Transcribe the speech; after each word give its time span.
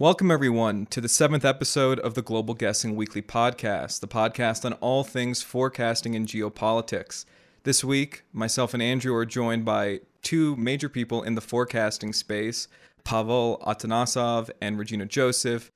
Welcome, 0.00 0.30
everyone, 0.30 0.86
to 0.86 1.02
the 1.02 1.10
seventh 1.10 1.44
episode 1.44 1.98
of 2.00 2.14
the 2.14 2.22
Global 2.22 2.54
Guessing 2.54 2.96
Weekly 2.96 3.20
Podcast, 3.20 4.00
the 4.00 4.08
podcast 4.08 4.64
on 4.64 4.72
all 4.80 5.04
things 5.04 5.42
forecasting 5.42 6.16
and 6.16 6.26
geopolitics. 6.26 7.26
This 7.64 7.84
week, 7.84 8.22
myself 8.32 8.72
and 8.72 8.82
Andrew 8.82 9.14
are 9.14 9.26
joined 9.26 9.66
by 9.66 10.00
two 10.22 10.56
major 10.56 10.88
people 10.88 11.22
in 11.22 11.34
the 11.34 11.42
forecasting 11.42 12.14
space 12.14 12.66
Pavel 13.04 13.62
Atanasov 13.66 14.48
and 14.62 14.78
Regina 14.78 15.04
Joseph 15.04 15.70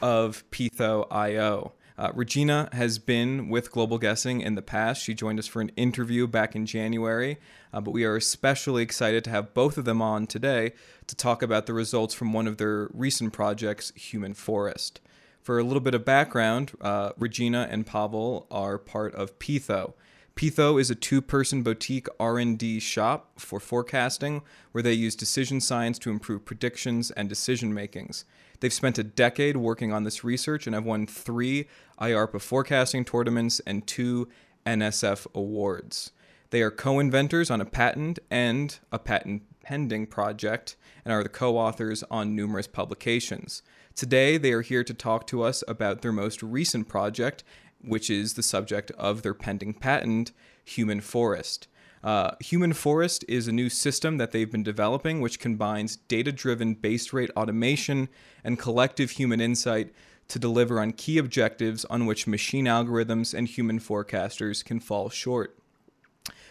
of 0.00 0.42
Pytho.io. 0.50 1.74
Uh, 1.98 2.10
Regina 2.14 2.68
has 2.72 2.98
been 2.98 3.48
with 3.48 3.72
Global 3.72 3.96
Guessing 3.96 4.42
in 4.42 4.54
the 4.54 4.62
past. 4.62 5.02
She 5.02 5.14
joined 5.14 5.38
us 5.38 5.46
for 5.46 5.62
an 5.62 5.70
interview 5.76 6.26
back 6.26 6.54
in 6.54 6.66
January, 6.66 7.38
uh, 7.72 7.80
but 7.80 7.92
we 7.92 8.04
are 8.04 8.16
especially 8.16 8.82
excited 8.82 9.24
to 9.24 9.30
have 9.30 9.54
both 9.54 9.78
of 9.78 9.86
them 9.86 10.02
on 10.02 10.26
today 10.26 10.72
to 11.06 11.16
talk 11.16 11.42
about 11.42 11.64
the 11.64 11.72
results 11.72 12.14
from 12.14 12.34
one 12.34 12.46
of 12.46 12.58
their 12.58 12.90
recent 12.92 13.32
projects, 13.32 13.92
Human 13.94 14.34
Forest. 14.34 15.00
For 15.40 15.58
a 15.58 15.64
little 15.64 15.80
bit 15.80 15.94
of 15.94 16.04
background, 16.04 16.72
uh, 16.82 17.12
Regina 17.16 17.66
and 17.70 17.86
Pavel 17.86 18.46
are 18.50 18.76
part 18.76 19.14
of 19.14 19.38
Pytho. 19.38 19.94
Pytho 20.34 20.78
is 20.78 20.90
a 20.90 20.94
two-person 20.94 21.62
boutique 21.62 22.08
R&D 22.20 22.78
shop 22.80 23.40
for 23.40 23.58
forecasting 23.58 24.42
where 24.72 24.82
they 24.82 24.92
use 24.92 25.16
decision 25.16 25.62
science 25.62 25.98
to 26.00 26.10
improve 26.10 26.44
predictions 26.44 27.10
and 27.12 27.26
decision 27.26 27.72
makings. 27.72 28.26
They've 28.60 28.72
spent 28.72 28.98
a 28.98 29.04
decade 29.04 29.56
working 29.56 29.92
on 29.92 30.04
this 30.04 30.24
research 30.24 30.66
and 30.66 30.74
have 30.74 30.84
won 30.84 31.06
three 31.06 31.66
IARPA 32.00 32.40
forecasting 32.40 33.04
tournaments 33.04 33.60
and 33.66 33.86
two 33.86 34.28
NSF 34.64 35.26
awards. 35.34 36.12
They 36.50 36.62
are 36.62 36.70
co 36.70 36.98
inventors 36.98 37.50
on 37.50 37.60
a 37.60 37.66
patent 37.66 38.18
and 38.30 38.78
a 38.92 38.98
patent 38.98 39.42
pending 39.62 40.06
project 40.06 40.76
and 41.04 41.12
are 41.12 41.22
the 41.22 41.28
co 41.28 41.56
authors 41.58 42.04
on 42.10 42.36
numerous 42.36 42.66
publications. 42.66 43.62
Today, 43.94 44.36
they 44.36 44.52
are 44.52 44.62
here 44.62 44.84
to 44.84 44.94
talk 44.94 45.26
to 45.28 45.42
us 45.42 45.64
about 45.66 46.02
their 46.02 46.12
most 46.12 46.42
recent 46.42 46.88
project, 46.88 47.42
which 47.80 48.10
is 48.10 48.34
the 48.34 48.42
subject 48.42 48.90
of 48.92 49.22
their 49.22 49.34
pending 49.34 49.74
patent, 49.74 50.32
Human 50.64 51.00
Forest. 51.00 51.68
Uh, 52.04 52.32
Human 52.40 52.72
Forest 52.72 53.24
is 53.26 53.48
a 53.48 53.52
new 53.52 53.68
system 53.68 54.18
that 54.18 54.32
they've 54.32 54.50
been 54.50 54.62
developing, 54.62 55.20
which 55.20 55.40
combines 55.40 55.96
data 55.96 56.30
driven 56.30 56.74
base 56.74 57.12
rate 57.12 57.30
automation 57.36 58.08
and 58.44 58.58
collective 58.58 59.12
human 59.12 59.40
insight 59.40 59.92
to 60.28 60.38
deliver 60.38 60.80
on 60.80 60.92
key 60.92 61.18
objectives 61.18 61.84
on 61.86 62.06
which 62.06 62.26
machine 62.26 62.66
algorithms 62.66 63.32
and 63.32 63.48
human 63.48 63.78
forecasters 63.78 64.64
can 64.64 64.80
fall 64.80 65.08
short. 65.08 65.58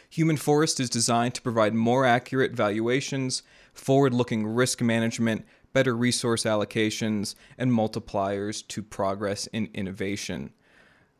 Human 0.09 0.37
Forest 0.37 0.79
is 0.79 0.89
designed 0.89 1.33
to 1.35 1.41
provide 1.41 1.73
more 1.73 2.05
accurate 2.05 2.53
valuations, 2.53 3.43
forward 3.73 4.13
looking 4.13 4.47
risk 4.47 4.81
management, 4.81 5.45
better 5.73 5.95
resource 5.95 6.43
allocations, 6.43 7.35
and 7.57 7.71
multipliers 7.71 8.65
to 8.69 8.81
progress 8.81 9.47
in 9.47 9.69
innovation. 9.73 10.53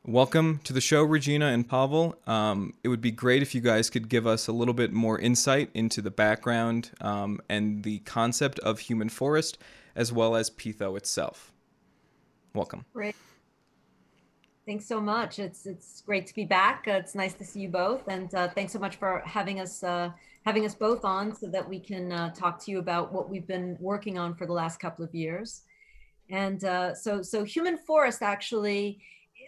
Welcome 0.07 0.59
to 0.65 0.71
the 0.71 0.81
show, 0.81 1.01
Regina 1.01 1.47
and 1.47 1.67
Pavel. 1.67 2.15
Um, 2.27 2.75
it 2.83 2.89
would 2.89 3.01
be 3.01 3.09
great 3.09 3.41
if 3.41 3.55
you 3.55 3.61
guys 3.61 3.89
could 3.89 4.07
give 4.07 4.27
us 4.27 4.47
a 4.47 4.51
little 4.51 4.75
bit 4.75 4.93
more 4.93 5.17
insight 5.17 5.71
into 5.73 5.99
the 5.99 6.11
background 6.11 6.91
um, 7.01 7.41
and 7.49 7.81
the 7.81 7.97
concept 7.99 8.59
of 8.59 8.77
human 8.77 9.09
forest, 9.09 9.57
as 9.95 10.13
well 10.13 10.35
as 10.35 10.51
Pytho 10.51 10.95
itself. 10.95 11.51
Welcome. 12.53 12.85
Great. 12.93 13.15
Thanks 14.67 14.85
so 14.85 15.01
much. 15.01 15.39
It's 15.39 15.65
it's 15.65 16.01
great 16.01 16.27
to 16.27 16.35
be 16.35 16.45
back. 16.45 16.85
Uh, 16.87 16.91
it's 16.91 17.15
nice 17.15 17.33
to 17.33 17.43
see 17.43 17.61
you 17.61 17.69
both, 17.69 18.07
and 18.07 18.33
uh, 18.35 18.49
thanks 18.49 18.73
so 18.73 18.79
much 18.79 18.97
for 18.97 19.23
having 19.25 19.59
us 19.59 19.83
uh, 19.83 20.11
having 20.45 20.67
us 20.67 20.75
both 20.75 21.03
on 21.03 21.35
so 21.35 21.47
that 21.47 21.67
we 21.67 21.79
can 21.79 22.11
uh, 22.11 22.29
talk 22.29 22.63
to 22.65 22.69
you 22.69 22.77
about 22.77 23.11
what 23.11 23.27
we've 23.27 23.47
been 23.47 23.75
working 23.79 24.19
on 24.19 24.35
for 24.35 24.45
the 24.45 24.53
last 24.53 24.79
couple 24.79 25.03
of 25.03 25.15
years. 25.15 25.63
And 26.29 26.63
uh, 26.63 26.93
so 26.93 27.23
so 27.23 27.43
Human 27.43 27.75
Forest 27.75 28.21
actually 28.21 28.99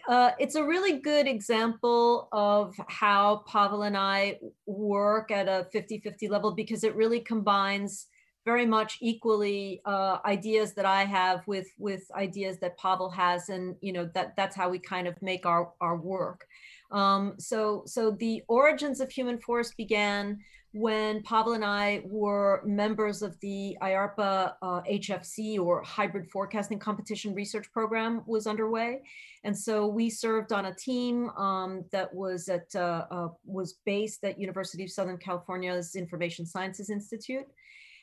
uh, 0.08 0.30
it's 0.38 0.54
a 0.54 0.64
really 0.64 1.00
good 1.00 1.28
example 1.28 2.28
of 2.32 2.74
how 2.88 3.44
Pavel 3.46 3.82
and 3.82 3.96
I 3.96 4.38
work 4.64 5.30
at 5.30 5.48
a 5.48 5.66
50 5.70 6.00
50 6.00 6.28
level 6.28 6.52
because 6.52 6.82
it 6.82 6.96
really 6.96 7.20
combines 7.20 8.06
very 8.46 8.64
much 8.64 8.96
equally 9.02 9.82
uh, 9.84 10.16
ideas 10.24 10.72
that 10.72 10.86
I 10.86 11.04
have 11.04 11.46
with 11.46 11.68
with 11.78 12.10
ideas 12.14 12.58
that 12.60 12.78
Pavel 12.78 13.10
has, 13.10 13.50
and 13.50 13.76
you 13.82 13.92
know 13.92 14.08
that 14.14 14.34
that's 14.34 14.56
how 14.56 14.70
we 14.70 14.78
kind 14.78 15.06
of 15.06 15.20
make 15.20 15.44
our 15.44 15.72
our 15.82 15.98
work. 15.98 16.46
Um, 16.90 17.34
so 17.38 17.82
so 17.86 18.10
the 18.10 18.42
origins 18.48 19.00
of 19.00 19.10
Human 19.10 19.38
Forest 19.38 19.76
began 19.76 20.38
when 20.72 21.22
Pavel 21.22 21.54
and 21.54 21.64
I 21.64 22.02
were 22.04 22.62
members 22.64 23.22
of 23.22 23.38
the 23.40 23.76
IARPA 23.82 24.52
uh, 24.60 24.82
HFC 24.82 25.58
or 25.58 25.82
Hybrid 25.82 26.30
Forecasting 26.30 26.78
Competition 26.78 27.34
Research 27.34 27.72
Program 27.72 28.22
was 28.26 28.46
underway. 28.46 29.00
And 29.44 29.56
so 29.56 29.86
we 29.86 30.10
served 30.10 30.52
on 30.52 30.66
a 30.66 30.74
team 30.74 31.30
um, 31.30 31.84
that 31.90 32.12
was 32.14 32.48
at 32.48 32.66
uh, 32.74 33.06
uh, 33.10 33.28
was 33.46 33.78
based 33.86 34.24
at 34.24 34.38
University 34.38 34.84
of 34.84 34.90
Southern 34.90 35.16
California's 35.16 35.96
Information 35.96 36.44
Sciences 36.44 36.90
Institute. 36.90 37.46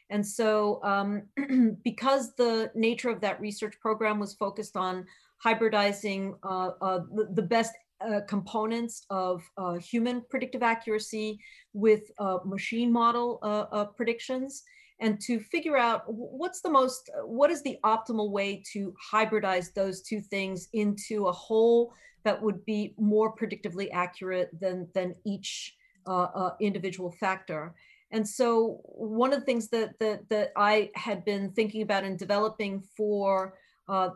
And 0.09 0.25
so 0.25 0.81
um, 0.83 1.23
because 1.83 2.33
the 2.35 2.71
nature 2.73 3.09
of 3.09 3.21
that 3.21 3.39
research 3.39 3.75
program 3.79 4.19
was 4.19 4.33
focused 4.33 4.75
on 4.75 5.05
hybridizing 5.43 6.37
uh, 6.43 6.71
uh, 6.81 6.99
the, 7.13 7.27
the, 7.33 7.41
best 7.41 7.73
uh, 8.01 8.21
components 8.27 9.05
of 9.09 9.43
uh, 9.57 9.75
human 9.75 10.21
predictive 10.29 10.63
accuracy 10.63 11.39
with 11.73 12.03
uh, 12.19 12.39
machine 12.45 12.91
model 12.91 13.39
uh, 13.41 13.85
predictions. 13.85 14.63
And 14.99 15.19
to 15.21 15.39
figure 15.39 15.77
out 15.77 16.03
what's 16.07 16.61
the 16.61 16.69
most 16.69 17.09
what 17.23 17.51
is 17.51 17.61
the 17.63 17.77
optimal 17.83 18.31
way 18.31 18.63
to 18.71 18.93
hybridize 19.11 19.73
those 19.73 20.01
two 20.01 20.21
things 20.21 20.69
into 20.71 21.27
a 21.27 21.31
whole 21.31 21.93
that 22.23 22.41
would 22.41 22.63
be 22.65 22.95
more 22.97 23.35
predictively 23.35 23.89
accurate 23.91 24.49
than 24.59 24.87
than 24.93 25.15
each 25.25 25.75
uh, 26.07 26.27
uh, 26.35 26.55
individual 26.61 27.11
factor? 27.11 27.75
And 28.11 28.25
so 28.25 28.79
one 28.83 29.33
of 29.33 29.39
the 29.39 29.45
things 29.45 29.67
that 29.69 29.99
that, 29.99 30.29
that 30.29 30.51
i 30.55 30.89
had 30.95 31.25
been 31.25 31.51
thinking 31.51 31.81
about 31.81 32.05
and 32.05 32.17
developing 32.17 32.81
for 32.95 33.55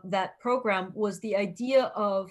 that 0.04 0.38
program 0.40 0.92
was 0.94 1.20
the 1.20 1.36
idea 1.36 1.92
of 1.94 2.30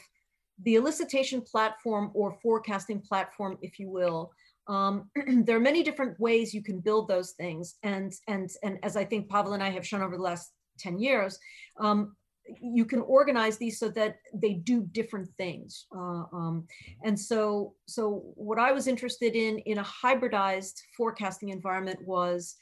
the 0.64 0.75
elicitation 0.75 1.46
platform 1.46 2.12
or 2.14 2.38
forecasting 2.42 3.02
platform, 3.02 3.58
if 3.62 3.80
you 3.80 3.90
will, 3.90 4.31
um, 4.68 5.09
there 5.44 5.58
are 5.58 5.62
many 5.62 5.84
different 5.84 6.20
ways 6.20 6.53
you 6.53 6.64
can 6.64 6.80
build 6.80 7.08
those 7.08 7.31
things. 7.31 7.75
And, 7.84 8.14
and, 8.28 8.50
and 8.64 8.78
as 8.84 8.96
I 8.96 9.03
think 9.03 9.30
Pavel 9.30 9.53
and 9.53 9.64
I 9.64 9.69
have 9.69 9.86
shown 9.86 10.02
over 10.02 10.16
the 10.16 10.24
last 10.24 10.52
10 10.80 11.00
years, 11.00 11.38
um, 11.80 12.16
you 12.62 12.86
can 12.86 13.02
organize 13.02 13.58
these 13.58 13.80
so 13.80 13.90
that 13.90 14.18
they 14.34 14.53
do 14.53 14.81
different 14.92 15.30
things. 15.38 15.86
Uh, 15.96 16.24
um, 16.34 16.68
and 17.03 17.19
so, 17.19 17.75
so 17.88 18.24
what 18.36 18.58
I 18.58 18.72
was 18.72 18.88
interested 18.88 19.36
in 19.36 19.59
in 19.59 19.78
a 19.78 19.84
hybridized 19.84 20.81
forecasting 20.98 21.50
environment 21.50 22.00
was 22.03 22.56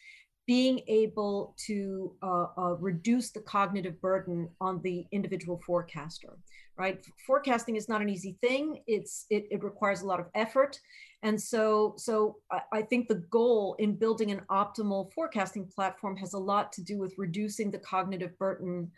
being 0.45 0.81
able 0.87 1.55
to 1.67 2.13
uh, 2.21 2.45
uh, 2.57 2.75
reduce 2.79 3.31
the 3.31 3.41
cognitive 3.41 4.01
burden 4.01 4.49
on 4.61 4.81
the 4.81 5.05
individual 5.11 5.61
forecaster 5.65 6.37
right? 6.77 7.03
Forecasting 7.25 7.75
is 7.75 7.89
not 7.89 8.01
an 8.01 8.09
easy 8.09 8.37
thing. 8.41 8.81
It's 8.87 9.25
it, 9.29 9.45
it 9.49 9.63
requires 9.63 10.01
a 10.01 10.05
lot 10.05 10.19
of 10.19 10.27
effort. 10.35 10.79
And 11.23 11.41
so 11.41 11.95
so 11.97 12.37
I, 12.51 12.61
I 12.73 12.81
think 12.83 13.07
the 13.07 13.23
goal 13.31 13.75
in 13.79 13.95
building 13.95 14.31
an 14.31 14.41
optimal 14.49 15.11
forecasting 15.13 15.69
platform 15.73 16.15
has 16.17 16.33
a 16.33 16.39
lot 16.39 16.71
to 16.73 16.83
do 16.83 16.97
with 16.97 17.13
reducing 17.17 17.71
the 17.71 17.79
cognitive 17.79 18.37
burden 18.37 18.91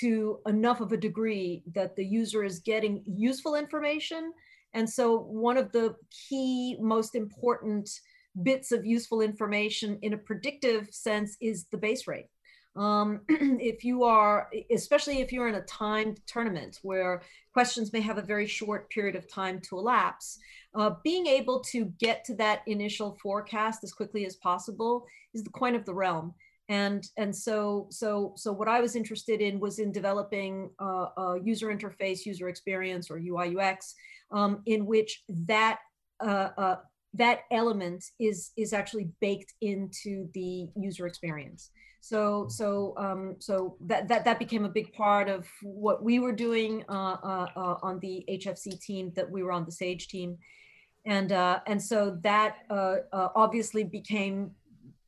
to 0.00 0.40
enough 0.46 0.80
of 0.80 0.92
a 0.92 0.96
degree 0.96 1.62
that 1.74 1.94
the 1.96 2.04
user 2.04 2.44
is 2.44 2.60
getting 2.60 3.02
useful 3.06 3.54
information. 3.54 4.32
And 4.74 4.88
so 4.88 5.18
one 5.18 5.58
of 5.58 5.70
the 5.72 5.94
key 6.28 6.76
most 6.80 7.14
important 7.14 7.90
bits 8.42 8.72
of 8.72 8.86
useful 8.86 9.20
information 9.20 9.98
in 10.00 10.14
a 10.14 10.18
predictive 10.18 10.88
sense 10.90 11.36
is 11.40 11.66
the 11.70 11.76
base 11.76 12.08
rate 12.08 12.28
um, 12.76 13.20
if 13.28 13.84
you 13.84 14.04
are, 14.04 14.48
especially 14.70 15.20
if 15.20 15.32
you're 15.32 15.48
in 15.48 15.56
a 15.56 15.62
timed 15.62 16.20
tournament 16.26 16.78
where 16.82 17.22
questions 17.52 17.92
may 17.92 18.00
have 18.00 18.18
a 18.18 18.22
very 18.22 18.46
short 18.46 18.90
period 18.90 19.16
of 19.16 19.30
time 19.30 19.60
to 19.60 19.78
elapse, 19.78 20.38
uh, 20.74 20.90
being 21.04 21.26
able 21.26 21.60
to 21.60 21.86
get 21.98 22.24
to 22.24 22.34
that 22.36 22.62
initial 22.66 23.18
forecast 23.22 23.84
as 23.84 23.92
quickly 23.92 24.24
as 24.24 24.36
possible 24.36 25.06
is 25.34 25.44
the 25.44 25.50
coin 25.50 25.74
of 25.74 25.84
the 25.84 25.94
realm. 25.94 26.34
And, 26.68 27.06
and 27.18 27.34
so, 27.34 27.88
so, 27.90 28.32
so 28.36 28.52
what 28.52 28.68
I 28.68 28.80
was 28.80 28.96
interested 28.96 29.42
in 29.42 29.60
was 29.60 29.78
in 29.78 29.92
developing 29.92 30.70
a, 30.78 30.84
a 30.84 31.38
user 31.42 31.66
interface, 31.66 32.24
user 32.24 32.48
experience, 32.48 33.10
or 33.10 33.18
UI 33.18 33.54
UX, 33.56 33.94
um, 34.30 34.62
in 34.64 34.86
which 34.86 35.22
that 35.28 35.80
uh, 36.20 36.50
uh, 36.56 36.76
that 37.14 37.40
element 37.50 38.04
is 38.18 38.52
is 38.56 38.72
actually 38.72 39.10
baked 39.20 39.52
into 39.60 40.28
the 40.34 40.68
user 40.76 41.06
experience. 41.06 41.70
So 42.04 42.48
so 42.48 42.94
um, 42.96 43.36
so 43.38 43.76
that, 43.86 44.08
that 44.08 44.24
that 44.24 44.40
became 44.40 44.64
a 44.64 44.68
big 44.68 44.92
part 44.92 45.28
of 45.28 45.46
what 45.62 46.02
we 46.02 46.18
were 46.18 46.32
doing 46.32 46.84
uh, 46.88 47.16
uh, 47.22 47.46
uh, 47.54 47.76
on 47.80 48.00
the 48.00 48.24
HFC 48.28 48.80
team 48.80 49.12
that 49.14 49.30
we 49.30 49.44
were 49.44 49.52
on 49.52 49.64
the 49.64 49.70
Sage 49.70 50.08
team, 50.08 50.36
and 51.06 51.30
uh, 51.30 51.60
and 51.68 51.80
so 51.80 52.18
that 52.22 52.56
uh, 52.68 52.96
uh, 53.12 53.28
obviously 53.36 53.84
became 53.84 54.50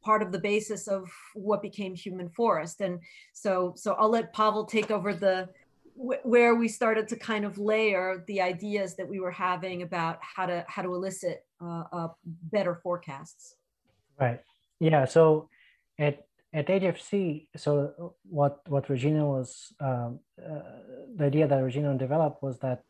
part 0.04 0.22
of 0.22 0.30
the 0.30 0.38
basis 0.38 0.86
of 0.86 1.10
what 1.34 1.62
became 1.62 1.96
human 1.96 2.28
forest. 2.28 2.80
And 2.80 3.00
so, 3.32 3.72
so 3.74 3.94
I'll 3.94 4.10
let 4.10 4.32
Pavel 4.32 4.64
take 4.64 4.92
over 4.92 5.12
the 5.14 5.48
where 5.96 6.54
we 6.54 6.68
started 6.68 7.08
to 7.08 7.16
kind 7.16 7.44
of 7.44 7.58
layer 7.58 8.22
the 8.28 8.40
ideas 8.40 8.94
that 8.96 9.08
we 9.08 9.18
were 9.18 9.30
having 9.32 9.82
about 9.82 10.18
how 10.20 10.46
to 10.46 10.64
how 10.68 10.82
to 10.82 10.94
elicit 10.94 11.44
uh, 11.60 11.84
uh, 11.92 12.08
better 12.52 12.76
forecasts. 12.76 13.56
Right. 14.20 14.40
Yeah. 14.78 15.06
So 15.06 15.48
at 15.98 16.26
at 16.54 16.68
HFC, 16.68 17.48
so 17.56 18.14
what 18.22 18.60
what 18.68 18.88
Regina 18.88 19.26
was 19.26 19.72
um, 19.80 20.20
uh, 20.38 20.60
the 21.16 21.24
idea 21.24 21.48
that 21.48 21.56
Regina 21.56 21.98
developed 21.98 22.42
was 22.42 22.58
that 22.60 22.84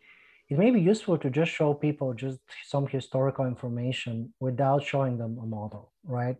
it 0.50 0.58
may 0.58 0.70
be 0.70 0.80
useful 0.80 1.16
to 1.18 1.30
just 1.30 1.50
show 1.50 1.72
people 1.72 2.12
just 2.12 2.40
some 2.66 2.86
historical 2.86 3.46
information 3.46 4.34
without 4.38 4.84
showing 4.84 5.16
them 5.16 5.38
a 5.42 5.46
model, 5.46 5.92
right? 6.04 6.36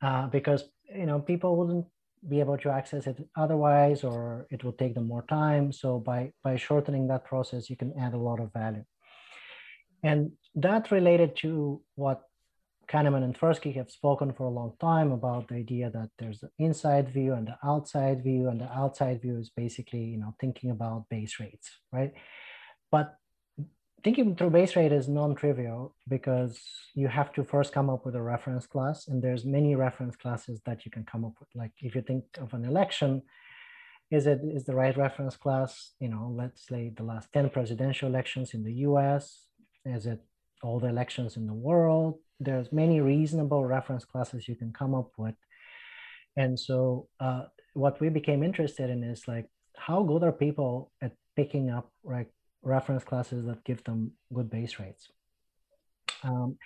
Uh, 0.00 0.28
because 0.28 0.64
you 0.94 1.04
know 1.04 1.20
people 1.20 1.56
wouldn't 1.56 1.86
be 2.26 2.40
able 2.40 2.56
to 2.56 2.70
access 2.70 3.06
it 3.06 3.18
otherwise, 3.36 4.02
or 4.02 4.46
it 4.50 4.64
will 4.64 4.72
take 4.72 4.94
them 4.94 5.06
more 5.06 5.26
time. 5.28 5.72
So 5.72 5.98
by 5.98 6.32
by 6.42 6.56
shortening 6.56 7.06
that 7.08 7.26
process, 7.26 7.68
you 7.68 7.76
can 7.76 7.92
add 8.00 8.14
a 8.14 8.24
lot 8.28 8.40
of 8.40 8.50
value. 8.54 8.84
And 10.02 10.32
that 10.54 10.90
related 10.90 11.36
to 11.42 11.82
what 11.96 12.22
Kahneman 12.88 13.24
and 13.24 13.38
Tversky 13.38 13.74
have 13.76 13.90
spoken 13.90 14.32
for 14.32 14.44
a 14.44 14.50
long 14.50 14.74
time 14.80 15.10
about 15.12 15.48
the 15.48 15.56
idea 15.56 15.90
that 15.90 16.10
there's 16.18 16.40
the 16.40 16.50
inside 16.58 17.08
view 17.08 17.32
and 17.32 17.46
the 17.46 17.58
outside 17.64 18.22
view, 18.22 18.48
and 18.48 18.60
the 18.60 18.72
outside 18.72 19.20
view 19.22 19.38
is 19.38 19.50
basically 19.50 20.04
you 20.04 20.18
know 20.18 20.34
thinking 20.40 20.70
about 20.70 21.08
base 21.08 21.40
rates, 21.40 21.70
right? 21.92 22.12
But 22.90 23.16
thinking 24.06 24.36
through 24.36 24.50
base 24.50 24.76
rate 24.76 24.92
is 24.92 25.08
non-trivial 25.08 25.92
because 26.08 26.60
you 26.94 27.08
have 27.08 27.32
to 27.32 27.42
first 27.42 27.72
come 27.72 27.90
up 27.90 28.06
with 28.06 28.14
a 28.14 28.22
reference 28.22 28.64
class 28.64 29.08
and 29.08 29.20
there's 29.20 29.44
many 29.44 29.74
reference 29.74 30.14
classes 30.14 30.60
that 30.64 30.84
you 30.84 30.92
can 30.92 31.04
come 31.04 31.24
up 31.24 31.32
with 31.40 31.48
like 31.56 31.72
if 31.80 31.94
you 31.96 32.02
think 32.02 32.22
of 32.38 32.54
an 32.54 32.64
election 32.64 33.20
is 34.12 34.28
it 34.28 34.40
is 34.44 34.64
the 34.64 34.74
right 34.74 34.96
reference 34.96 35.36
class 35.36 35.92
you 35.98 36.08
know 36.08 36.32
let's 36.32 36.68
say 36.68 36.92
the 36.96 37.02
last 37.02 37.32
10 37.32 37.50
presidential 37.50 38.08
elections 38.08 38.54
in 38.54 38.62
the 38.62 38.74
us 38.74 39.46
is 39.84 40.06
it 40.06 40.20
all 40.62 40.78
the 40.80 40.88
elections 40.88 41.36
in 41.36 41.46
the 41.46 41.52
world 41.52 42.18
there's 42.40 42.72
many 42.72 43.00
reasonable 43.00 43.64
reference 43.64 44.04
classes 44.04 44.48
you 44.48 44.54
can 44.54 44.72
come 44.72 44.94
up 44.94 45.10
with 45.16 45.34
and 46.36 46.58
so 46.58 47.08
uh, 47.20 47.44
what 47.74 48.00
we 48.00 48.08
became 48.08 48.42
interested 48.42 48.90
in 48.90 49.02
is 49.02 49.26
like 49.26 49.46
how 49.76 50.02
good 50.02 50.22
are 50.22 50.32
people 50.32 50.92
at 51.02 51.12
picking 51.36 51.70
up 51.70 51.90
like 52.04 52.30
reference 52.62 53.04
classes 53.04 53.44
that 53.46 53.64
give 53.64 53.82
them 53.84 54.12
good 54.32 54.50
base 54.50 54.78
rates. 54.78 55.08
Um, 56.22 56.58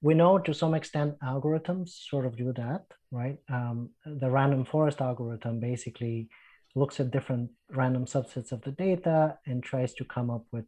we 0.00 0.14
know 0.14 0.38
to 0.38 0.54
some 0.54 0.74
extent 0.74 1.16
algorithms 1.24 1.88
sort 2.08 2.24
of 2.24 2.36
do 2.36 2.52
that, 2.52 2.84
right? 3.10 3.38
Um, 3.48 3.90
the 4.06 4.30
random 4.30 4.64
forest 4.64 5.00
algorithm 5.00 5.58
basically 5.58 6.28
looks 6.76 7.00
at 7.00 7.10
different 7.10 7.50
random 7.70 8.04
subsets 8.04 8.52
of 8.52 8.62
the 8.62 8.70
data 8.70 9.38
and 9.46 9.62
tries 9.62 9.94
to 9.94 10.04
come 10.04 10.30
up 10.30 10.44
with 10.52 10.66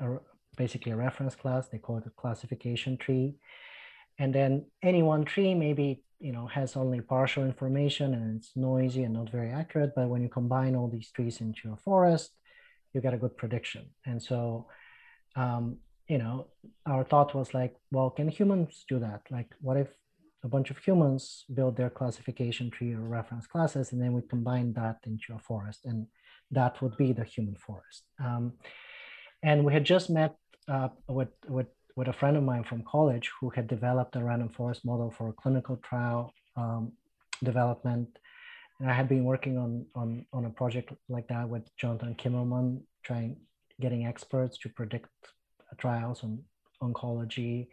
a, 0.00 0.16
basically 0.58 0.92
a 0.92 0.96
reference 0.96 1.34
class. 1.34 1.68
They 1.68 1.78
call 1.78 1.98
it 1.98 2.06
a 2.06 2.20
classification 2.22 2.98
tree. 2.98 3.36
And 4.18 4.34
then 4.34 4.66
any 4.82 5.02
one 5.02 5.24
tree 5.24 5.54
maybe 5.54 6.02
you 6.20 6.32
know 6.32 6.46
has 6.48 6.76
only 6.76 7.00
partial 7.00 7.44
information 7.44 8.12
and 8.14 8.36
it's 8.36 8.50
noisy 8.56 9.04
and 9.04 9.14
not 9.14 9.30
very 9.30 9.50
accurate. 9.50 9.92
But 9.94 10.08
when 10.08 10.22
you 10.22 10.28
combine 10.28 10.74
all 10.76 10.88
these 10.88 11.10
trees 11.10 11.40
into 11.40 11.72
a 11.72 11.76
forest, 11.76 12.32
you 12.92 13.00
get 13.00 13.14
a 13.14 13.22
good 13.24 13.36
prediction. 13.36 13.84
And 14.04 14.20
so, 14.20 14.66
um, 15.36 15.78
you 16.08 16.18
know, 16.18 16.48
our 16.86 17.04
thought 17.04 17.34
was 17.34 17.54
like, 17.54 17.74
well, 17.92 18.10
can 18.10 18.28
humans 18.28 18.84
do 18.88 18.98
that? 18.98 19.22
Like, 19.30 19.50
what 19.60 19.76
if 19.76 19.88
a 20.44 20.48
bunch 20.48 20.70
of 20.70 20.78
humans 20.78 21.44
build 21.52 21.76
their 21.76 21.90
classification 21.90 22.70
tree 22.70 22.92
or 22.94 23.00
reference 23.00 23.46
classes, 23.46 23.92
and 23.92 24.00
then 24.00 24.12
we 24.12 24.22
combine 24.22 24.72
that 24.74 24.98
into 25.04 25.34
a 25.34 25.38
forest, 25.38 25.80
and 25.84 26.06
that 26.50 26.80
would 26.80 26.96
be 26.96 27.12
the 27.12 27.24
human 27.24 27.56
forest. 27.56 28.04
Um, 28.24 28.54
and 29.42 29.64
we 29.64 29.72
had 29.72 29.84
just 29.84 30.10
met 30.10 30.36
with 31.08 31.28
with 31.48 31.66
with 31.96 32.08
a 32.08 32.12
friend 32.12 32.36
of 32.36 32.42
mine 32.42 32.64
from 32.64 32.82
college 32.84 33.30
who 33.40 33.50
had 33.50 33.66
developed 33.66 34.14
a 34.16 34.22
random 34.22 34.48
forest 34.48 34.84
model 34.84 35.10
for 35.10 35.32
clinical 35.32 35.76
trial 35.76 36.32
um, 36.56 36.92
development 37.42 38.08
and 38.80 38.90
I 38.90 38.94
had 38.94 39.08
been 39.08 39.24
working 39.24 39.58
on 39.58 39.86
on 39.94 40.24
on 40.32 40.44
a 40.44 40.50
project 40.50 40.92
like 41.08 41.28
that 41.28 41.48
with 41.48 41.64
Jonathan 41.76 42.14
Kimmelman, 42.14 42.80
trying 43.02 43.36
getting 43.80 44.06
experts 44.06 44.58
to 44.58 44.68
predict 44.68 45.08
trials 45.78 46.22
on 46.22 46.42
oncology 46.82 47.68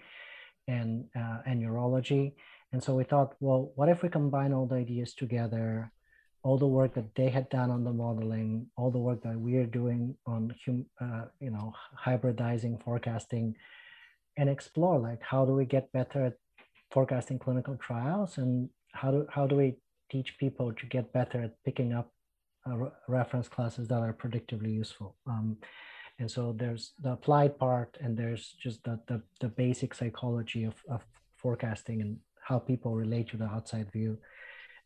and 0.68 1.06
uh, 1.16 1.40
and 1.46 1.60
neurology. 1.60 2.36
And 2.72 2.84
so 2.84 2.96
we 2.96 3.04
thought, 3.04 3.36
well, 3.40 3.72
what 3.76 3.88
if 3.90 4.04
we 4.04 4.10
combine 4.10 4.52
all 4.52 4.66
the 4.66 4.76
ideas 4.76 5.14
together, 5.14 5.92
all 6.46 6.60
the 6.60 6.76
work 6.80 6.94
that 6.94 7.16
they 7.16 7.30
had 7.30 7.50
done 7.50 7.72
on 7.72 7.84
the 7.84 7.92
modeling, 7.92 8.68
all 8.78 8.92
the 8.92 9.06
work 9.08 9.24
that 9.24 9.38
we 9.46 9.56
are 9.58 9.66
doing 9.66 10.16
on 10.28 10.54
hum, 10.64 10.86
uh, 11.02 11.26
you 11.40 11.50
know 11.50 11.74
hybridizing 12.06 12.82
forecasting, 12.84 13.56
and 14.38 14.48
explore 14.50 15.00
like 15.00 15.22
how 15.22 15.44
do 15.44 15.54
we 15.54 15.66
get 15.66 15.92
better 15.92 16.26
at 16.26 16.36
forecasting 16.92 17.40
clinical 17.40 17.76
trials 17.78 18.38
and 18.38 18.70
how 18.94 19.10
do 19.12 19.26
how 19.36 19.48
do 19.48 19.56
we 19.56 19.76
teach 20.12 20.38
people 20.38 20.72
to 20.72 20.86
get 20.86 21.12
better 21.12 21.42
at 21.42 21.64
picking 21.66 21.94
up 21.94 22.12
uh, 22.70 22.90
reference 23.08 23.48
classes 23.48 23.88
that 23.88 24.00
are 24.00 24.14
predictively 24.14 24.74
useful. 24.74 25.16
Um, 25.28 25.58
and 26.20 26.30
so 26.30 26.56
there's 26.58 26.94
the 27.02 27.14
applied 27.14 27.58
part 27.60 27.98
and 28.02 28.16
there's 28.18 28.56
just 28.62 28.84
the, 28.84 29.00
the, 29.08 29.22
the 29.42 29.50
basic 29.50 29.94
psychology 29.94 30.64
of, 30.64 30.76
of 30.90 31.02
forecasting 31.38 32.02
and 32.02 32.18
how 32.42 32.60
people 32.60 32.96
relate 32.96 33.28
to 33.30 33.38
the 33.38 33.46
outside 33.46 33.92
view. 33.92 34.18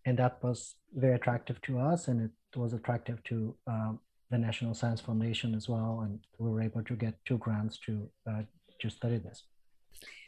And 0.05 0.17
that 0.17 0.41
was 0.43 0.75
very 0.95 1.15
attractive 1.15 1.61
to 1.63 1.79
us 1.79 2.07
and 2.07 2.21
it 2.21 2.59
was 2.59 2.73
attractive 2.73 3.23
to 3.25 3.55
uh, 3.67 3.91
the 4.31 4.37
National 4.37 4.73
Science 4.73 5.01
Foundation 5.01 5.53
as 5.53 5.67
well. 5.67 6.01
And 6.03 6.19
we 6.37 6.49
were 6.49 6.61
able 6.61 6.83
to 6.83 6.95
get 6.95 7.13
two 7.25 7.37
grants 7.37 7.77
to, 7.79 8.09
uh, 8.29 8.41
to 8.79 8.89
study 8.89 9.17
this. 9.17 9.43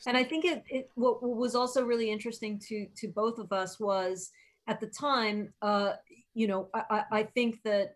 And 0.08 0.18
I 0.18 0.24
think 0.24 0.46
it, 0.46 0.64
it 0.68 0.90
what 0.96 1.22
was 1.22 1.56
also 1.56 1.86
really 1.86 2.12
interesting 2.12 2.60
to 2.68 2.88
to 2.98 3.08
both 3.08 3.38
of 3.38 3.52
us 3.54 3.80
was 3.80 4.32
at 4.68 4.80
the 4.80 4.88
time, 4.88 5.54
uh, 5.62 5.94
you 6.34 6.48
know, 6.48 6.70
I, 6.74 7.04
I 7.12 7.24
think 7.24 7.62
that 7.64 7.96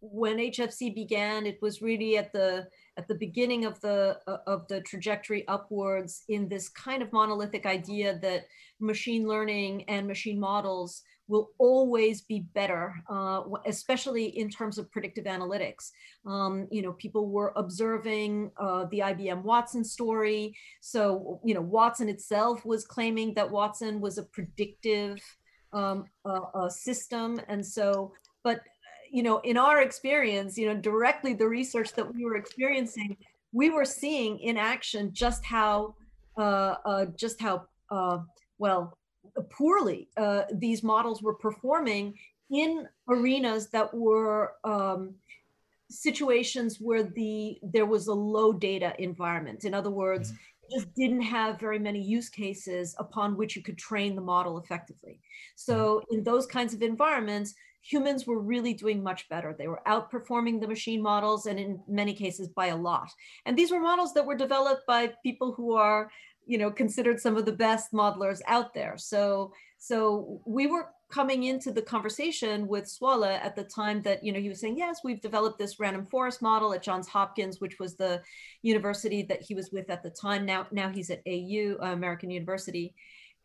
when 0.00 0.36
HFC 0.38 0.94
began, 0.94 1.46
it 1.46 1.60
was 1.62 1.82
really 1.82 2.16
at 2.18 2.32
the 2.32 2.68
at 2.96 3.08
the 3.08 3.14
beginning 3.14 3.64
of 3.64 3.80
the 3.80 4.18
uh, 4.26 4.38
of 4.46 4.66
the 4.68 4.80
trajectory 4.82 5.46
upwards 5.48 6.22
in 6.28 6.48
this 6.48 6.68
kind 6.68 7.02
of 7.02 7.12
monolithic 7.12 7.66
idea 7.66 8.18
that 8.20 8.46
machine 8.80 9.26
learning 9.26 9.84
and 9.88 10.06
machine 10.06 10.38
models 10.38 11.02
will 11.26 11.50
always 11.58 12.20
be 12.22 12.40
better, 12.54 12.94
uh, 13.08 13.42
especially 13.66 14.26
in 14.38 14.50
terms 14.50 14.76
of 14.76 14.90
predictive 14.92 15.24
analytics. 15.24 15.90
Um, 16.26 16.68
you 16.70 16.82
know, 16.82 16.92
people 16.92 17.30
were 17.30 17.52
observing 17.56 18.50
uh, 18.58 18.84
the 18.90 18.98
IBM 18.98 19.42
Watson 19.42 19.84
story. 19.84 20.54
So, 20.82 21.40
you 21.42 21.54
know, 21.54 21.62
Watson 21.62 22.10
itself 22.10 22.66
was 22.66 22.86
claiming 22.86 23.32
that 23.34 23.50
Watson 23.50 24.00
was 24.00 24.18
a 24.18 24.24
predictive 24.24 25.18
um, 25.72 26.04
a 26.24 26.70
system. 26.70 27.40
And 27.48 27.66
so, 27.66 28.12
but 28.44 28.60
you 29.14 29.22
know, 29.22 29.38
in 29.44 29.56
our 29.56 29.80
experience, 29.80 30.58
you 30.58 30.66
know, 30.66 30.74
directly 30.74 31.34
the 31.34 31.46
research 31.46 31.92
that 31.92 32.12
we 32.12 32.24
were 32.24 32.34
experiencing, 32.34 33.16
we 33.52 33.70
were 33.70 33.84
seeing 33.84 34.40
in 34.40 34.56
action 34.56 35.12
just 35.12 35.44
how, 35.44 35.94
uh, 36.36 36.74
uh, 36.84 37.06
just 37.14 37.40
how 37.40 37.62
uh, 37.92 38.18
well 38.58 38.98
poorly 39.50 40.08
uh, 40.16 40.42
these 40.54 40.82
models 40.82 41.22
were 41.22 41.34
performing 41.34 42.12
in 42.50 42.88
arenas 43.08 43.68
that 43.68 43.94
were 43.94 44.54
um, 44.64 45.14
situations 45.88 46.80
where 46.80 47.04
the 47.04 47.56
there 47.62 47.86
was 47.86 48.08
a 48.08 48.12
low 48.12 48.52
data 48.52 48.94
environment. 48.98 49.64
In 49.64 49.74
other 49.74 49.90
words, 49.90 50.32
mm-hmm 50.32 50.40
just 50.72 50.94
didn't 50.94 51.20
have 51.20 51.60
very 51.60 51.78
many 51.78 52.00
use 52.00 52.28
cases 52.28 52.94
upon 52.98 53.36
which 53.36 53.54
you 53.54 53.62
could 53.62 53.76
train 53.76 54.14
the 54.14 54.22
model 54.22 54.58
effectively. 54.58 55.20
So 55.56 55.74
mm-hmm. 55.76 56.14
in 56.14 56.24
those 56.24 56.46
kinds 56.46 56.72
of 56.72 56.82
environments, 56.82 57.54
humans 57.84 58.26
were 58.26 58.40
really 58.40 58.72
doing 58.72 59.02
much 59.02 59.28
better. 59.28 59.54
They 59.56 59.68
were 59.68 59.82
outperforming 59.86 60.60
the 60.60 60.66
machine 60.66 61.02
models 61.02 61.44
and 61.46 61.60
in 61.60 61.80
many 61.86 62.14
cases 62.14 62.48
by 62.48 62.68
a 62.68 62.76
lot. 62.76 63.10
And 63.44 63.56
these 63.56 63.70
were 63.70 63.80
models 63.80 64.14
that 64.14 64.24
were 64.24 64.36
developed 64.36 64.86
by 64.86 65.12
people 65.22 65.52
who 65.52 65.74
are, 65.74 66.10
you 66.46 66.56
know, 66.56 66.70
considered 66.70 67.20
some 67.20 67.36
of 67.36 67.44
the 67.44 67.52
best 67.52 67.92
modelers 67.92 68.40
out 68.46 68.72
there. 68.72 68.96
So 68.96 69.52
so 69.76 70.40
we 70.46 70.66
were 70.66 70.88
coming 71.10 71.42
into 71.42 71.70
the 71.70 71.82
conversation 71.82 72.66
with 72.66 72.86
Swala 72.86 73.34
at 73.34 73.54
the 73.54 73.64
time 73.64 74.00
that 74.02 74.24
you 74.24 74.32
know 74.32 74.40
he 74.40 74.48
was 74.48 74.60
saying 74.60 74.78
yes 74.78 75.00
we've 75.04 75.20
developed 75.20 75.58
this 75.58 75.78
random 75.78 76.06
forest 76.06 76.40
model 76.40 76.72
at 76.72 76.82
Johns 76.82 77.06
Hopkins 77.06 77.60
which 77.60 77.78
was 77.78 77.94
the 77.94 78.22
university 78.62 79.22
that 79.24 79.42
he 79.42 79.54
was 79.54 79.70
with 79.70 79.90
at 79.90 80.02
the 80.02 80.10
time 80.10 80.46
now 80.46 80.66
now 80.72 80.88
he's 80.88 81.10
at 81.10 81.22
AU 81.28 81.76
uh, 81.82 81.92
American 81.92 82.30
University 82.30 82.94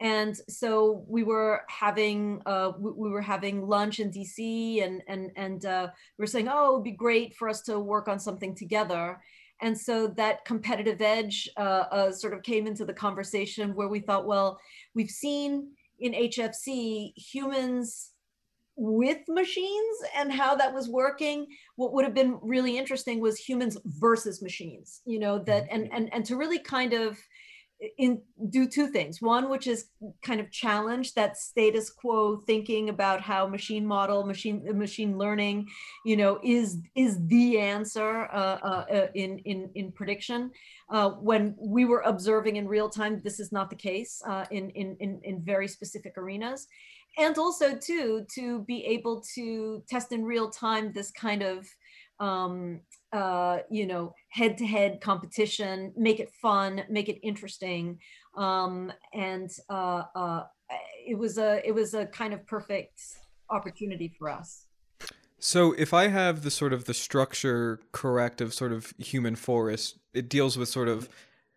and 0.02 0.36
so 0.48 1.04
we 1.08 1.24
were 1.24 1.64
having 1.68 2.42
uh, 2.46 2.72
we, 2.78 2.92
we, 2.92 3.10
were 3.10 3.22
having 3.22 3.68
lunch 3.68 4.00
in 4.00 4.12
DC 4.12 4.84
and 4.84 5.02
and 5.08 5.32
and 5.36 5.66
uh, 5.66 5.88
we 6.18 6.24
were 6.24 6.28
saying 6.28 6.48
oh 6.50 6.72
it 6.72 6.74
would 6.76 6.84
be 6.84 6.92
great 6.92 7.36
for 7.36 7.50
us 7.50 7.62
to 7.64 7.80
work 7.80 8.08
on 8.08 8.20
something 8.20 8.56
together 8.56 9.20
and 9.62 9.78
so 9.78 10.08
that 10.08 10.46
competitive 10.46 11.02
edge 11.02 11.50
uh, 11.58 11.86
uh, 11.92 12.12
sort 12.12 12.34
of 12.34 12.44
came 12.44 12.66
into 12.66 12.86
the 12.86 12.94
conversation 12.94 13.76
where 13.76 13.90
we 13.90 14.00
thought 14.00 14.26
well 14.26 14.60
we've 14.96 15.10
seen 15.10 15.70
in 16.00 16.14
HFC 16.14 17.14
humans 17.18 18.12
with 18.82 19.18
machines 19.28 19.98
and 20.16 20.32
how 20.32 20.56
that 20.56 20.74
was 20.74 20.88
working 20.88 21.46
what 21.76 21.92
would 21.92 22.06
have 22.06 22.14
been 22.14 22.40
really 22.42 22.78
interesting 22.78 23.20
was 23.20 23.38
humans 23.38 23.78
versus 23.84 24.42
machines 24.42 25.02
you 25.06 25.20
know 25.20 25.38
that 25.38 25.68
and 25.70 25.84
mm-hmm. 25.84 25.96
and 25.96 26.14
and 26.14 26.26
to 26.26 26.38
really 26.38 26.60
kind 26.60 26.94
of 26.94 27.20
in 27.98 28.22
do 28.50 28.68
two 28.68 28.88
things. 28.88 29.22
One 29.22 29.50
which 29.50 29.68
is 29.68 29.86
kind 30.22 30.42
of 30.42 30.52
challenge 30.52 31.14
that 31.14 31.38
status 31.38 31.90
quo 31.90 32.38
thinking 32.38 32.90
about 32.90 33.22
how 33.22 33.48
machine 33.48 33.86
model 33.86 34.26
machine 34.26 34.78
machine 34.78 35.18
learning 35.18 35.68
you 36.06 36.18
know 36.18 36.40
is 36.44 36.78
is 36.96 37.26
the 37.28 37.58
answer 37.58 38.28
uh, 38.34 38.60
uh, 38.64 38.86
uh, 38.92 39.08
in 39.14 39.40
in 39.40 39.70
in 39.76 39.92
prediction. 39.92 40.52
Uh, 40.90 41.12
when 41.12 41.56
we 41.58 41.86
were 41.86 42.02
observing 42.02 42.58
in 42.58 42.68
real 42.68 42.90
time 42.90 43.22
this 43.24 43.40
is 43.40 43.52
not 43.52 43.70
the 43.70 43.76
case 43.76 44.22
uh, 44.28 44.46
in, 44.52 44.70
in 44.72 44.98
in 45.00 45.22
in 45.24 45.42
very 45.42 45.68
specific 45.68 46.18
arenas. 46.18 46.68
And 47.18 47.38
also 47.38 47.76
too 47.76 48.26
to 48.36 48.60
be 48.64 48.86
able 48.86 49.24
to 49.36 49.84
test 49.90 50.12
in 50.12 50.24
real 50.24 50.50
time 50.50 50.92
this 50.94 51.12
kind 51.12 51.42
of 51.42 51.68
um, 52.20 52.82
uh, 53.12 53.60
you 53.70 53.88
know, 53.88 54.14
head 54.30 54.58
to 54.58 54.66
head 54.66 55.02
competition, 55.02 55.94
make 55.98 56.20
it 56.20 56.32
fun, 56.42 56.84
make 56.90 57.10
it 57.10 57.20
interesting. 57.24 58.00
Um, 58.36 58.92
and 59.14 59.50
uh, 59.70 60.04
uh, 60.16 60.44
it 61.06 61.18
was 61.18 61.38
a 61.38 61.68
it 61.68 61.74
was 61.74 61.94
a 61.94 62.06
kind 62.06 62.34
of 62.34 62.46
perfect 62.46 63.02
opportunity 63.50 64.14
for 64.18 64.30
us. 64.30 64.66
So 65.40 65.74
if 65.78 65.94
I 65.94 66.08
have 66.08 66.44
the 66.44 66.52
sort 66.52 66.74
of 66.74 66.86
the 66.86 66.94
structure 66.94 67.80
correct 67.94 68.42
of 68.42 68.54
sort 68.54 68.74
of 68.74 68.94
human 68.98 69.36
forest, 69.36 69.98
it 70.14 70.30
deals 70.30 70.58
with 70.58 70.68
sort 70.68 70.90
of 70.90 71.08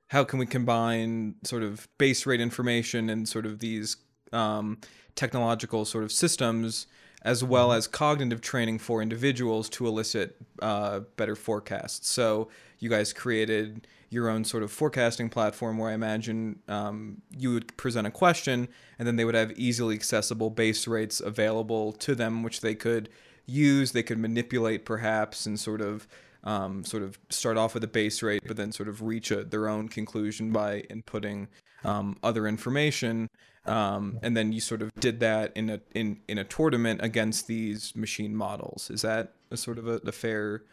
how 0.08 0.24
can 0.24 0.38
we 0.38 0.46
combine 0.46 1.34
sort 1.42 1.62
of 1.62 1.88
base 1.98 2.24
rate 2.24 2.40
information 2.40 3.10
and 3.10 3.28
sort 3.28 3.44
of 3.44 3.58
these 3.58 3.96
um, 4.32 4.78
technological 5.16 5.84
sort 5.84 6.04
of 6.04 6.12
systems 6.12 6.86
as 7.22 7.42
well 7.44 7.72
as 7.72 7.86
cognitive 7.86 8.40
training 8.40 8.78
for 8.78 9.00
individuals 9.00 9.68
to 9.68 9.86
elicit 9.86 10.36
uh, 10.60 11.00
better 11.16 11.36
forecasts. 11.36 12.08
So 12.10 12.48
you 12.78 12.88
guys 12.88 13.12
created 13.12 13.86
your 14.10 14.28
own 14.28 14.44
sort 14.44 14.62
of 14.62 14.70
forecasting 14.70 15.30
platform 15.30 15.78
where 15.78 15.90
I 15.90 15.94
imagine 15.94 16.58
um, 16.68 17.22
you 17.30 17.54
would 17.54 17.74
present 17.76 18.06
a 18.06 18.10
question 18.10 18.68
and 18.98 19.08
then 19.08 19.16
they 19.16 19.24
would 19.24 19.34
have 19.34 19.52
easily 19.52 19.94
accessible 19.94 20.50
base 20.50 20.86
rates 20.86 21.20
available 21.20 21.92
to 21.92 22.14
them, 22.14 22.42
which 22.42 22.60
they 22.60 22.74
could 22.74 23.08
use, 23.46 23.92
they 23.92 24.02
could 24.02 24.18
manipulate 24.18 24.84
perhaps, 24.84 25.46
and 25.46 25.58
sort 25.58 25.80
of 25.80 26.06
um, 26.44 26.84
sort 26.84 27.04
of 27.04 27.18
start 27.30 27.56
off 27.56 27.72
with 27.72 27.84
a 27.84 27.88
base 27.88 28.22
rate, 28.22 28.42
but 28.46 28.56
then 28.56 28.72
sort 28.72 28.88
of 28.88 29.00
reach 29.00 29.30
a, 29.30 29.44
their 29.44 29.68
own 29.68 29.88
conclusion 29.88 30.50
by 30.50 30.82
inputting 30.90 31.46
um, 31.84 32.16
other 32.22 32.46
information 32.46 33.28
um, 33.64 34.18
and 34.22 34.36
then 34.36 34.52
you 34.52 34.60
sort 34.60 34.82
of 34.82 34.92
did 34.96 35.20
that 35.20 35.52
in 35.56 35.70
a 35.70 35.80
in 35.94 36.20
in 36.26 36.38
a 36.38 36.44
tournament 36.44 37.00
against 37.02 37.46
these 37.46 37.94
machine 37.94 38.34
models. 38.34 38.90
Is 38.90 39.02
that 39.02 39.34
a 39.50 39.56
sort 39.56 39.78
of 39.78 39.86
a, 39.86 40.00
a 40.04 40.12
fair? 40.12 40.64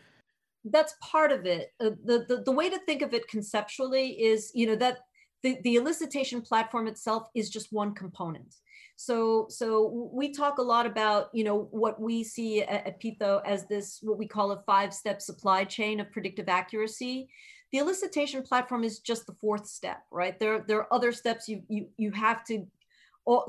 That's 0.66 0.96
part 1.02 1.32
of 1.32 1.46
it. 1.46 1.72
Uh, 1.80 1.92
the, 2.04 2.26
the 2.28 2.44
the 2.46 2.52
way 2.52 2.70
to 2.70 2.80
think 2.80 3.02
of 3.02 3.14
it 3.14 3.28
conceptually 3.28 4.20
is, 4.22 4.52
you 4.56 4.66
know, 4.66 4.76
that 4.78 5.00
the 5.44 5.58
the 5.64 5.76
elicitation 5.76 6.46
platform 6.46 6.88
itself 6.88 7.28
is 7.36 7.50
just 7.50 7.72
one 7.72 7.94
component. 7.94 8.56
So 8.96 9.46
so 9.50 10.10
we 10.12 10.34
talk 10.34 10.58
a 10.58 10.64
lot 10.64 10.88
about, 10.88 11.30
you 11.32 11.44
know, 11.44 11.68
what 11.70 12.02
we 12.02 12.24
see 12.24 12.64
at, 12.64 12.88
at 12.88 13.02
Pytho 13.02 13.42
as 13.46 13.68
this 13.68 14.00
what 14.02 14.18
we 14.18 14.28
call 14.28 14.52
a 14.52 14.64
five 14.64 14.96
step 14.96 15.22
supply 15.22 15.64
chain 15.64 16.00
of 16.00 16.12
predictive 16.12 16.50
accuracy 16.50 17.30
the 17.72 17.80
elicitation 17.80 18.46
platform 18.48 18.84
is 18.84 19.00
just 19.00 19.26
the 19.26 19.34
fourth 19.34 19.68
step 19.68 20.04
right 20.12 20.40
there 20.40 20.64
there 20.68 20.80
are 20.80 20.94
other 20.94 21.12
steps 21.12 21.48
you 21.48 21.62
you 21.68 21.88
you 21.98 22.12
have 22.12 22.44
to 22.44 22.66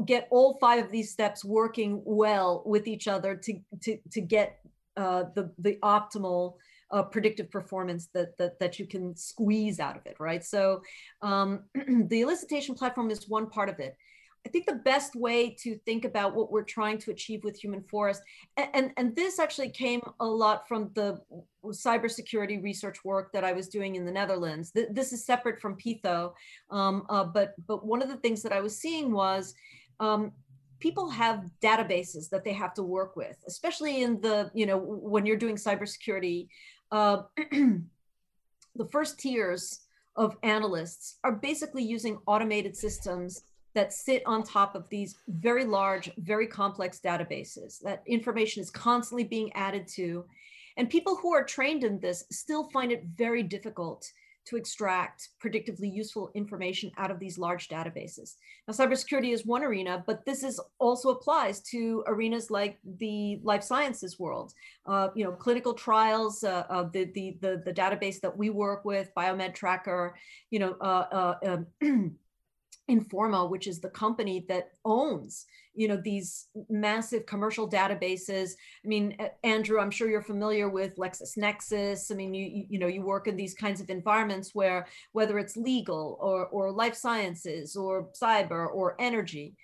get 0.05 0.29
all 0.31 0.59
five 0.61 0.85
of 0.85 0.91
these 0.91 1.11
steps 1.11 1.45
working 1.45 2.03
well 2.05 2.63
with 2.67 2.87
each 2.87 3.09
other 3.09 3.35
to 3.35 3.59
to 3.81 3.99
to 4.11 4.21
get 4.21 4.61
uh, 4.97 5.25
the 5.35 5.51
the 5.59 5.77
optimal 5.83 6.55
uh, 6.91 7.03
predictive 7.03 7.51
performance 7.51 8.09
that, 8.13 8.37
that 8.37 8.59
that 8.59 8.79
you 8.79 8.87
can 8.87 9.17
squeeze 9.17 9.79
out 9.81 9.97
of 9.97 10.05
it, 10.07 10.17
right? 10.19 10.45
So 10.45 10.83
um, 11.23 11.65
the 11.75 12.23
elicitation 12.23 12.77
platform 12.77 13.11
is 13.11 13.29
one 13.29 13.49
part 13.49 13.69
of 13.69 13.79
it. 13.79 13.97
I 14.47 14.49
think 14.49 14.67
the 14.67 14.75
best 14.75 15.15
way 15.15 15.55
to 15.61 15.77
think 15.85 16.05
about 16.05 16.35
what 16.35 16.51
we're 16.51 16.65
trying 16.65 16.99
to 16.99 17.11
achieve 17.11 17.45
with 17.45 17.63
Human 17.63 17.83
Forest, 17.83 18.23
and, 18.57 18.69
and, 18.73 18.93
and, 18.97 19.17
this 19.17 19.39
actually 19.39 19.69
came 19.69 20.01
a 20.19 20.27
lot 20.27 20.67
from 20.67 20.91
the 20.95 21.21
cybersecurity 21.67 22.63
research 22.63 23.05
work 23.05 23.33
that 23.33 23.45
I 23.45 23.53
was 23.53 23.69
doing 23.69 23.97
in 23.97 24.07
the 24.07 24.13
Netherlands. 24.13 24.73
This 24.73 25.13
is 25.13 25.27
separate 25.27 25.61
from 25.61 25.77
Pytho, 25.77 26.33
um, 26.71 27.05
uh, 27.11 27.25
but, 27.25 27.55
but 27.67 27.85
one 27.85 28.01
of 28.01 28.09
the 28.09 28.17
things 28.17 28.43
that 28.43 28.53
I 28.53 28.61
was 28.61 28.79
seeing 28.79 29.13
was 29.13 29.55
um, 30.01 30.33
people 30.79 31.11
have 31.11 31.51
databases 31.63 32.31
that 32.31 32.43
they 32.43 32.55
have 32.55 32.73
to 32.75 32.83
work 32.83 33.17
with, 33.17 33.37
especially 33.47 34.03
in 34.03 34.21
the, 34.23 34.51
you 34.55 34.65
know, 34.65 34.79
when 34.79 35.27
you're 35.27 35.37
doing 35.37 35.57
cybersecurity. 35.57 36.49
Uh, 36.91 37.23
the 37.53 38.89
first 38.91 39.19
tiers 39.19 39.81
of 40.17 40.37
analysts 40.43 41.19
are 41.25 41.33
basically 41.33 41.83
using 41.83 42.19
automated 42.27 42.77
systems 42.77 43.45
that 43.75 43.93
sit 43.93 44.23
on 44.27 44.43
top 44.43 44.75
of 44.75 44.89
these 44.89 45.17
very 45.29 45.65
large, 45.65 46.11
very 46.19 46.47
complex 46.47 47.01
databases. 47.05 47.81
That 47.81 48.03
information 48.07 48.63
is 48.63 48.71
constantly 48.71 49.25
being 49.25 49.53
added 49.55 49.87
to. 49.95 50.25
And 50.77 50.91
people 50.91 51.17
who 51.17 51.33
are 51.33 51.45
trained 51.45 51.85
in 51.85 52.01
this 52.01 52.25
still 52.31 52.69
find 52.71 52.91
it 52.91 53.05
very 53.17 53.43
difficult 53.43 54.11
to 54.47 54.57
extract 54.57 55.29
predictively 55.43 55.93
useful 55.93 56.31
information 56.35 56.91
out 56.97 57.11
of 57.11 57.19
these 57.19 57.39
large 57.39 57.69
databases. 57.69 58.35
Now, 58.67 58.75
cybersecurity 58.75 59.33
is 59.33 59.47
one 59.47 59.63
arena, 59.63 60.03
but 60.07 60.25
this 60.25 60.43
is 60.43 60.61
also 60.79 61.11
applies 61.11 61.61
to 61.71 62.03
arenas 62.07 62.51
like 62.51 62.79
the 62.99 63.39
life 63.45 63.63
sciences 63.63 64.19
world. 64.19 64.53
Uh, 64.87 65.09
you 65.15 65.25
know, 65.25 65.33
clinical 65.33 65.75
trials, 65.75 66.43
uh, 66.43 66.65
uh, 66.69 66.85
the, 66.85 67.05
the, 67.15 67.37
the, 67.41 67.63
the, 67.65 67.73
database 67.73 68.21
that 68.21 68.37
we 68.37 68.51
work 68.51 68.85
with, 68.85 69.11
BiomedTracker, 69.17 70.13
you 70.51 70.59
know, 70.59 70.75
uh, 70.81 71.35
uh, 71.45 71.63
um, 71.83 72.17
Informa, 72.91 73.49
which 73.49 73.67
is 73.67 73.81
the 73.81 73.89
company 73.89 74.45
that 74.49 74.73
owns, 74.85 75.47
you 75.75 75.89
know, 75.89 75.97
these 75.97 76.49
massive 76.69 77.25
commercial 77.25 77.69
databases. 77.69 78.53
I 78.85 78.89
mean, 78.89 79.17
Andrew, 79.45 79.81
I'm 79.81 79.91
sure 79.91 80.11
you're 80.11 80.23
familiar 80.23 80.69
with 80.69 80.97
LexisNexis. 80.97 82.11
I 82.11 82.15
mean, 82.15 82.35
you 82.35 82.67
you 82.69 82.79
know, 82.79 82.87
you 82.87 83.03
work 83.03 83.29
in 83.29 83.37
these 83.37 83.55
kinds 83.55 83.81
of 83.81 83.91
environments 83.91 84.55
where 84.55 84.87
whether 85.13 85.39
it's 85.39 85.57
legal 85.57 86.19
or 86.21 86.47
or 86.47 86.73
life 86.73 86.95
sciences 86.95 87.77
or 87.77 88.09
cyber 88.21 88.67
or 88.69 88.97
energy, 88.99 89.55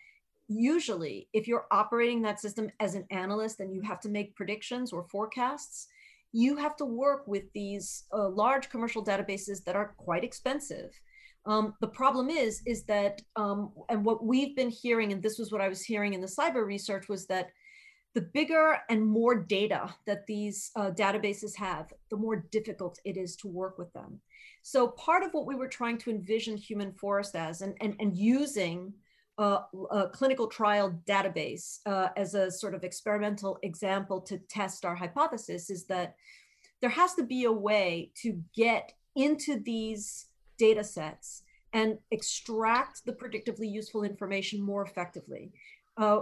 usually 0.48 1.28
if 1.32 1.48
you're 1.48 1.66
operating 1.70 2.22
that 2.22 2.40
system 2.40 2.70
as 2.80 2.94
an 2.94 3.04
analyst 3.10 3.60
and 3.60 3.74
you 3.74 3.82
have 3.82 4.00
to 4.00 4.08
make 4.08 4.36
predictions 4.36 4.92
or 4.92 5.04
forecasts, 5.04 5.88
you 6.32 6.56
have 6.56 6.76
to 6.76 6.84
work 6.84 7.26
with 7.26 7.44
these 7.52 8.04
uh, 8.12 8.28
large 8.28 8.68
commercial 8.70 9.04
databases 9.04 9.64
that 9.64 9.76
are 9.76 9.94
quite 9.96 10.24
expensive 10.24 10.90
um, 11.46 11.74
the 11.80 11.88
problem 11.88 12.28
is, 12.28 12.62
is 12.66 12.84
that, 12.84 13.22
um, 13.36 13.72
and 13.88 14.04
what 14.04 14.24
we've 14.24 14.56
been 14.56 14.70
hearing, 14.70 15.12
and 15.12 15.22
this 15.22 15.38
was 15.38 15.50
what 15.52 15.60
I 15.60 15.68
was 15.68 15.82
hearing 15.82 16.14
in 16.14 16.20
the 16.20 16.26
cyber 16.26 16.66
research, 16.66 17.08
was 17.08 17.26
that 17.26 17.50
the 18.14 18.22
bigger 18.22 18.78
and 18.88 19.06
more 19.06 19.34
data 19.34 19.94
that 20.06 20.26
these 20.26 20.70
uh, 20.76 20.90
databases 20.90 21.54
have, 21.56 21.92
the 22.10 22.16
more 22.16 22.46
difficult 22.50 22.98
it 23.04 23.16
is 23.16 23.36
to 23.36 23.48
work 23.48 23.78
with 23.78 23.92
them. 23.92 24.20
So 24.62 24.88
part 24.88 25.22
of 25.22 25.32
what 25.32 25.46
we 25.46 25.54
were 25.54 25.68
trying 25.68 25.98
to 25.98 26.10
envision 26.10 26.56
Human 26.56 26.92
Forest 26.92 27.36
as, 27.36 27.60
and, 27.60 27.76
and, 27.80 27.94
and 28.00 28.16
using 28.16 28.94
a 29.38 30.08
clinical 30.14 30.46
trial 30.46 30.98
database 31.06 31.80
uh, 31.84 32.08
as 32.16 32.32
a 32.34 32.50
sort 32.50 32.74
of 32.74 32.84
experimental 32.84 33.58
example 33.62 34.18
to 34.22 34.38
test 34.48 34.86
our 34.86 34.96
hypothesis, 34.96 35.68
is 35.68 35.84
that 35.84 36.16
there 36.80 36.88
has 36.90 37.14
to 37.16 37.22
be 37.22 37.44
a 37.44 37.52
way 37.52 38.12
to 38.22 38.42
get 38.54 38.92
into 39.14 39.60
these 39.60 40.26
data 40.58 40.84
sets 40.84 41.42
and 41.72 41.98
extract 42.10 43.04
the 43.04 43.12
predictively 43.12 43.70
useful 43.70 44.02
information 44.02 44.60
more 44.60 44.82
effectively. 44.82 45.52
Uh, 45.96 46.20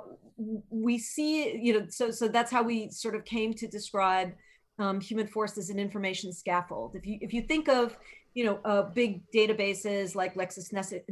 we 0.71 0.99
see, 0.99 1.57
you 1.59 1.73
know, 1.73 1.87
so, 1.89 2.11
so 2.11 2.29
that's 2.29 2.51
how 2.51 2.63
we 2.63 2.91
sort 2.91 3.15
of 3.15 3.25
came 3.25 3.53
to 3.55 3.67
describe 3.67 4.33
um, 4.79 5.01
human 5.01 5.27
forest 5.27 5.59
as 5.59 5.71
an 5.71 5.79
information 5.79 6.33
scaffold. 6.33 6.95
If 6.95 7.07
you, 7.07 7.19
if 7.21 7.33
you 7.33 7.43
think 7.43 7.69
of, 7.69 7.97
you 8.35 8.45
know, 8.45 8.59
uh, 8.65 8.83
big 8.83 9.23
databases 9.33 10.15
like 10.15 10.35
LexisNexis, 10.35 11.03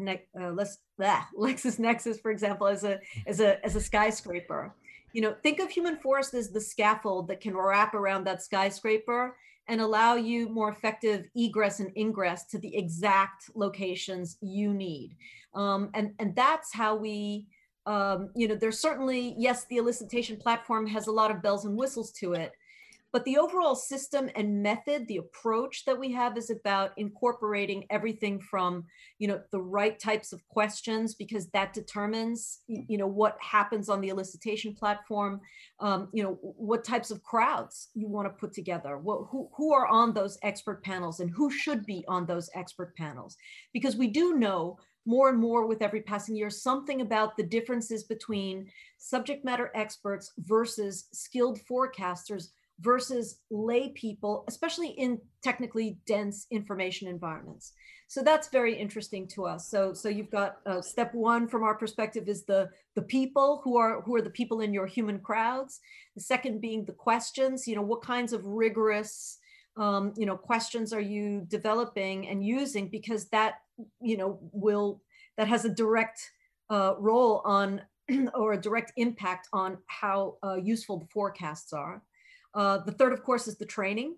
uh, 0.40 0.50
Les, 0.50 0.78
blah, 0.98 1.22
LexisNexis, 1.38 2.20
for 2.20 2.30
example, 2.30 2.66
as 2.66 2.84
a, 2.84 2.98
as 3.26 3.40
a, 3.40 3.64
as 3.64 3.76
a 3.76 3.80
skyscraper, 3.80 4.74
you 5.12 5.20
know, 5.20 5.34
think 5.42 5.60
of 5.60 5.70
human 5.70 5.96
forest 5.98 6.34
as 6.34 6.50
the 6.50 6.60
scaffold 6.60 7.28
that 7.28 7.40
can 7.40 7.56
wrap 7.56 7.94
around 7.94 8.24
that 8.24 8.42
skyscraper 8.42 9.36
and 9.69 9.81
allow 9.81 10.16
you 10.16 10.49
more 10.49 10.71
effective 10.71 11.26
egress 11.37 11.81
and 11.81 11.97
ingress 11.97 12.45
to 12.47 12.59
the 12.59 12.76
exact 12.76 13.50
locations 13.54 14.37
you 14.40 14.75
need. 14.75 15.16
Um, 15.54 15.90
and, 15.95 16.12
and 16.19 16.35
that's 16.35 16.73
how 16.75 16.97
we, 16.97 17.47
um, 17.87 18.31
you 18.35 18.49
know, 18.49 18.54
there's 18.54 18.78
certainly, 18.78 19.35
yes, 19.38 19.64
the 19.66 19.76
elicitation 19.76 20.40
platform 20.40 20.87
has 20.87 21.07
a 21.07 21.12
lot 21.12 21.31
of 21.31 21.42
bells 21.42 21.64
and 21.64 21.76
whistles 21.76 22.12
to 22.12 22.33
it, 22.33 22.52
But 23.12 23.25
the 23.25 23.37
overall 23.37 23.75
system 23.75 24.31
and 24.35 24.62
method, 24.62 25.07
the 25.07 25.19
approach 25.19 25.85
that 25.85 25.99
we 25.99 26.12
have 26.12 26.38
is 26.38 26.49
about 26.49 26.92
incorporating 26.97 27.85
everything 27.90 28.40
from, 28.40 28.85
you 29.19 29.28
know, 29.28 29.40
the 29.50 29.61
right 29.61 29.99
types 29.99 30.33
of 30.33 30.47
questions 30.49 31.14
because 31.14 31.49
that 31.50 31.75
determines, 31.75 32.61
you 32.66 32.97
know, 32.97 33.07
what 33.07 33.37
happens 33.40 33.90
on 33.90 34.00
the 34.00 34.09
elicitation 34.09 34.76
platform, 34.76 35.40
um, 35.81 36.09
you 36.14 36.23
know, 36.23 36.38
what 36.40 36.85
types 36.85 37.11
of 37.11 37.23
crowds 37.23 37.88
you 37.95 38.09
want 38.09 38.26
to 38.26 38.40
put 38.40 38.54
together, 38.54 38.97
what, 38.97 39.26
who, 39.31 39.50
who 39.54 39.75
are 39.75 39.87
on 39.87 40.14
those 40.14 40.38
expert 40.42 40.83
panels 40.83 41.21
and 41.21 41.31
who 41.31 41.50
should 41.50 41.85
be 41.85 42.04
on 42.09 42.25
those 42.25 42.49
expert 42.54 42.97
panels. 42.97 43.37
Because 43.75 43.95
we 43.95 44.07
do 44.07 44.38
know 44.38 44.78
more 45.04 45.28
and 45.28 45.38
more 45.38 45.66
with 45.66 45.83
every 45.83 46.00
passing 46.00 46.37
year 46.37 46.49
something 46.49 47.00
about 47.00 47.37
the 47.37 47.42
differences 47.42 48.04
between 48.04 48.69
subject 48.99 49.45
matter 49.45 49.71
experts 49.75 50.33
versus 50.38 51.09
skilled 51.12 51.59
forecasters 51.69 52.49
versus 52.82 53.38
lay 53.50 53.90
people, 53.90 54.44
especially 54.48 54.88
in 54.88 55.18
technically 55.42 55.98
dense 56.06 56.46
information 56.50 57.08
environments. 57.08 57.72
So 58.08 58.22
that's 58.22 58.48
very 58.48 58.78
interesting 58.78 59.26
to 59.28 59.46
us. 59.46 59.70
So, 59.70 59.94
so 59.94 60.10
you've 60.10 60.30
got 60.30 60.56
uh, 60.66 60.82
step 60.82 61.14
one 61.14 61.48
from 61.48 61.62
our 61.62 61.74
perspective 61.74 62.28
is 62.28 62.44
the 62.44 62.68
the 62.94 63.02
people 63.02 63.62
who 63.64 63.78
are 63.78 64.02
who 64.02 64.14
are 64.14 64.20
the 64.20 64.28
people 64.28 64.60
in 64.60 64.74
your 64.74 64.86
human 64.86 65.18
crowds. 65.18 65.80
The 66.14 66.20
second 66.20 66.60
being 66.60 66.84
the 66.84 66.92
questions. 66.92 67.66
You 67.66 67.76
know, 67.76 67.82
what 67.82 68.02
kinds 68.02 68.34
of 68.34 68.44
rigorous 68.44 69.38
um, 69.78 70.12
you 70.18 70.26
know 70.26 70.36
questions 70.36 70.92
are 70.92 71.00
you 71.00 71.46
developing 71.48 72.28
and 72.28 72.44
using 72.44 72.88
because 72.88 73.28
that 73.30 73.54
you 74.00 74.18
know 74.18 74.38
will 74.52 75.00
that 75.38 75.48
has 75.48 75.64
a 75.64 75.70
direct 75.70 76.30
uh, 76.68 76.94
role 76.98 77.40
on 77.44 77.80
or 78.34 78.52
a 78.52 78.60
direct 78.60 78.92
impact 78.96 79.48
on 79.52 79.78
how 79.86 80.36
uh, 80.44 80.56
useful 80.56 80.98
the 80.98 81.06
forecasts 81.06 81.72
are. 81.72 82.02
Uh, 82.54 82.78
the 82.78 82.92
third, 82.92 83.12
of 83.12 83.23
course, 83.23 83.49
is 83.49 83.56
the 83.56 83.66
training. 83.66 84.16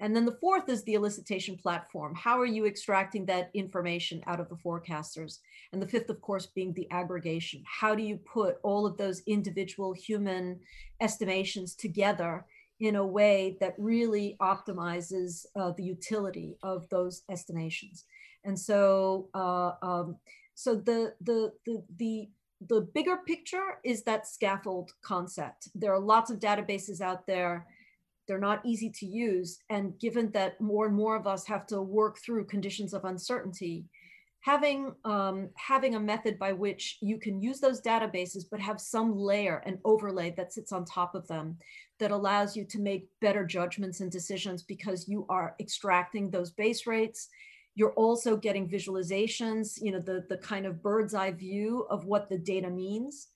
And 0.00 0.16
then 0.16 0.24
the 0.24 0.38
fourth 0.40 0.68
is 0.70 0.82
the 0.82 0.94
elicitation 0.94 1.60
platform. 1.60 2.14
How 2.14 2.40
are 2.40 2.46
you 2.46 2.64
extracting 2.64 3.26
that 3.26 3.50
information 3.52 4.22
out 4.26 4.40
of 4.40 4.48
the 4.48 4.56
forecasters? 4.56 5.38
And 5.72 5.80
the 5.80 5.86
fifth, 5.86 6.08
of 6.08 6.22
course, 6.22 6.46
being 6.46 6.72
the 6.72 6.90
aggregation. 6.90 7.62
How 7.66 7.94
do 7.94 8.02
you 8.02 8.16
put 8.16 8.56
all 8.62 8.86
of 8.86 8.96
those 8.96 9.22
individual 9.26 9.92
human 9.92 10.60
estimations 11.02 11.74
together 11.74 12.46
in 12.80 12.96
a 12.96 13.06
way 13.06 13.58
that 13.60 13.74
really 13.76 14.36
optimizes 14.40 15.44
uh, 15.54 15.72
the 15.72 15.84
utility 15.84 16.56
of 16.62 16.88
those 16.88 17.22
estimations? 17.30 18.06
And 18.44 18.58
so, 18.58 19.28
uh, 19.34 19.72
um, 19.82 20.16
so 20.54 20.76
the, 20.76 21.12
the, 21.20 21.52
the, 21.66 21.84
the 21.98 22.30
the 22.66 22.82
bigger 22.82 23.16
picture 23.16 23.78
is 23.84 24.02
that 24.02 24.26
scaffold 24.26 24.92
concept. 25.02 25.68
There 25.74 25.92
are 25.92 26.00
lots 26.00 26.30
of 26.30 26.38
databases 26.38 27.00
out 27.00 27.26
there. 27.26 27.66
They're 28.28 28.38
not 28.38 28.64
easy 28.64 28.90
to 28.90 29.06
use. 29.06 29.58
And 29.70 29.98
given 29.98 30.30
that 30.32 30.60
more 30.60 30.86
and 30.86 30.94
more 30.94 31.16
of 31.16 31.26
us 31.26 31.46
have 31.46 31.66
to 31.68 31.80
work 31.80 32.18
through 32.18 32.44
conditions 32.46 32.92
of 32.92 33.06
uncertainty, 33.06 33.86
having, 34.40 34.94
um, 35.04 35.48
having 35.56 35.94
a 35.94 36.00
method 36.00 36.38
by 36.38 36.52
which 36.52 36.98
you 37.00 37.18
can 37.18 37.40
use 37.40 37.60
those 37.60 37.80
databases, 37.80 38.44
but 38.50 38.60
have 38.60 38.80
some 38.80 39.16
layer 39.16 39.62
and 39.64 39.78
overlay 39.84 40.30
that 40.36 40.52
sits 40.52 40.70
on 40.70 40.84
top 40.84 41.14
of 41.14 41.26
them 41.28 41.56
that 41.98 42.10
allows 42.10 42.56
you 42.56 42.64
to 42.64 42.78
make 42.78 43.08
better 43.20 43.44
judgments 43.44 44.00
and 44.00 44.10
decisions 44.10 44.62
because 44.62 45.08
you 45.08 45.26
are 45.30 45.54
extracting 45.60 46.30
those 46.30 46.50
base 46.50 46.86
rates 46.86 47.28
you're 47.80 47.92
also 47.92 48.36
getting 48.36 48.68
visualizations, 48.68 49.80
you 49.80 49.90
know, 49.90 50.00
the, 50.00 50.22
the 50.28 50.36
kind 50.36 50.66
of 50.66 50.82
bird's 50.82 51.14
eye 51.14 51.30
view 51.30 51.86
of 51.88 52.04
what 52.04 52.28
the 52.28 52.36
data 52.36 52.68
means, 52.68 53.28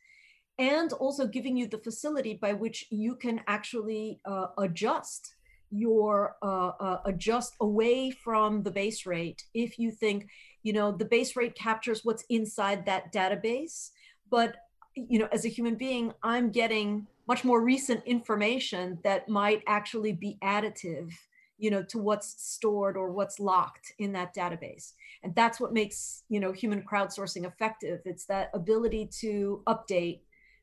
and 0.59 0.93
also 0.93 1.27
giving 1.27 1.57
you 1.57 1.67
the 1.67 1.79
facility 1.79 2.35
by 2.35 2.53
which 2.53 2.85
you 2.91 3.17
can 3.17 3.41
actually 3.47 4.21
uh, 4.27 4.49
adjust 4.59 5.37
your 5.71 6.37
uh, 6.43 6.73
uh, 6.79 7.01
adjust 7.07 7.55
away 7.63 8.11
from 8.11 8.63
the 8.65 8.71
base 8.71 9.07
rate 9.07 9.45
if 9.55 9.79
you 9.79 9.91
think 9.91 10.29
you 10.63 10.75
know 10.75 10.93
the 10.93 11.07
base 11.07 11.35
rate 11.37 11.55
captures 11.55 12.05
what's 12.05 12.25
inside 12.29 12.85
that 12.85 13.15
database. 13.15 13.93
But 14.31 14.57
you 14.95 15.19
know 15.19 15.29
as 15.33 15.45
a 15.45 15.49
human 15.49 15.75
being 15.75 16.13
i'm 16.23 16.51
getting 16.51 17.05
much 17.27 17.43
more 17.43 17.61
recent 17.61 18.01
information 18.07 18.97
that 19.03 19.29
might 19.29 19.61
actually 19.67 20.13
be 20.13 20.39
additive 20.41 21.11
you 21.59 21.71
know 21.71 21.83
to 21.83 21.99
what's 21.99 22.43
stored 22.43 22.97
or 22.97 23.11
what's 23.11 23.39
locked 23.39 23.93
in 23.99 24.13
that 24.13 24.35
database. 24.35 24.93
And 25.23 25.35
that's 25.35 25.61
what 25.61 25.73
makes 25.73 26.25
you 26.29 26.41
know 26.41 26.53
human 26.53 26.83
crowdsourcing 26.83 27.47
effective. 27.47 28.01
It's 28.05 28.27
that 28.27 28.51
ability 28.55 29.09
to 29.21 29.63
update 29.67 30.21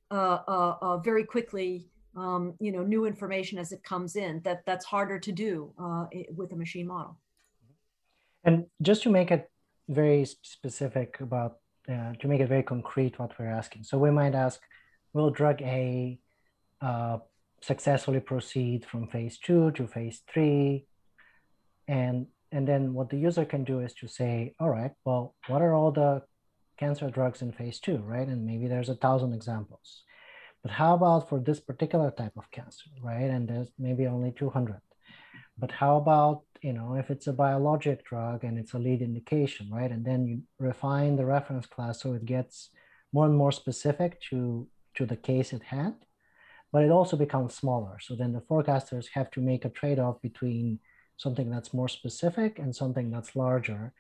uh, 0.10 0.40
uh, 0.48 0.76
uh, 0.82 0.98
very 0.98 1.24
quickly 1.24 1.88
um, 2.16 2.54
you 2.60 2.72
know 2.72 2.84
new 2.84 3.06
information 3.06 3.58
as 3.58 3.72
it 3.72 3.84
comes 3.84 4.16
in 4.16 4.42
that 4.44 4.66
that's 4.66 4.86
harder 4.86 5.20
to 5.20 5.32
do 5.32 5.74
uh, 5.80 6.06
with 6.36 6.52
a 6.52 6.56
machine 6.56 6.88
model. 6.88 7.18
And 8.44 8.66
just 8.82 9.04
to 9.04 9.10
make 9.10 9.32
it 9.32 9.50
very 9.88 10.26
specific 10.26 11.20
about 11.22 11.58
uh, 11.90 12.14
to 12.20 12.28
make 12.28 12.42
it 12.42 12.48
very 12.48 12.64
concrete 12.64 13.20
what 13.20 13.38
we're 13.38 13.48
asking. 13.48 13.84
So 13.84 13.98
we 13.98 14.12
might 14.12 14.36
ask 14.36 14.62
will 15.14 15.30
drug 15.30 15.62
a 15.62 16.20
uh, 16.82 17.18
successfully 17.62 18.20
proceed 18.20 18.86
from 18.86 19.08
phase 19.08 19.38
two 19.38 19.72
to 19.72 19.88
phase 19.88 20.22
three. 20.32 20.86
And, 21.88 22.28
and 22.52 22.68
then 22.68 22.94
what 22.94 23.10
the 23.10 23.18
user 23.18 23.46
can 23.46 23.64
do 23.64 23.80
is 23.80 23.94
to 23.96 24.08
say, 24.08 24.56
all 24.60 24.70
right, 24.70 24.92
well, 25.06 25.36
what 25.48 25.62
are 25.62 25.74
all 25.74 25.92
the 25.92 26.24
cancer 26.78 27.10
drugs 27.10 27.42
in 27.42 27.52
phase 27.52 27.80
two, 27.80 27.98
right? 27.98 28.28
And 28.28 28.46
maybe 28.46 28.68
there's 28.68 28.90
a 28.90 28.96
thousand 28.96 29.34
examples. 29.34 30.04
But 30.64 30.72
how 30.72 30.96
about 30.96 31.30
for 31.30 31.40
this 31.40 31.60
particular 31.60 32.12
type 32.12 32.34
of 32.38 32.50
cancer, 32.52 32.90
right? 33.02 33.30
And 33.30 33.48
there's 33.48 33.70
maybe 33.80 34.08
only 34.08 34.32
200. 34.32 34.80
But 35.58 35.72
how 35.72 35.98
about, 35.98 36.42
you 36.62 36.74
know, 36.74 36.96
if 36.96 37.10
it's 37.12 37.28
a 37.28 37.34
biologic 37.34 38.06
drug 38.06 38.44
and 38.44 38.58
it's 38.58 38.74
a 38.74 38.80
lead 38.80 39.02
indication, 39.02 39.70
right? 39.72 39.92
And 39.92 40.06
then 40.06 40.26
you 40.28 40.42
refine 40.60 41.16
the 41.16 41.26
reference 41.26 41.66
class 41.66 42.02
so 42.02 42.14
it 42.14 42.26
gets 42.26 42.70
more 43.14 43.26
and 43.26 43.36
more 43.36 43.52
specific 43.52 44.22
to, 44.30 44.68
to 44.96 45.06
the 45.06 45.18
case 45.18 45.54
at 45.54 45.64
hand 45.64 45.96
but 46.72 46.84
it 46.84 46.92
also 46.92 47.18
becomes 47.18 47.54
smaller. 47.54 47.98
So 48.00 48.16
then 48.16 48.34
the 48.34 48.42
forecasters 48.42 49.08
have 49.14 49.30
to 49.32 49.42
make 49.42 49.66
a 49.66 49.70
trade-off 49.70 50.22
between 50.22 50.80
something 51.18 51.50
that's 51.50 51.74
more 51.74 51.90
specific 51.90 52.60
and 52.60 52.76
something 52.76 53.12
that's 53.12 53.36
larger. 53.36 53.94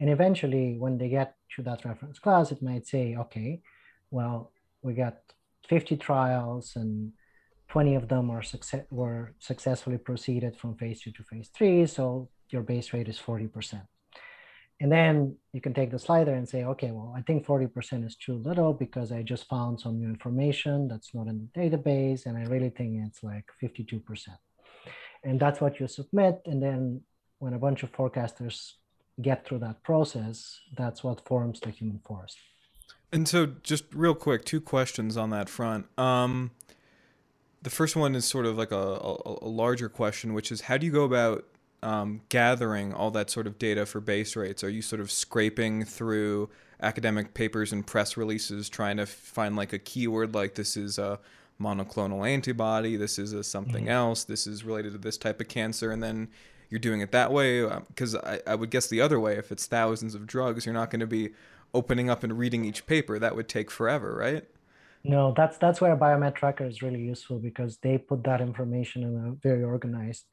And 0.00 0.08
eventually, 0.10 0.76
when 0.78 0.98
they 0.98 1.08
get 1.08 1.36
to 1.56 1.62
that 1.62 1.84
reference 1.84 2.18
class, 2.18 2.52
it 2.52 2.62
might 2.62 2.86
say, 2.86 3.16
okay, 3.16 3.62
well, 4.10 4.52
we 4.82 4.94
got 4.94 5.16
50 5.68 5.96
trials 5.96 6.76
and 6.76 7.12
20 7.68 7.94
of 7.94 8.08
them 8.08 8.30
are 8.30 8.42
success 8.42 8.84
were 8.90 9.34
successfully 9.38 9.98
proceeded 9.98 10.56
from 10.56 10.76
phase 10.76 11.00
two 11.00 11.12
to 11.12 11.22
phase 11.22 11.48
three. 11.48 11.86
So 11.86 12.28
your 12.50 12.62
base 12.62 12.92
rate 12.92 13.08
is 13.08 13.18
40%. 13.18 13.82
And 14.80 14.90
then 14.90 15.36
you 15.52 15.60
can 15.60 15.72
take 15.72 15.90
the 15.90 15.98
slider 15.98 16.34
and 16.34 16.48
say, 16.48 16.64
okay, 16.64 16.90
well, 16.90 17.14
I 17.16 17.22
think 17.22 17.46
40% 17.46 18.04
is 18.04 18.16
too 18.16 18.34
little 18.34 18.72
because 18.72 19.12
I 19.12 19.22
just 19.22 19.48
found 19.48 19.80
some 19.80 19.98
new 19.98 20.08
information 20.08 20.88
that's 20.88 21.14
not 21.14 21.28
in 21.28 21.48
the 21.54 21.60
database. 21.60 22.26
And 22.26 22.36
I 22.36 22.44
really 22.44 22.70
think 22.70 23.00
it's 23.06 23.22
like 23.22 23.44
52%. 23.62 24.02
And 25.22 25.38
that's 25.38 25.60
what 25.60 25.78
you 25.78 25.86
submit. 25.86 26.40
And 26.46 26.62
then 26.62 27.02
when 27.38 27.54
a 27.54 27.58
bunch 27.58 27.82
of 27.82 27.92
forecasters 27.92 28.72
get 29.22 29.46
through 29.46 29.60
that 29.60 29.82
process, 29.84 30.60
that's 30.76 31.04
what 31.04 31.26
forms 31.26 31.60
the 31.60 31.70
human 31.70 32.00
forest. 32.04 32.36
And 33.12 33.28
so, 33.28 33.46
just 33.62 33.84
real 33.94 34.14
quick, 34.14 34.44
two 34.44 34.60
questions 34.60 35.16
on 35.16 35.30
that 35.30 35.48
front. 35.48 35.86
Um, 35.96 36.50
the 37.62 37.70
first 37.70 37.94
one 37.94 38.14
is 38.16 38.24
sort 38.24 38.44
of 38.44 38.58
like 38.58 38.72
a, 38.72 38.76
a, 38.76 39.38
a 39.42 39.48
larger 39.48 39.88
question, 39.88 40.34
which 40.34 40.50
is 40.50 40.62
how 40.62 40.76
do 40.76 40.84
you 40.84 40.92
go 40.92 41.04
about 41.04 41.44
um, 41.84 42.22
gathering 42.30 42.94
all 42.94 43.10
that 43.12 43.30
sort 43.30 43.46
of 43.46 43.58
data 43.58 43.84
for 43.86 44.00
base 44.00 44.34
rates? 44.34 44.64
Are 44.64 44.70
you 44.70 44.82
sort 44.82 45.00
of 45.00 45.10
scraping 45.10 45.84
through 45.84 46.48
academic 46.80 47.34
papers 47.34 47.72
and 47.72 47.86
press 47.86 48.16
releases 48.16 48.68
trying 48.68 48.96
to 48.96 49.06
find 49.06 49.54
like 49.54 49.72
a 49.72 49.78
keyword 49.78 50.34
like 50.34 50.54
this 50.54 50.76
is 50.76 50.98
a 50.98 51.20
monoclonal 51.60 52.28
antibody, 52.28 52.96
this 52.96 53.18
is 53.18 53.32
a 53.32 53.44
something 53.44 53.84
mm-hmm. 53.84 53.92
else, 53.92 54.24
this 54.24 54.46
is 54.46 54.64
related 54.64 54.92
to 54.92 54.98
this 54.98 55.16
type 55.16 55.40
of 55.40 55.48
cancer, 55.48 55.92
and 55.92 56.02
then 56.02 56.28
you're 56.70 56.80
doing 56.80 57.00
it 57.00 57.12
that 57.12 57.30
way? 57.30 57.62
Because 57.88 58.14
um, 58.14 58.22
I, 58.24 58.40
I 58.46 58.54
would 58.54 58.70
guess 58.70 58.88
the 58.88 59.00
other 59.00 59.20
way, 59.20 59.36
if 59.36 59.52
it's 59.52 59.66
thousands 59.66 60.14
of 60.14 60.26
drugs, 60.26 60.66
you're 60.66 60.74
not 60.74 60.90
going 60.90 61.00
to 61.00 61.06
be 61.06 61.30
opening 61.72 62.08
up 62.08 62.24
and 62.24 62.38
reading 62.38 62.64
each 62.64 62.86
paper. 62.86 63.18
That 63.18 63.36
would 63.36 63.48
take 63.48 63.70
forever, 63.70 64.16
right? 64.16 64.44
No, 65.04 65.34
that's 65.36 65.58
that's 65.58 65.82
where 65.82 65.94
BiomedTracker 65.96 66.66
is 66.66 66.80
really 66.80 67.00
useful 67.00 67.38
because 67.38 67.76
they 67.82 67.98
put 67.98 68.24
that 68.24 68.40
information 68.40 69.02
in 69.02 69.28
a 69.28 69.32
very 69.32 69.62
organized 69.62 70.24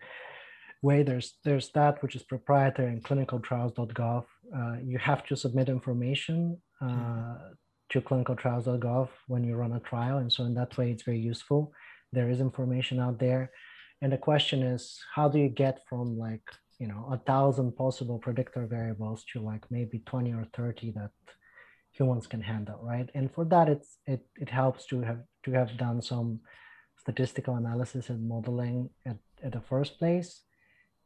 way. 0.82 1.04
There's 1.04 1.38
there's 1.44 1.70
that 1.72 2.02
which 2.02 2.16
is 2.16 2.24
proprietary 2.24 2.92
in 2.94 3.02
clinicaltrials.gov. 3.02 4.26
Uh, 4.56 4.76
you 4.84 4.98
have 4.98 5.26
to 5.26 5.36
submit 5.36 5.70
information 5.70 6.58
uh, 6.82 6.86
mm-hmm. 6.86 7.54
to 7.92 8.02
clinicaltrials.gov 8.02 9.10
when 9.28 9.44
you 9.44 9.56
run 9.56 9.74
a 9.74 9.80
trial, 9.80 10.18
and 10.18 10.32
so 10.32 10.44
in 10.44 10.54
that 10.56 10.78
way, 10.78 10.92
it's 10.92 11.04
very 11.04 11.20
useful. 11.20 11.72
There 12.12 12.30
is 12.30 12.42
information 12.42 13.00
out 13.00 13.20
there, 13.20 13.52
and 14.02 14.12
the 14.12 14.18
question 14.18 14.64
is, 14.64 15.00
how 15.16 15.30
do 15.30 15.40
you 15.40 15.50
get 15.50 15.82
from 15.88 16.18
like 16.18 16.44
you 16.80 16.88
know 16.88 17.08
a 17.12 17.18
thousand 17.18 17.76
possible 17.76 18.20
predictor 18.20 18.66
variables 18.66 19.24
to 19.32 19.40
like 19.40 19.64
maybe 19.70 20.00
20 20.06 20.34
or 20.34 20.46
30 20.54 20.92
that 20.92 21.12
humans 21.92 22.26
can 22.28 22.42
handle, 22.42 22.80
right? 22.82 23.10
And 23.14 23.32
for 23.34 23.46
that, 23.46 23.70
it's 23.70 23.98
it 24.08 24.26
it 24.36 24.50
helps 24.50 24.86
to 24.88 25.02
have 25.02 25.22
to 25.46 25.52
have 25.52 25.78
done 25.78 26.02
some 26.02 26.40
statistical 27.02 27.56
analysis 27.56 28.10
and 28.10 28.28
modeling 28.28 28.90
at, 29.06 29.18
at 29.44 29.52
the 29.52 29.62
first 29.62 29.98
place, 29.98 30.42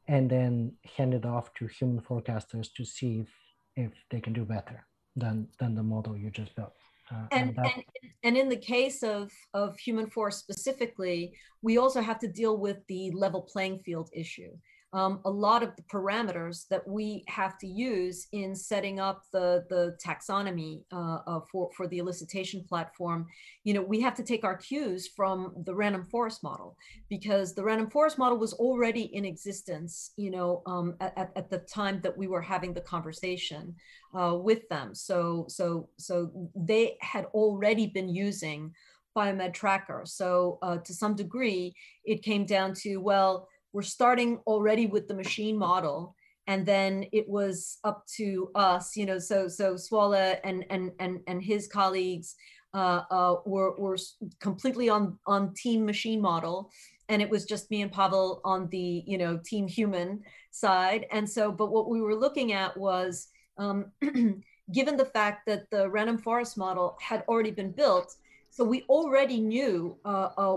and 0.08 0.30
then 0.30 0.74
hand 0.98 1.14
it 1.14 1.26
off 1.26 1.54
to 1.56 1.68
human 1.68 2.02
forecasters 2.02 2.68
to 2.76 2.86
see 2.86 3.22
if, 3.22 3.30
if 3.76 3.92
they 4.12 4.20
can 4.20 4.34
do 4.34 4.46
better 4.46 4.86
than, 5.16 5.48
than 5.60 5.76
the 5.76 5.84
model 5.84 6.18
you 6.18 6.30
just 6.30 6.56
built. 6.56 6.74
Uh, 7.12 7.28
and, 7.32 7.50
and, 7.50 7.60
and, 7.60 7.84
and, 8.24 8.38
in 8.38 8.50
the 8.50 8.58
case 8.58 9.04
of, 9.04 9.32
of 9.54 9.78
human 9.78 10.10
forest 10.10 10.40
specifically, 10.40 11.34
we 11.62 11.78
also 11.78 12.02
have 12.02 12.18
to 12.20 12.28
deal 12.28 12.58
with 12.58 12.78
the 12.88 13.12
level 13.12 13.42
playing 13.42 13.80
field 13.80 14.10
issue 14.12 14.52
um, 14.96 15.20
a 15.26 15.30
lot 15.30 15.62
of 15.62 15.76
the 15.76 15.82
parameters 15.84 16.70
that 16.70 16.88
we 16.88 17.26
have 17.28 17.58
to 17.58 17.68
use 17.68 18.28
in 18.32 18.56
setting 18.56 18.98
up 18.98 19.24
the, 19.34 19.66
the 19.70 19.98
taxonomy 20.04 20.84
uh, 20.94 21.20
uh, 21.28 21.42
for, 21.52 21.70
for 21.76 21.86
the 21.86 22.00
elicitation 22.00 22.66
platform, 22.66 23.28
you 23.66 23.74
know, 23.74 23.82
we 23.82 24.00
have 24.00 24.16
to 24.16 24.24
take 24.24 24.46
our 24.46 24.56
cues 24.56 25.10
from 25.14 25.54
the 25.66 25.76
random 25.76 26.06
forest 26.06 26.42
model 26.44 26.78
because 27.10 27.54
the 27.54 27.64
random 27.64 27.90
forest 27.90 28.18
model 28.18 28.38
was 28.38 28.54
already 28.54 29.14
in 29.14 29.26
existence, 29.26 30.12
you 30.16 30.32
know, 30.32 30.64
um, 30.66 30.96
at, 31.02 31.30
at 31.36 31.50
the 31.50 31.58
time 31.58 32.00
that 32.02 32.18
we 32.18 32.28
were 32.28 32.42
having 32.42 32.74
the 32.74 32.80
conversation 32.80 33.76
uh, 34.18 34.34
with 34.34 34.66
them. 34.70 34.96
So, 34.96 35.46
so, 35.50 35.90
so 35.98 36.32
they 36.56 36.96
had 37.02 37.26
already 37.34 37.88
been 37.88 38.08
using 38.08 38.72
BiomedTracker. 39.18 40.08
So 40.08 40.58
uh, 40.62 40.78
to 40.78 40.94
some 40.94 41.16
degree, 41.16 41.74
it 42.06 42.24
came 42.24 42.46
down 42.46 42.74
to, 42.76 42.98
well, 42.98 43.50
we're 43.76 43.82
starting 43.82 44.40
already 44.48 44.88
with 44.88 45.08
the 45.08 45.14
machine 45.14 45.58
model 45.58 46.16
and 46.48 46.66
then 46.66 47.06
it 47.12 47.28
was 47.28 47.80
up 47.84 48.06
to 48.08 48.50
us 48.56 48.96
you 48.96 49.06
know 49.06 49.20
so 49.20 49.48
so 49.48 49.76
Swala 49.76 50.38
and 50.44 50.66
and 50.70 50.92
and 51.00 51.20
and 51.28 51.44
his 51.44 51.68
colleagues 51.68 52.36
uh, 52.76 53.04
uh, 53.10 53.36
were 53.46 53.74
were 53.78 53.98
completely 54.42 54.90
on 54.90 55.18
on 55.26 55.54
team 55.54 55.86
machine 55.86 56.22
model. 56.22 56.70
And 57.08 57.22
it 57.22 57.30
was 57.30 57.46
just 57.46 57.72
me 57.72 57.82
and 57.84 57.92
Pavel 57.92 58.42
on 58.44 58.68
the 58.68 59.04
you 59.08 59.18
know 59.18 59.40
team 59.46 59.66
human 59.66 60.22
side. 60.52 61.06
And 61.12 61.30
so 61.30 61.52
but 61.52 61.72
what 61.72 61.90
we 61.90 62.02
were 62.02 62.16
looking 62.16 62.52
at 62.52 62.76
was 62.76 63.30
um, 63.58 63.92
given 64.74 64.98
the 64.98 65.06
fact 65.06 65.46
that 65.46 65.70
the 65.72 65.90
random 65.90 66.18
forest 66.18 66.58
model 66.58 66.98
had 67.00 67.24
already 67.30 67.52
been 67.52 67.72
built 67.72 68.14
so 68.56 68.64
we 68.64 68.84
already 68.84 69.42
knew 69.42 69.98
uh, 70.06 70.30
uh, 70.38 70.54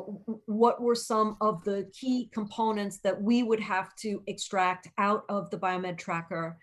what 0.46 0.80
were 0.80 0.94
some 0.94 1.36
of 1.40 1.64
the 1.64 1.90
key 1.92 2.30
components 2.32 2.98
that 2.98 3.20
we 3.20 3.42
would 3.42 3.58
have 3.58 3.92
to 3.96 4.22
extract 4.28 4.86
out 4.98 5.24
of 5.28 5.50
the 5.50 5.58
BiomedTracker 5.58 6.54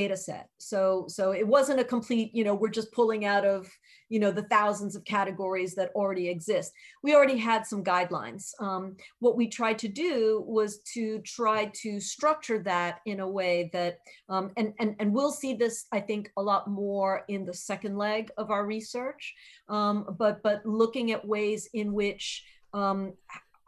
data 0.00 0.16
set. 0.16 0.46
So, 0.58 0.80
so 1.16 1.24
it 1.40 1.46
wasn't 1.56 1.80
a 1.84 1.90
complete, 1.94 2.30
you 2.38 2.44
know, 2.44 2.56
we're 2.58 2.78
just 2.80 2.92
pulling 2.98 3.24
out 3.24 3.44
of, 3.54 3.60
you 4.08 4.20
know, 4.20 4.32
the 4.38 4.48
thousands 4.56 4.94
of 4.96 5.12
categories 5.16 5.72
that 5.74 5.90
already 6.00 6.26
exist. 6.28 6.72
We 7.02 7.14
already 7.14 7.40
had 7.50 7.66
some 7.66 7.82
guidelines. 7.92 8.44
Um, 8.68 8.84
what 9.24 9.36
we 9.36 9.46
tried 9.48 9.78
to 9.80 9.88
do 9.88 10.44
was 10.46 10.70
to 10.94 11.04
try 11.38 11.60
to 11.82 11.90
structure 12.00 12.60
that 12.72 12.94
in 13.04 13.18
a 13.20 13.32
way 13.38 13.70
that, 13.72 13.92
um, 14.28 14.44
and, 14.56 14.72
and, 14.80 14.90
and 15.00 15.12
we'll 15.14 15.36
see 15.42 15.54
this, 15.54 15.86
I 15.98 16.00
think, 16.08 16.30
a 16.36 16.42
lot 16.42 16.64
more 16.68 17.24
in 17.28 17.44
the 17.44 17.54
second 17.70 17.94
leg 17.98 18.30
of 18.36 18.50
our 18.50 18.64
research, 18.76 19.34
um, 19.68 19.96
but, 20.18 20.42
but 20.42 20.64
looking 20.64 21.12
at 21.12 21.26
ways 21.34 21.68
in 21.72 21.92
which 21.92 22.44
um, 22.72 23.14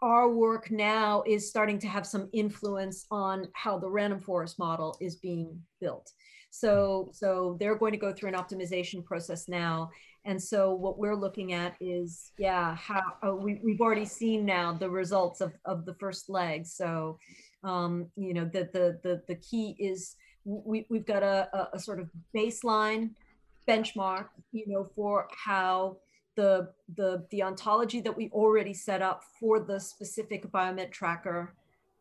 our 0.03 0.29
work 0.31 0.71
now 0.71 1.23
is 1.27 1.49
starting 1.49 1.79
to 1.79 1.88
have 1.88 2.07
some 2.07 2.29
influence 2.33 3.07
on 3.11 3.49
how 3.53 3.79
the 3.79 3.90
random 3.99 4.21
forest 4.21 4.59
model 4.59 4.97
is 5.01 5.16
being 5.16 5.61
built. 5.81 6.12
So, 6.51 7.11
so 7.13 7.57
they're 7.61 7.77
going 7.77 7.93
to 7.93 7.99
go 7.99 8.13
through 8.13 8.31
an 8.31 8.35
optimization 8.35 9.05
process 9.05 9.49
now. 9.49 9.91
And 10.25 10.43
so 10.43 10.75
what 10.75 10.99
we're 10.99 11.17
looking 11.17 11.53
at 11.53 11.77
is, 11.81 12.33
yeah, 12.39 12.75
how 12.77 13.03
uh, 13.27 13.35
we, 13.35 13.61
we've 13.65 13.81
already 13.81 14.05
seen 14.05 14.45
now 14.45 14.73
the 14.73 14.91
results 14.91 15.41
of, 15.41 15.53
of 15.65 15.87
the 15.87 15.95
first 15.95 16.29
leg. 16.29 16.67
So, 16.67 17.19
um, 17.65 18.07
you 18.17 18.35
know, 18.35 18.45
the, 18.45 18.69
the, 18.73 18.99
the, 19.03 19.23
the 19.29 19.37
key 19.37 19.77
is 19.79 20.17
we, 20.45 20.87
we've 20.91 21.07
got 21.07 21.23
a, 21.23 21.49
a, 21.55 21.69
a 21.75 21.79
sort 21.79 22.01
of 22.01 22.11
baseline 22.37 23.11
benchmark, 23.69 24.27
you 24.53 24.67
know, 24.67 24.85
for 24.95 25.29
how 25.33 25.99
the, 26.37 26.69
the, 26.97 27.25
the 27.31 27.43
ontology 27.43 28.01
that 28.01 28.17
we 28.17 28.29
already 28.31 28.75
set 28.75 29.03
up 29.03 29.23
for 29.39 29.61
the 29.61 29.79
specific 29.79 30.51
BiomedTracker 30.51 31.49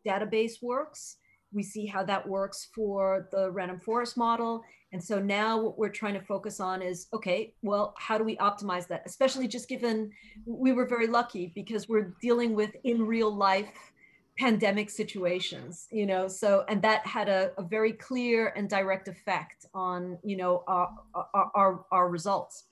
database 0.06 0.62
works. 0.62 1.16
We 1.52 1.62
see 1.62 1.86
how 1.86 2.04
that 2.04 2.26
works 2.28 2.68
for 2.74 3.28
the 3.32 3.50
random 3.50 3.80
forest 3.80 4.16
model. 4.16 4.62
And 4.92 5.02
so 5.02 5.20
now 5.20 5.60
what 5.60 5.78
we're 5.78 5.88
trying 5.88 6.14
to 6.14 6.20
focus 6.20 6.60
on 6.60 6.82
is, 6.82 7.06
okay, 7.12 7.52
well, 7.62 7.94
how 7.96 8.18
do 8.18 8.24
we 8.24 8.36
optimize 8.36 8.88
that? 8.88 9.02
Especially 9.06 9.46
just 9.46 9.68
given 9.68 10.10
we 10.46 10.72
were 10.72 10.86
very 10.86 11.06
lucky 11.06 11.52
because 11.54 11.88
we're 11.88 12.12
dealing 12.20 12.54
with 12.54 12.74
in 12.84 13.06
real 13.06 13.34
life 13.34 13.92
pandemic 14.38 14.88
situations, 14.88 15.86
you 15.90 16.06
know, 16.06 16.26
so, 16.26 16.64
and 16.68 16.80
that 16.80 17.06
had 17.06 17.28
a, 17.28 17.52
a 17.58 17.62
very 17.62 17.92
clear 17.92 18.52
and 18.56 18.70
direct 18.70 19.06
effect 19.06 19.66
on, 19.74 20.18
you 20.24 20.36
know, 20.36 20.64
our, 20.66 20.88
our, 21.14 21.50
our, 21.54 21.84
our 21.92 22.08
results. 22.08 22.64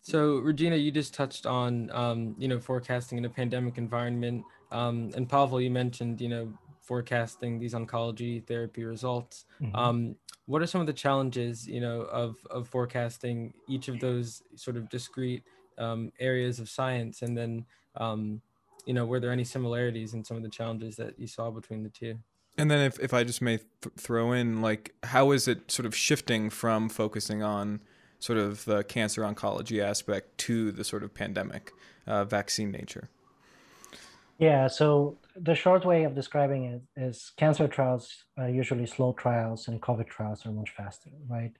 So, 0.00 0.38
Regina, 0.38 0.76
you 0.76 0.90
just 0.90 1.12
touched 1.12 1.46
on, 1.46 1.90
um, 1.90 2.34
you 2.38 2.48
know, 2.48 2.58
forecasting 2.58 3.18
in 3.18 3.24
a 3.24 3.28
pandemic 3.28 3.76
environment. 3.76 4.44
Um, 4.72 5.10
and 5.14 5.28
Pavel, 5.28 5.60
you 5.60 5.70
mentioned, 5.70 6.20
you 6.20 6.28
know, 6.28 6.52
forecasting 6.86 7.58
these 7.58 7.74
oncology 7.74 8.46
therapy 8.46 8.84
results. 8.84 9.44
Mm-hmm. 9.60 9.76
Um, 9.76 10.16
what 10.46 10.62
are 10.62 10.66
some 10.66 10.80
of 10.80 10.86
the 10.86 10.92
challenges, 10.92 11.66
you 11.66 11.80
know, 11.80 12.02
of, 12.02 12.36
of 12.48 12.68
forecasting 12.68 13.52
each 13.68 13.88
of 13.88 13.98
those 13.98 14.42
sort 14.54 14.76
of 14.76 14.88
discrete 14.88 15.42
um, 15.78 16.12
areas 16.20 16.60
of 16.60 16.68
science? 16.68 17.22
And 17.22 17.36
then, 17.36 17.66
um, 17.96 18.40
you 18.86 18.94
know, 18.94 19.04
were 19.04 19.18
there 19.18 19.32
any 19.32 19.44
similarities 19.44 20.14
in 20.14 20.24
some 20.24 20.36
of 20.36 20.44
the 20.44 20.48
challenges 20.48 20.94
that 20.96 21.18
you 21.18 21.26
saw 21.26 21.50
between 21.50 21.82
the 21.82 21.90
two? 21.90 22.18
And 22.56 22.70
then 22.70 22.80
if, 22.80 22.98
if 23.00 23.12
I 23.12 23.24
just 23.24 23.42
may 23.42 23.58
th- 23.58 23.94
throw 23.98 24.32
in, 24.32 24.62
like, 24.62 24.94
how 25.02 25.32
is 25.32 25.48
it 25.48 25.70
sort 25.70 25.84
of 25.84 25.94
shifting 25.94 26.48
from 26.48 26.88
focusing 26.88 27.42
on 27.42 27.80
sort 28.18 28.38
of 28.38 28.64
the 28.64 28.84
cancer 28.84 29.22
oncology 29.22 29.82
aspect 29.82 30.38
to 30.38 30.70
the 30.70 30.84
sort 30.84 31.02
of 31.02 31.12
pandemic 31.12 31.72
uh, 32.06 32.24
vaccine 32.24 32.70
nature? 32.70 33.10
Yeah, 34.38 34.66
so 34.66 35.18
the 35.34 35.54
short 35.54 35.86
way 35.86 36.04
of 36.04 36.14
describing 36.14 36.64
it 36.64 36.82
is 37.00 37.32
cancer 37.38 37.66
trials 37.68 38.24
are 38.36 38.50
usually 38.50 38.86
slow 38.86 39.14
trials 39.14 39.68
and 39.68 39.80
COVID 39.80 40.08
trials 40.08 40.44
are 40.44 40.52
much 40.52 40.70
faster, 40.70 41.10
right? 41.26 41.52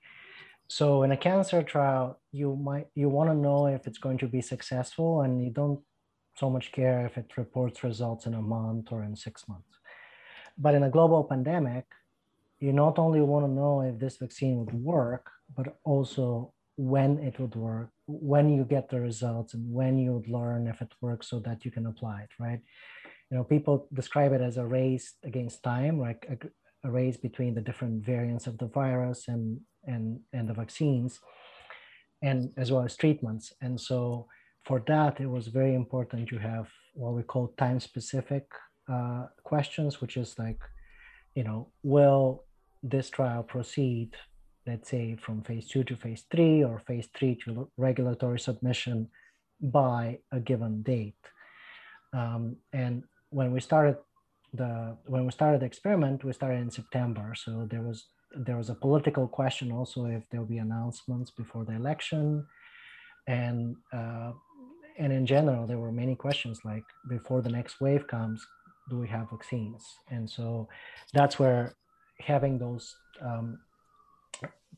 So 0.67 1.03
in 1.03 1.11
a 1.11 1.17
cancer 1.17 1.63
trial, 1.63 2.19
you 2.31 2.55
might 2.55 2.87
you 2.93 3.09
want 3.09 3.29
to 3.31 3.35
know 3.35 3.67
if 3.67 3.87
it's 3.87 3.97
going 3.97 4.19
to 4.19 4.27
be 4.27 4.41
successful 4.41 5.21
and 5.21 5.43
you 5.43 5.49
don't 5.49 5.79
so 6.35 6.49
much 6.51 6.71
care 6.71 7.05
if 7.05 7.17
it 7.17 7.35
reports 7.35 7.83
results 7.83 8.27
in 8.27 8.35
a 8.35 8.41
month 8.41 8.91
or 8.91 9.03
in 9.03 9.15
six 9.15 9.47
months. 9.47 9.79
But 10.57 10.75
in 10.75 10.83
a 10.83 10.89
global 10.89 11.23
pandemic, 11.23 11.85
you 12.59 12.73
not 12.73 12.99
only 12.99 13.21
want 13.21 13.45
to 13.45 13.51
know 13.51 13.81
if 13.81 13.97
this 13.97 14.17
vaccine 14.17 14.65
would 14.65 14.73
work, 14.73 15.31
but 15.55 15.77
also 15.83 16.53
when 16.75 17.17
it 17.19 17.39
would 17.39 17.55
work, 17.55 17.89
when 18.07 18.49
you 18.49 18.63
get 18.63 18.89
the 18.89 18.99
results, 18.99 19.53
and 19.53 19.71
when 19.71 19.97
you 19.97 20.23
learn 20.27 20.67
if 20.67 20.81
it 20.81 20.93
works 21.01 21.29
so 21.29 21.39
that 21.39 21.65
you 21.65 21.71
can 21.71 21.85
apply 21.85 22.21
it, 22.21 22.29
right? 22.39 22.61
You 23.29 23.37
know, 23.37 23.43
people 23.43 23.87
describe 23.93 24.31
it 24.31 24.41
as 24.41 24.57
a 24.57 24.65
race 24.65 25.15
against 25.23 25.61
time, 25.63 25.99
like 25.99 26.25
a, 26.29 26.87
a 26.87 26.91
race 26.91 27.17
between 27.17 27.53
the 27.53 27.61
different 27.61 28.05
variants 28.05 28.47
of 28.47 28.57
the 28.57 28.67
virus 28.67 29.27
and 29.27 29.59
and 29.85 30.19
and 30.31 30.47
the 30.47 30.53
vaccines, 30.53 31.19
and 32.21 32.51
as 32.57 32.71
well 32.71 32.83
as 32.83 32.95
treatments. 32.95 33.53
And 33.61 33.79
so 33.79 34.27
for 34.65 34.81
that, 34.87 35.19
it 35.19 35.29
was 35.29 35.47
very 35.47 35.75
important 35.75 36.29
to 36.29 36.37
have 36.37 36.67
what 36.93 37.13
we 37.13 37.23
call 37.23 37.53
time-specific 37.57 38.45
uh, 38.91 39.25
questions, 39.43 40.01
which 40.01 40.17
is 40.17 40.39
like, 40.39 40.59
you 41.35 41.43
know, 41.43 41.69
will 41.83 42.45
this 42.83 43.09
trial 43.09 43.43
proceed 43.43 44.15
let's 44.67 44.89
say 44.89 45.15
from 45.15 45.41
phase 45.43 45.67
two 45.67 45.83
to 45.85 45.95
phase 45.95 46.23
three 46.29 46.63
or 46.63 46.79
phase 46.79 47.07
three 47.15 47.35
to 47.45 47.69
regulatory 47.77 48.39
submission 48.39 49.09
by 49.61 50.19
a 50.31 50.39
given 50.39 50.83
date. 50.83 51.23
Um, 52.13 52.57
and 52.73 53.03
when 53.29 53.51
we 53.51 53.59
started 53.59 53.97
the 54.53 54.97
when 55.05 55.25
we 55.25 55.31
started 55.31 55.61
the 55.61 55.65
experiment, 55.65 56.23
we 56.23 56.33
started 56.33 56.61
in 56.61 56.71
September. 56.71 57.33
So 57.35 57.67
there 57.69 57.81
was 57.81 58.07
there 58.35 58.57
was 58.57 58.69
a 58.69 58.75
political 58.75 59.27
question 59.27 59.71
also 59.71 60.05
if 60.05 60.23
there 60.29 60.41
will 60.41 60.47
be 60.47 60.57
announcements 60.57 61.31
before 61.31 61.65
the 61.65 61.73
election, 61.73 62.45
and 63.27 63.75
uh, 63.93 64.31
and 64.99 65.13
in 65.13 65.25
general 65.25 65.65
there 65.67 65.79
were 65.79 65.91
many 65.91 66.15
questions 66.15 66.61
like 66.63 66.83
before 67.09 67.41
the 67.41 67.49
next 67.49 67.79
wave 67.81 68.07
comes, 68.07 68.45
do 68.89 68.97
we 68.97 69.07
have 69.07 69.29
vaccines? 69.29 69.83
And 70.09 70.29
so 70.29 70.67
that's 71.13 71.39
where 71.39 71.75
having 72.19 72.57
those 72.57 72.95
um, 73.21 73.59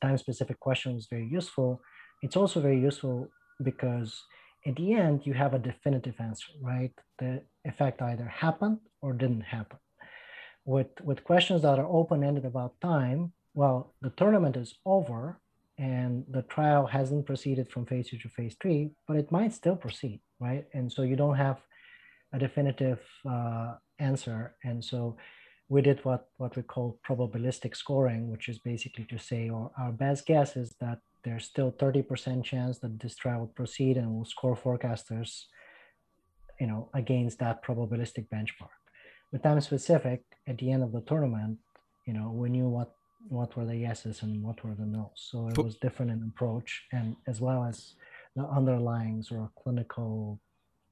time 0.01 0.17
specific 0.17 0.59
question 0.59 0.95
is 0.95 1.07
very 1.09 1.27
useful. 1.27 1.81
It's 2.21 2.35
also 2.35 2.59
very 2.61 2.79
useful 2.79 3.29
because 3.63 4.23
at 4.65 4.75
the 4.75 4.93
end 4.93 5.25
you 5.25 5.33
have 5.33 5.53
a 5.53 5.59
definitive 5.59 6.15
answer, 6.19 6.51
right? 6.61 6.91
The 7.19 7.43
effect 7.65 8.01
either 8.01 8.25
happened 8.25 8.79
or 9.01 9.13
didn't 9.13 9.41
happen. 9.41 9.79
With 10.65 10.91
with 11.01 11.23
questions 11.23 11.61
that 11.61 11.79
are 11.79 11.87
open 11.87 12.23
ended 12.23 12.45
about 12.45 12.79
time, 12.81 13.33
well, 13.53 13.93
the 14.01 14.11
tournament 14.11 14.55
is 14.57 14.75
over 14.85 15.39
and 15.77 16.25
the 16.29 16.41
trial 16.43 16.85
hasn't 16.85 17.25
proceeded 17.25 17.71
from 17.71 17.85
phase 17.85 18.09
two 18.09 18.17
to 18.17 18.29
phase 18.29 18.55
three, 18.61 18.91
but 19.07 19.15
it 19.15 19.31
might 19.31 19.53
still 19.53 19.77
proceed, 19.77 20.19
right? 20.39 20.65
And 20.73 20.91
so 20.91 21.03
you 21.03 21.15
don't 21.15 21.37
have 21.37 21.57
a 22.33 22.37
definitive 22.37 22.99
uh, 23.27 23.75
answer. 23.99 24.55
And 24.63 24.83
so 24.83 25.17
we 25.69 25.81
did 25.81 26.03
what, 26.03 26.27
what 26.37 26.55
we 26.55 26.63
call 26.63 26.99
probabilistic 27.07 27.75
scoring, 27.75 28.29
which 28.31 28.49
is 28.49 28.57
basically 28.57 29.05
to 29.05 29.19
say 29.19 29.49
our, 29.49 29.71
our 29.77 29.91
best 29.91 30.25
guess 30.25 30.57
is 30.57 30.75
that 30.81 30.99
there's 31.23 31.45
still 31.45 31.71
30% 31.71 32.43
chance 32.43 32.79
that 32.79 32.99
this 32.99 33.15
trial 33.15 33.41
will 33.41 33.47
proceed 33.47 33.97
and 33.97 34.11
we'll 34.11 34.25
score 34.25 34.55
forecasters 34.55 35.45
you 36.59 36.67
know, 36.67 36.89
against 36.93 37.39
that 37.39 37.63
probabilistic 37.63 38.27
benchmark. 38.29 38.75
With 39.31 39.43
time 39.43 39.61
specific, 39.61 40.23
at 40.47 40.57
the 40.57 40.71
end 40.71 40.83
of 40.83 40.91
the 40.91 41.01
tournament, 41.01 41.57
you 42.05 42.13
know, 42.13 42.31
we 42.31 42.49
knew 42.49 42.67
what 42.67 42.91
what 43.27 43.55
were 43.55 43.65
the 43.65 43.75
yeses 43.75 44.23
and 44.23 44.41
what 44.41 44.63
were 44.63 44.73
the 44.73 44.85
nos. 44.85 45.11
So 45.15 45.49
it 45.49 45.57
was 45.57 45.75
different 45.75 46.11
in 46.11 46.31
approach 46.33 46.85
and 46.93 47.17
as 47.27 47.41
well 47.41 47.65
as 47.65 47.93
the 48.35 48.45
underlying 48.45 49.21
sort 49.21 49.41
of 49.41 49.53
clinical 49.61 50.39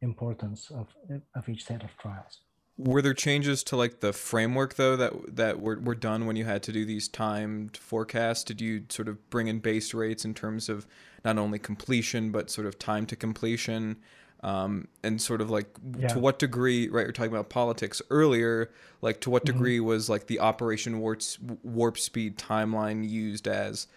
importance 0.02 0.70
of, 0.70 0.88
of 1.36 1.48
each 1.48 1.66
set 1.66 1.84
of 1.84 1.98
trials. 1.98 2.42
Were 2.78 3.02
there 3.02 3.16
changes 3.16 3.64
to 3.66 3.76
like 3.76 4.02
the 4.02 4.14
framework 4.14 4.76
though 4.76 4.96
that 4.96 5.36
that 5.36 5.60
were, 5.60 5.80
were 5.80 5.96
done 5.96 6.28
when 6.28 6.36
you 6.36 6.46
had 6.46 6.62
to 6.64 6.72
do 6.72 6.86
these 6.86 7.08
timed 7.08 7.76
forecasts? 7.78 8.44
Did 8.44 8.62
you 8.62 8.84
sort 8.90 9.08
of 9.08 9.30
bring 9.30 9.48
in 9.48 9.60
base 9.60 9.94
rates 9.94 10.24
in 10.26 10.34
terms 10.34 10.70
of 10.70 10.86
not 11.26 11.38
only 11.40 11.58
completion 11.58 12.32
but 12.32 12.52
sort 12.52 12.68
of 12.68 12.78
time 12.78 13.06
to 13.08 13.16
completion? 13.16 13.98
Um, 14.44 14.88
and 15.02 15.20
sort 15.20 15.42
of 15.42 15.50
like 15.50 15.66
yeah. 15.98 16.10
to 16.10 16.20
what 16.20 16.38
degree, 16.38 16.88
right? 16.90 17.02
You're 17.02 17.12
talking 17.12 17.32
about 17.32 17.50
politics 17.50 18.04
earlier. 18.12 18.70
Like 19.02 19.20
to 19.22 19.32
what 19.32 19.44
mm-hmm. 19.44 19.58
degree 19.58 19.78
mm-hmm. 19.78 19.88
was 19.88 20.10
like 20.10 20.28
the 20.28 20.40
Operation 20.40 21.00
Warp, 21.00 21.24
warp 21.64 21.98
Speed 21.98 22.38
timeline 22.38 23.10
used 23.10 23.48
as, 23.48 23.88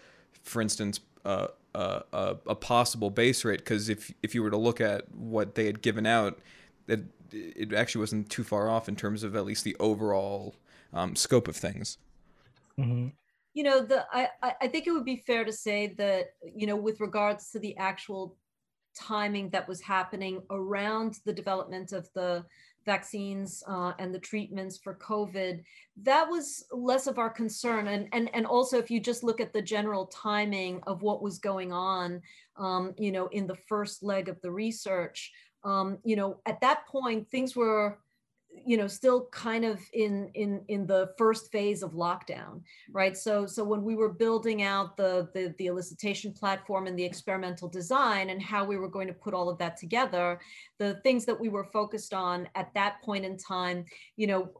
for 0.41 0.59
instance, 0.59 0.99
uh, 1.25 1.47
uh, 1.75 2.01
a, 2.11 2.35
a 2.47 2.55
possible 2.55 3.11
base 3.11 3.45
rate? 3.45 3.59
Because 3.59 3.87
if 3.87 4.11
if 4.23 4.33
you 4.33 4.41
were 4.41 4.49
to 4.49 4.57
look 4.57 4.81
at 4.81 5.13
what 5.13 5.53
they 5.53 5.67
had 5.67 5.83
given 5.83 6.07
out, 6.07 6.39
it 6.91 7.03
it 7.31 7.73
actually 7.73 8.01
wasn't 8.01 8.29
too 8.29 8.43
far 8.43 8.69
off 8.69 8.89
in 8.89 8.95
terms 8.95 9.23
of 9.23 9.35
at 9.35 9.45
least 9.45 9.63
the 9.63 9.75
overall 9.79 10.55
um, 10.93 11.15
scope 11.15 11.47
of 11.47 11.55
things. 11.55 11.97
Mm-hmm. 12.77 13.07
You 13.53 13.63
know, 13.63 13.81
the 13.81 14.05
I 14.11 14.27
I 14.61 14.67
think 14.67 14.87
it 14.87 14.91
would 14.91 15.05
be 15.05 15.23
fair 15.27 15.43
to 15.43 15.53
say 15.53 15.93
that 15.97 16.33
you 16.43 16.67
know 16.67 16.75
with 16.75 16.99
regards 16.99 17.51
to 17.51 17.59
the 17.59 17.75
actual 17.77 18.37
timing 18.95 19.49
that 19.49 19.67
was 19.67 19.81
happening 19.81 20.41
around 20.49 21.19
the 21.25 21.33
development 21.33 21.93
of 21.93 22.09
the 22.13 22.43
vaccines 22.85 23.63
uh, 23.67 23.93
and 23.99 24.13
the 24.13 24.19
treatments 24.19 24.77
for 24.77 24.95
COVID, 24.95 25.63
that 26.01 26.27
was 26.27 26.65
less 26.71 27.07
of 27.07 27.19
our 27.19 27.29
concern. 27.29 27.87
And, 27.87 28.07
and, 28.11 28.29
and 28.33 28.45
also, 28.45 28.77
if 28.77 28.89
you 28.89 28.99
just 28.99 29.23
look 29.23 29.39
at 29.39 29.53
the 29.53 29.61
general 29.61 30.07
timing 30.07 30.81
of 30.87 31.01
what 31.01 31.21
was 31.21 31.37
going 31.37 31.71
on, 31.71 32.21
um, 32.57 32.93
you 32.97 33.11
know, 33.11 33.27
in 33.27 33.47
the 33.47 33.57
first 33.67 34.03
leg 34.03 34.29
of 34.29 34.41
the 34.41 34.51
research, 34.51 35.31
um, 35.63 35.99
you 36.03 36.15
know, 36.15 36.39
at 36.45 36.61
that 36.61 36.87
point, 36.87 37.29
things 37.29 37.55
were 37.55 37.99
you 38.65 38.77
know 38.77 38.87
still 38.87 39.27
kind 39.31 39.63
of 39.63 39.79
in 39.93 40.29
in 40.33 40.61
in 40.67 40.85
the 40.85 41.09
first 41.17 41.51
phase 41.51 41.83
of 41.83 41.91
lockdown 41.91 42.61
right? 42.91 43.15
So 43.15 43.45
so 43.45 43.63
when 43.63 43.83
we 43.83 43.95
were 43.95 44.09
building 44.09 44.61
out 44.63 44.97
the, 44.97 45.29
the 45.33 45.53
the 45.57 45.67
elicitation 45.67 46.37
platform 46.37 46.87
and 46.87 46.97
the 46.97 47.03
experimental 47.03 47.69
design 47.69 48.29
and 48.29 48.41
how 48.41 48.65
we 48.65 48.77
were 48.77 48.89
going 48.89 49.07
to 49.07 49.13
put 49.13 49.33
all 49.33 49.49
of 49.49 49.57
that 49.59 49.77
together 49.77 50.39
the 50.79 50.95
things 51.03 51.25
that 51.25 51.39
we 51.39 51.49
were 51.49 51.63
focused 51.65 52.13
on 52.13 52.47
at 52.55 52.73
that 52.73 53.01
point 53.03 53.25
in 53.25 53.37
time 53.37 53.85
you 54.17 54.27
know 54.27 54.51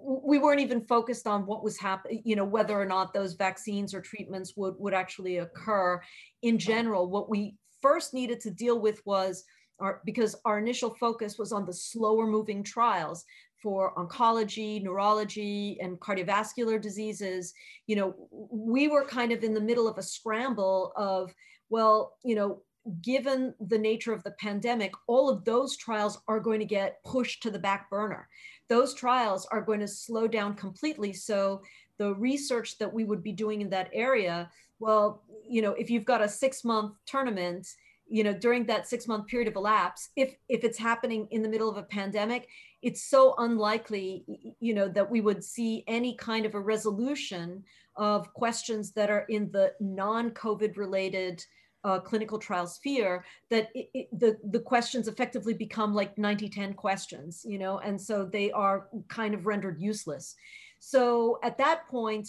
we 0.00 0.38
weren't 0.38 0.60
even 0.60 0.80
focused 0.86 1.26
on 1.26 1.46
what 1.46 1.64
was 1.64 1.78
happening 1.78 2.22
you 2.24 2.36
know 2.36 2.44
whether 2.44 2.80
or 2.80 2.86
not 2.86 3.12
those 3.12 3.34
vaccines 3.34 3.94
or 3.94 4.00
treatments 4.00 4.54
would 4.56 4.74
would 4.78 4.94
actually 4.94 5.38
occur. 5.38 6.00
In 6.42 6.58
general 6.58 7.08
what 7.10 7.28
we 7.28 7.56
first 7.82 8.14
needed 8.14 8.40
to 8.40 8.50
deal 8.50 8.80
with 8.80 9.00
was 9.04 9.44
our, 9.80 10.00
because 10.04 10.36
our 10.44 10.58
initial 10.58 10.94
focus 10.94 11.38
was 11.38 11.52
on 11.52 11.66
the 11.66 11.72
slower 11.72 12.26
moving 12.26 12.62
trials 12.62 13.24
for 13.62 13.94
oncology, 13.96 14.82
neurology, 14.82 15.78
and 15.80 15.98
cardiovascular 15.98 16.80
diseases, 16.80 17.54
you 17.86 17.96
know, 17.96 18.14
we 18.30 18.88
were 18.88 19.04
kind 19.04 19.32
of 19.32 19.42
in 19.42 19.54
the 19.54 19.60
middle 19.60 19.88
of 19.88 19.98
a 19.98 20.02
scramble 20.02 20.92
of, 20.96 21.34
well, 21.68 22.16
you 22.24 22.34
know, 22.34 22.62
given 23.02 23.54
the 23.68 23.78
nature 23.78 24.12
of 24.12 24.22
the 24.22 24.30
pandemic, 24.32 24.92
all 25.06 25.28
of 25.28 25.44
those 25.44 25.76
trials 25.76 26.20
are 26.28 26.40
going 26.40 26.60
to 26.60 26.64
get 26.64 27.02
pushed 27.04 27.42
to 27.42 27.50
the 27.50 27.58
back 27.58 27.90
burner. 27.90 28.28
Those 28.68 28.94
trials 28.94 29.46
are 29.46 29.60
going 29.60 29.80
to 29.80 29.88
slow 29.88 30.26
down 30.26 30.54
completely. 30.54 31.12
So 31.12 31.62
the 31.98 32.14
research 32.14 32.78
that 32.78 32.92
we 32.92 33.04
would 33.04 33.22
be 33.22 33.32
doing 33.32 33.60
in 33.60 33.70
that 33.70 33.90
area, 33.92 34.50
well, 34.78 35.22
you 35.46 35.62
know, 35.62 35.72
if 35.72 35.90
you've 35.90 36.04
got 36.04 36.22
a 36.22 36.28
six 36.28 36.64
month 36.64 36.94
tournament 37.06 37.66
you 38.08 38.24
know 38.24 38.32
during 38.32 38.64
that 38.66 38.88
six 38.88 39.06
month 39.06 39.26
period 39.26 39.48
of 39.48 39.56
elapse 39.56 40.10
if 40.16 40.34
if 40.48 40.64
it's 40.64 40.78
happening 40.78 41.26
in 41.30 41.42
the 41.42 41.48
middle 41.48 41.70
of 41.70 41.76
a 41.76 41.82
pandemic 41.82 42.48
it's 42.82 43.02
so 43.02 43.34
unlikely 43.38 44.24
you 44.60 44.74
know 44.74 44.88
that 44.88 45.10
we 45.10 45.20
would 45.20 45.42
see 45.42 45.84
any 45.86 46.14
kind 46.16 46.46
of 46.46 46.54
a 46.54 46.60
resolution 46.60 47.62
of 47.96 48.32
questions 48.32 48.92
that 48.92 49.10
are 49.10 49.26
in 49.28 49.50
the 49.52 49.72
non-covid 49.80 50.76
related 50.76 51.44
uh, 51.84 52.00
clinical 52.00 52.38
trial 52.38 52.66
sphere 52.66 53.24
that 53.50 53.68
it, 53.74 53.88
it, 53.94 54.18
the 54.18 54.36
the 54.50 54.60
questions 54.60 55.06
effectively 55.06 55.54
become 55.54 55.94
like 55.94 56.18
90 56.18 56.48
10 56.48 56.74
questions 56.74 57.42
you 57.44 57.58
know 57.58 57.78
and 57.78 58.00
so 58.00 58.24
they 58.24 58.50
are 58.50 58.88
kind 59.08 59.34
of 59.34 59.46
rendered 59.46 59.80
useless. 59.80 60.34
So 60.80 61.38
at 61.42 61.58
that 61.58 61.88
point 61.88 62.28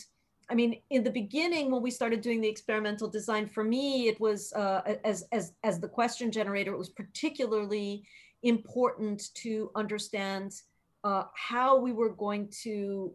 I 0.50 0.56
mean, 0.56 0.82
in 0.90 1.04
the 1.04 1.12
beginning, 1.12 1.72
when 1.72 1.82
we 1.82 1.92
started 1.92 2.22
doing 2.22 2.42
the 2.42 2.48
experimental 2.48 3.08
design, 3.08 3.48
for 3.48 3.64
me, 3.64 4.08
it 4.08 4.20
was 4.20 4.52
uh, 4.54 4.82
as 5.04 5.26
as 5.32 5.54
as 5.64 5.80
the 5.80 5.88
question 5.88 6.32
generator. 6.32 6.74
It 6.74 6.78
was 6.78 6.90
particularly 6.90 8.04
important 8.42 9.34
to 9.36 9.70
understand 9.76 10.54
uh, 11.04 11.24
how 11.36 11.78
we 11.78 11.92
were 11.92 12.10
going 12.10 12.50
to 12.64 13.14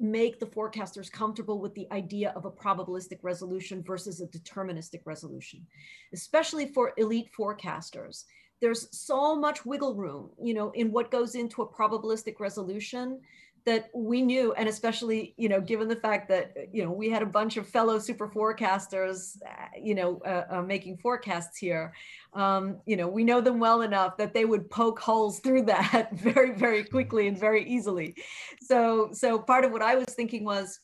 make 0.00 0.40
the 0.40 0.46
forecasters 0.46 1.10
comfortable 1.10 1.60
with 1.60 1.74
the 1.74 1.86
idea 1.92 2.32
of 2.34 2.44
a 2.44 2.50
probabilistic 2.50 3.18
resolution 3.22 3.82
versus 3.82 4.20
a 4.20 4.26
deterministic 4.26 5.02
resolution, 5.04 5.64
especially 6.12 6.66
for 6.66 6.92
elite 6.96 7.28
forecasters. 7.38 8.24
There's 8.60 8.88
so 8.96 9.36
much 9.36 9.64
wiggle 9.64 9.94
room, 9.94 10.30
you 10.40 10.54
know, 10.54 10.70
in 10.70 10.90
what 10.90 11.10
goes 11.10 11.34
into 11.34 11.62
a 11.62 11.68
probabilistic 11.68 12.40
resolution 12.40 13.20
that 13.64 13.90
we 13.94 14.22
knew 14.22 14.52
and 14.54 14.68
especially 14.68 15.34
you 15.36 15.48
know 15.48 15.60
given 15.60 15.88
the 15.88 15.96
fact 15.96 16.28
that 16.28 16.54
you 16.72 16.84
know 16.84 16.90
we 16.90 17.08
had 17.08 17.22
a 17.22 17.26
bunch 17.26 17.56
of 17.56 17.68
fellow 17.68 17.98
super 17.98 18.28
forecasters 18.28 19.36
uh, 19.46 19.66
you 19.80 19.94
know 19.94 20.20
uh, 20.26 20.44
uh, 20.50 20.62
making 20.62 20.96
forecasts 20.96 21.58
here 21.58 21.92
um, 22.34 22.78
you 22.86 22.96
know 22.96 23.08
we 23.08 23.24
know 23.24 23.40
them 23.40 23.58
well 23.58 23.82
enough 23.82 24.16
that 24.16 24.34
they 24.34 24.44
would 24.44 24.68
poke 24.70 24.98
holes 24.98 25.40
through 25.40 25.62
that 25.66 26.12
very 26.12 26.54
very 26.54 26.84
quickly 26.84 27.28
and 27.28 27.38
very 27.38 27.68
easily. 27.68 28.14
So 28.60 29.10
so 29.12 29.38
part 29.38 29.64
of 29.64 29.72
what 29.72 29.82
i 29.82 29.94
was 29.94 30.06
thinking 30.06 30.44
was 30.44 30.80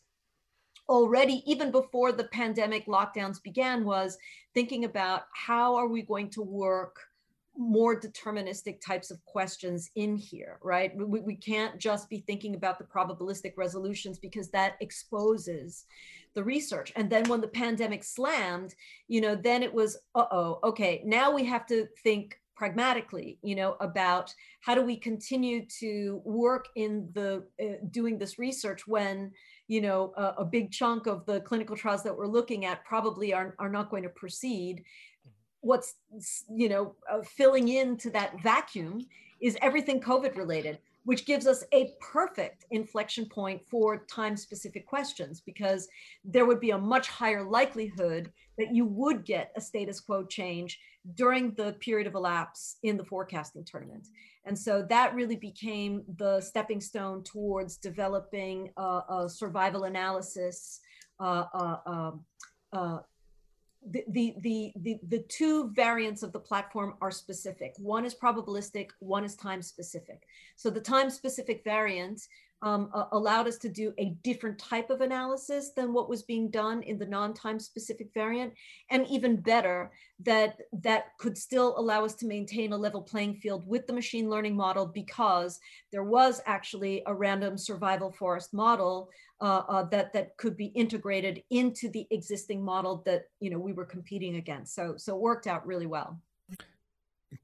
already 0.88 1.42
even 1.46 1.70
before 1.70 2.12
the 2.12 2.24
pandemic 2.24 2.86
lockdowns 2.86 3.42
began 3.42 3.84
was 3.84 4.16
thinking 4.54 4.84
about 4.84 5.22
how 5.34 5.76
are 5.76 5.86
we 5.86 6.02
going 6.02 6.30
to 6.30 6.42
work 6.42 6.96
more 7.58 7.98
deterministic 7.98 8.80
types 8.80 9.10
of 9.10 9.22
questions 9.24 9.90
in 9.96 10.16
here, 10.16 10.58
right? 10.62 10.96
We, 10.96 11.20
we 11.20 11.34
can't 11.34 11.78
just 11.78 12.08
be 12.08 12.20
thinking 12.20 12.54
about 12.54 12.78
the 12.78 12.84
probabilistic 12.84 13.54
resolutions 13.56 14.18
because 14.18 14.48
that 14.50 14.76
exposes 14.80 15.84
the 16.34 16.44
research. 16.44 16.92
And 16.94 17.10
then 17.10 17.28
when 17.28 17.40
the 17.40 17.48
pandemic 17.48 18.04
slammed, 18.04 18.76
you 19.08 19.20
know, 19.20 19.34
then 19.34 19.64
it 19.64 19.74
was, 19.74 19.96
uh 20.14 20.26
oh, 20.30 20.60
okay, 20.62 21.02
now 21.04 21.32
we 21.32 21.44
have 21.46 21.66
to 21.66 21.88
think 22.04 22.38
pragmatically 22.58 23.38
you 23.40 23.54
know 23.54 23.76
about 23.78 24.34
how 24.62 24.74
do 24.74 24.82
we 24.82 24.96
continue 24.96 25.64
to 25.64 26.20
work 26.24 26.66
in 26.74 27.08
the 27.14 27.44
uh, 27.62 27.74
doing 27.92 28.18
this 28.18 28.36
research 28.36 28.84
when 28.88 29.30
you 29.68 29.80
know 29.80 30.12
a, 30.16 30.24
a, 30.38 30.44
big 30.44 30.72
chunk 30.72 31.06
of 31.06 31.24
the 31.24 31.40
clinical 31.42 31.76
trials 31.76 32.02
that 32.02 32.16
we're 32.16 32.26
looking 32.26 32.64
at 32.64 32.84
probably 32.84 33.32
are, 33.32 33.54
are 33.60 33.68
not 33.68 33.90
going 33.90 34.02
to 34.02 34.08
proceed 34.08 34.82
what's 35.68 35.96
you 36.50 36.68
know 36.68 36.94
uh, 37.12 37.20
filling 37.22 37.68
into 37.68 38.08
that 38.10 38.40
vacuum 38.42 39.00
is 39.40 39.56
everything 39.60 40.00
covid 40.00 40.36
related 40.36 40.78
which 41.04 41.24
gives 41.24 41.46
us 41.46 41.64
a 41.72 41.92
perfect 42.00 42.66
inflection 42.70 43.24
point 43.26 43.62
for 43.66 44.04
time 44.10 44.36
specific 44.36 44.86
questions 44.86 45.40
because 45.40 45.88
there 46.22 46.44
would 46.44 46.60
be 46.60 46.72
a 46.72 46.78
much 46.78 47.08
higher 47.08 47.42
likelihood 47.42 48.30
that 48.58 48.74
you 48.74 48.84
would 48.84 49.24
get 49.24 49.50
a 49.56 49.60
status 49.60 50.00
quo 50.00 50.22
change 50.24 50.78
during 51.14 51.54
the 51.54 51.72
period 51.80 52.06
of 52.06 52.14
elapse 52.14 52.76
in 52.82 52.98
the 52.98 53.04
forecasting 53.04 53.64
tournament. 53.64 54.08
And 54.44 54.58
so 54.58 54.84
that 54.90 55.14
really 55.14 55.36
became 55.36 56.02
the 56.18 56.42
stepping 56.42 56.80
stone 56.80 57.22
towards 57.22 57.78
developing 57.78 58.70
a, 58.76 59.00
a 59.08 59.28
survival 59.30 59.84
analysis 59.84 60.80
uh, 61.20 61.44
uh, 61.54 61.76
um, 61.86 62.24
uh, 62.74 62.98
the, 63.86 64.04
the, 64.08 64.72
the, 64.76 64.98
the, 65.08 65.24
two 65.28 65.70
variants 65.70 66.22
of 66.22 66.32
the 66.32 66.38
platform 66.38 66.94
are 67.00 67.10
specific. 67.10 67.74
One 67.78 68.04
is 68.04 68.14
probabilistic, 68.14 68.90
one 68.98 69.24
is 69.24 69.36
time 69.36 69.62
specific. 69.62 70.24
So 70.56 70.68
the 70.68 70.80
time 70.80 71.10
specific 71.10 71.62
variant 71.64 72.22
um, 72.60 72.90
uh, 72.92 73.04
allowed 73.12 73.46
us 73.46 73.56
to 73.58 73.68
do 73.68 73.92
a 73.98 74.16
different 74.24 74.58
type 74.58 74.90
of 74.90 75.00
analysis 75.00 75.70
than 75.70 75.92
what 75.92 76.08
was 76.08 76.22
being 76.22 76.50
done 76.50 76.82
in 76.82 76.98
the 76.98 77.06
non-time 77.06 77.60
specific 77.60 78.08
variant 78.12 78.52
and 78.90 79.06
even 79.06 79.36
better 79.36 79.92
that 80.24 80.58
that 80.72 81.16
could 81.18 81.38
still 81.38 81.78
allow 81.78 82.04
us 82.04 82.14
to 82.14 82.26
maintain 82.26 82.72
a 82.72 82.76
level 82.76 83.00
playing 83.00 83.36
field 83.36 83.64
with 83.66 83.86
the 83.86 83.92
machine 83.92 84.28
learning 84.28 84.56
model 84.56 84.86
because 84.86 85.60
there 85.92 86.02
was 86.02 86.40
actually 86.46 87.02
a 87.06 87.14
random 87.14 87.56
survival 87.56 88.10
forest 88.10 88.52
model 88.52 89.08
uh, 89.40 89.62
uh, 89.68 89.82
that 89.84 90.12
that 90.12 90.36
could 90.36 90.56
be 90.56 90.66
integrated 90.66 91.42
into 91.50 91.88
the 91.88 92.06
existing 92.10 92.64
model 92.64 93.02
that 93.06 93.24
you 93.40 93.50
know 93.50 93.58
we 93.58 93.72
were 93.72 93.84
competing 93.84 94.36
against 94.36 94.74
so 94.74 94.94
so 94.96 95.14
it 95.14 95.20
worked 95.20 95.46
out 95.46 95.66
really 95.66 95.86
well 95.86 96.20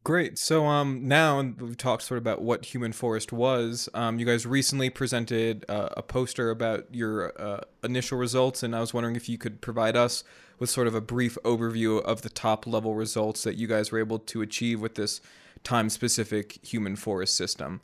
Great. 0.02 0.38
So 0.38 0.64
um, 0.64 1.07
now 1.07 1.40
we've 1.40 1.76
talked 1.76 2.04
sort 2.04 2.16
of 2.16 2.22
about 2.22 2.40
what 2.40 2.64
Human 2.66 2.92
Forest 2.92 3.33
was. 3.33 3.88
Um, 3.92 4.18
you 4.18 4.24
guys 4.24 4.46
recently 4.46 4.88
presented 4.88 5.64
uh, 5.68 5.90
a 5.94 6.02
poster 6.02 6.50
about 6.50 6.87
your 6.90 7.38
uh, 7.40 7.61
initial 7.83 8.16
results, 8.16 8.62
and 8.62 8.74
I 8.74 8.80
was 8.80 8.94
wondering 8.94 9.14
if 9.14 9.28
you 9.28 9.37
could 9.37 9.61
provide 9.61 9.94
us 9.94 10.24
with 10.59 10.70
sort 10.70 10.87
of 10.87 10.94
a 10.94 11.02
brief 11.02 11.37
overview 11.44 12.02
of 12.02 12.22
the 12.22 12.30
top 12.30 12.66
level 12.66 12.94
results 12.94 13.42
that 13.42 13.57
you 13.57 13.66
guys 13.66 13.92
were 13.92 13.98
able 13.98 14.18
to 14.20 14.40
achieve 14.40 14.80
with 14.80 14.94
this 14.94 15.20
time-specific 15.64 16.64
Human 16.64 16.96
Forest 16.96 17.37
system. 17.37 17.83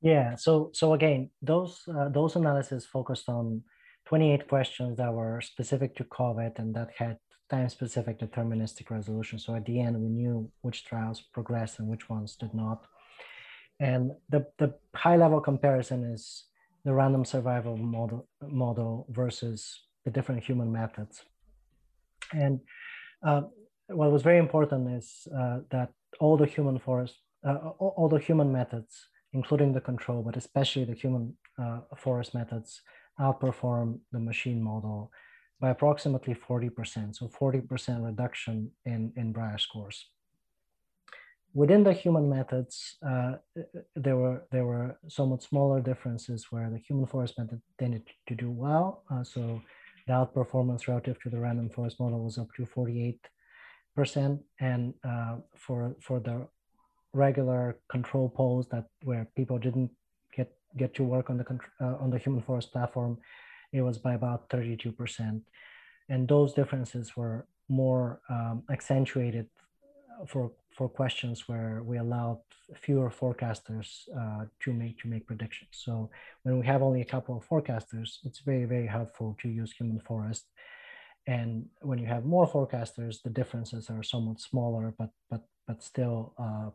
Yeah. 0.00 0.34
So 0.36 0.70
so 0.72 0.94
again, 0.94 1.30
those 1.42 1.82
uh, 1.88 2.08
those 2.08 2.36
analyses 2.36 2.86
focused 2.86 3.28
on 3.28 3.62
28 4.06 4.48
questions 4.48 4.96
that 4.96 5.12
were 5.12 5.40
specific 5.40 5.94
to 5.96 6.04
COVID 6.04 6.58
and 6.58 6.74
that 6.74 6.90
had 6.96 7.18
time-specific 7.50 8.18
deterministic 8.18 8.90
resolution. 8.90 9.38
So 9.38 9.54
at 9.54 9.66
the 9.66 9.80
end, 9.80 10.00
we 10.00 10.08
knew 10.08 10.50
which 10.62 10.84
trials 10.84 11.20
progressed 11.20 11.80
and 11.80 11.88
which 11.88 12.08
ones 12.08 12.36
did 12.36 12.54
not. 12.54 12.86
And 13.80 14.12
the, 14.28 14.46
the 14.58 14.74
high-level 14.94 15.40
comparison 15.40 16.04
is 16.04 16.44
the 16.84 16.92
random 16.92 17.24
survival 17.24 17.76
model, 17.76 18.28
model 18.40 19.06
versus 19.10 19.80
the 20.04 20.10
different 20.10 20.42
human 20.44 20.70
methods. 20.72 21.22
And 22.32 22.60
uh, 23.26 23.42
what 23.88 24.12
was 24.12 24.22
very 24.22 24.38
important 24.38 24.90
is 24.90 25.26
uh, 25.36 25.60
that 25.70 25.92
all 26.20 26.36
the 26.36 26.46
human 26.46 26.78
forest, 26.78 27.16
uh, 27.44 27.54
all 27.78 28.08
the 28.08 28.18
human 28.18 28.52
methods, 28.52 29.06
including 29.32 29.72
the 29.72 29.80
control, 29.80 30.22
but 30.22 30.36
especially 30.36 30.84
the 30.84 30.94
human 30.94 31.34
uh, 31.58 31.80
forest 31.96 32.34
methods, 32.34 32.82
outperform 33.20 33.98
the 34.12 34.18
machine 34.18 34.62
model 34.62 35.10
by 35.60 35.70
approximately 35.70 36.34
40%, 36.34 37.14
so 37.14 37.28
40% 37.28 38.04
reduction 38.04 38.70
in, 38.86 39.12
in 39.16 39.32
Brier 39.32 39.58
scores. 39.58 40.06
Within 41.52 41.82
the 41.82 41.92
human 41.92 42.30
methods, 42.30 42.96
uh, 43.06 43.34
there 43.96 44.16
were 44.16 44.44
there 44.52 44.64
were 44.64 44.96
somewhat 45.08 45.42
smaller 45.42 45.80
differences 45.80 46.46
where 46.50 46.70
the 46.70 46.78
human 46.78 47.06
forest 47.06 47.36
method 47.38 47.60
tended 47.76 48.04
to 48.28 48.36
do 48.36 48.50
well. 48.52 49.02
Uh, 49.10 49.24
so 49.24 49.60
the 50.06 50.12
outperformance 50.12 50.86
relative 50.86 51.20
to 51.22 51.28
the 51.28 51.40
random 51.40 51.68
forest 51.68 51.98
model 51.98 52.22
was 52.22 52.38
up 52.38 52.46
to 52.54 52.62
48%. 52.62 53.18
And 54.60 54.94
uh, 55.02 55.36
for 55.56 55.96
for 56.00 56.20
the 56.20 56.46
regular 57.12 57.78
control 57.90 58.28
polls 58.28 58.68
that 58.68 58.86
where 59.02 59.26
people 59.36 59.58
didn't 59.58 59.90
get 60.36 60.52
get 60.76 60.94
to 60.94 61.04
work 61.04 61.30
on 61.30 61.36
the 61.38 61.58
uh, 61.80 61.96
on 62.00 62.10
the 62.10 62.18
human 62.18 62.42
forest 62.42 62.72
platform, 62.72 63.18
it 63.72 63.82
was 63.82 63.98
by 63.98 64.14
about 64.14 64.48
32%. 64.48 65.42
And 66.08 66.28
those 66.28 66.52
differences 66.54 67.16
were 67.16 67.46
more 67.68 68.20
um, 68.28 68.64
accentuated 68.70 69.46
for, 70.26 70.52
for 70.76 70.88
questions 70.88 71.48
where 71.48 71.82
we 71.84 71.98
allowed 71.98 72.38
fewer 72.74 73.10
forecasters 73.10 74.08
uh, 74.18 74.44
to 74.60 74.72
make 74.72 74.98
to 75.00 75.08
make 75.08 75.26
predictions. 75.26 75.70
So 75.72 76.10
when 76.42 76.58
we 76.58 76.66
have 76.66 76.82
only 76.82 77.00
a 77.00 77.04
couple 77.04 77.36
of 77.36 77.48
forecasters, 77.48 78.18
it's 78.24 78.40
very, 78.40 78.64
very 78.64 78.86
helpful 78.86 79.36
to 79.42 79.48
use 79.48 79.72
human 79.72 80.00
forest. 80.00 80.46
And 81.26 81.66
when 81.80 81.98
you 81.98 82.06
have 82.06 82.24
more 82.24 82.48
forecasters, 82.48 83.22
the 83.22 83.30
differences 83.30 83.90
are 83.90 84.02
somewhat 84.02 84.40
smaller, 84.40 84.94
but 84.98 85.10
but 85.30 85.42
but 85.66 85.82
still 85.82 86.34
uh, 86.38 86.70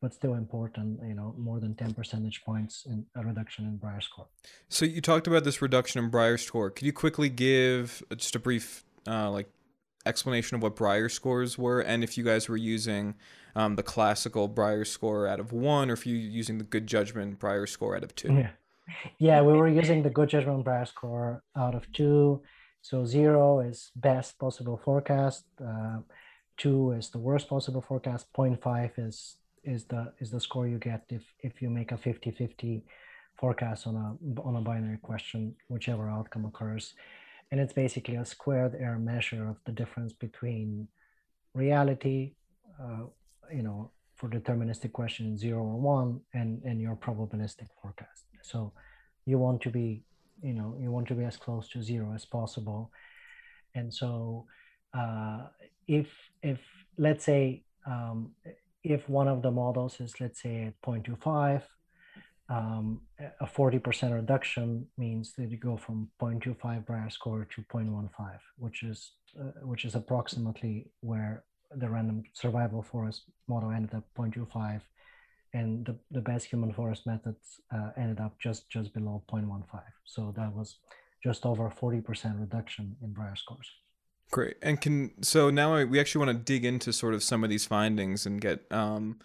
but 0.00 0.14
still 0.14 0.34
important, 0.34 1.00
you 1.06 1.14
know, 1.14 1.34
more 1.38 1.60
than 1.60 1.74
10 1.74 1.94
percentage 1.94 2.44
points 2.44 2.86
in 2.86 3.06
a 3.14 3.24
reduction 3.24 3.64
in 3.64 3.76
Brier 3.76 4.00
score. 4.00 4.26
So 4.68 4.84
you 4.84 5.00
talked 5.00 5.26
about 5.26 5.44
this 5.44 5.60
reduction 5.62 6.02
in 6.02 6.10
Brier 6.10 6.38
score. 6.38 6.70
Could 6.70 6.86
you 6.86 6.92
quickly 6.92 7.28
give 7.28 8.02
just 8.16 8.34
a 8.34 8.38
brief, 8.38 8.84
uh, 9.06 9.30
like, 9.30 9.48
explanation 10.06 10.54
of 10.56 10.62
what 10.62 10.76
Brier 10.76 11.08
scores 11.08 11.58
were, 11.58 11.80
and 11.80 12.02
if 12.02 12.16
you 12.16 12.24
guys 12.24 12.48
were 12.48 12.56
using 12.56 13.14
um, 13.54 13.76
the 13.76 13.82
classical 13.82 14.48
Brier 14.48 14.84
score 14.84 15.26
out 15.26 15.40
of 15.40 15.52
one, 15.52 15.90
or 15.90 15.94
if 15.94 16.06
you're 16.06 16.16
using 16.16 16.58
the 16.58 16.64
good 16.64 16.86
judgment 16.86 17.38
Brier 17.38 17.66
score 17.66 17.96
out 17.96 18.02
of 18.02 18.14
two? 18.14 18.32
Yeah, 18.32 18.50
yeah, 19.18 19.42
we 19.42 19.52
were 19.52 19.68
using 19.68 20.02
the 20.02 20.10
good 20.10 20.28
judgment 20.28 20.64
Brier 20.64 20.86
score 20.86 21.42
out 21.56 21.74
of 21.74 21.90
two. 21.92 22.42
So 22.82 23.04
zero 23.04 23.60
is 23.60 23.90
best 23.94 24.38
possible 24.38 24.80
forecast. 24.82 25.44
Uh, 25.62 25.98
two 26.56 26.92
is 26.92 27.10
the 27.10 27.18
worst 27.18 27.48
possible 27.48 27.82
forecast 27.82 28.26
0.5 28.32 28.90
is 28.98 29.36
is 29.64 29.84
the 29.84 30.12
is 30.18 30.30
the 30.30 30.40
score 30.40 30.66
you 30.66 30.78
get 30.78 31.04
if 31.08 31.22
if 31.40 31.60
you 31.62 31.70
make 31.70 31.92
a 31.92 31.96
50 31.98 32.30
50 32.30 32.84
forecast 33.38 33.86
on 33.86 33.96
a 33.96 34.40
on 34.40 34.56
a 34.56 34.60
binary 34.60 34.98
question 34.98 35.54
whichever 35.68 36.08
outcome 36.08 36.44
occurs. 36.44 36.94
And 37.50 37.60
it's 37.60 37.72
basically 37.72 38.14
a 38.14 38.24
squared 38.24 38.76
error 38.78 38.98
measure 38.98 39.48
of 39.48 39.56
the 39.66 39.72
difference 39.72 40.12
between 40.12 40.88
reality 41.54 42.34
uh, 42.80 43.04
you 43.52 43.62
know 43.62 43.90
for 44.14 44.28
deterministic 44.28 44.92
question 44.92 45.36
zero 45.36 45.62
or 45.62 45.78
one 45.80 46.20
and 46.34 46.62
and 46.64 46.80
your 46.80 46.96
probabilistic 46.96 47.68
forecast. 47.80 48.24
So 48.42 48.72
you 49.26 49.38
want 49.38 49.60
to 49.62 49.70
be 49.70 50.02
you 50.42 50.54
know 50.54 50.76
you 50.80 50.90
want 50.90 51.08
to 51.08 51.14
be 51.14 51.24
as 51.24 51.36
close 51.36 51.68
to 51.70 51.82
zero 51.82 52.12
as 52.14 52.24
possible. 52.24 52.90
And 53.74 53.92
so 53.92 54.46
uh, 54.94 55.46
if 55.86 56.08
if 56.42 56.60
let's 56.98 57.24
say 57.24 57.62
um, 57.86 58.32
if 58.82 59.08
one 59.08 59.28
of 59.28 59.42
the 59.42 59.50
models 59.50 60.00
is, 60.00 60.20
let's 60.20 60.42
say, 60.42 60.64
at 60.64 60.80
0.25, 60.82 61.62
um, 62.48 63.00
a 63.40 63.46
40% 63.46 64.12
reduction 64.12 64.86
means 64.98 65.34
that 65.34 65.50
you 65.50 65.56
go 65.56 65.76
from 65.76 66.08
0.25 66.20 66.84
Brier 66.84 67.10
score 67.10 67.46
to 67.54 67.62
0.15, 67.62 68.38
which 68.58 68.82
is 68.82 69.12
uh, 69.38 69.52
which 69.62 69.84
is 69.84 69.94
approximately 69.94 70.90
where 71.00 71.44
the 71.76 71.88
random 71.88 72.24
survival 72.32 72.82
forest 72.82 73.22
model 73.46 73.70
ended 73.70 73.94
up 73.94 74.02
0.25, 74.18 74.80
and 75.54 75.86
the, 75.86 75.96
the 76.10 76.20
best 76.20 76.46
human 76.46 76.72
forest 76.72 77.06
methods 77.06 77.60
uh, 77.72 77.90
ended 77.96 78.18
up 78.18 78.36
just 78.40 78.68
just 78.68 78.92
below 78.92 79.22
0.15. 79.32 79.62
So 80.04 80.34
that 80.36 80.52
was 80.52 80.78
just 81.22 81.46
over 81.46 81.70
40% 81.70 82.40
reduction 82.40 82.96
in 83.02 83.12
Brier 83.12 83.36
scores. 83.36 83.70
Great. 84.30 84.56
And 84.62 84.80
can 84.80 85.10
so 85.22 85.50
now 85.50 85.82
we 85.84 85.98
actually 85.98 86.24
want 86.24 86.38
to 86.38 86.44
dig 86.44 86.64
into 86.64 86.92
sort 86.92 87.14
of 87.14 87.22
some 87.22 87.42
of 87.42 87.50
these 87.50 87.66
findings 87.66 88.26
and 88.26 88.40
get 88.40 88.70
um 88.70 89.18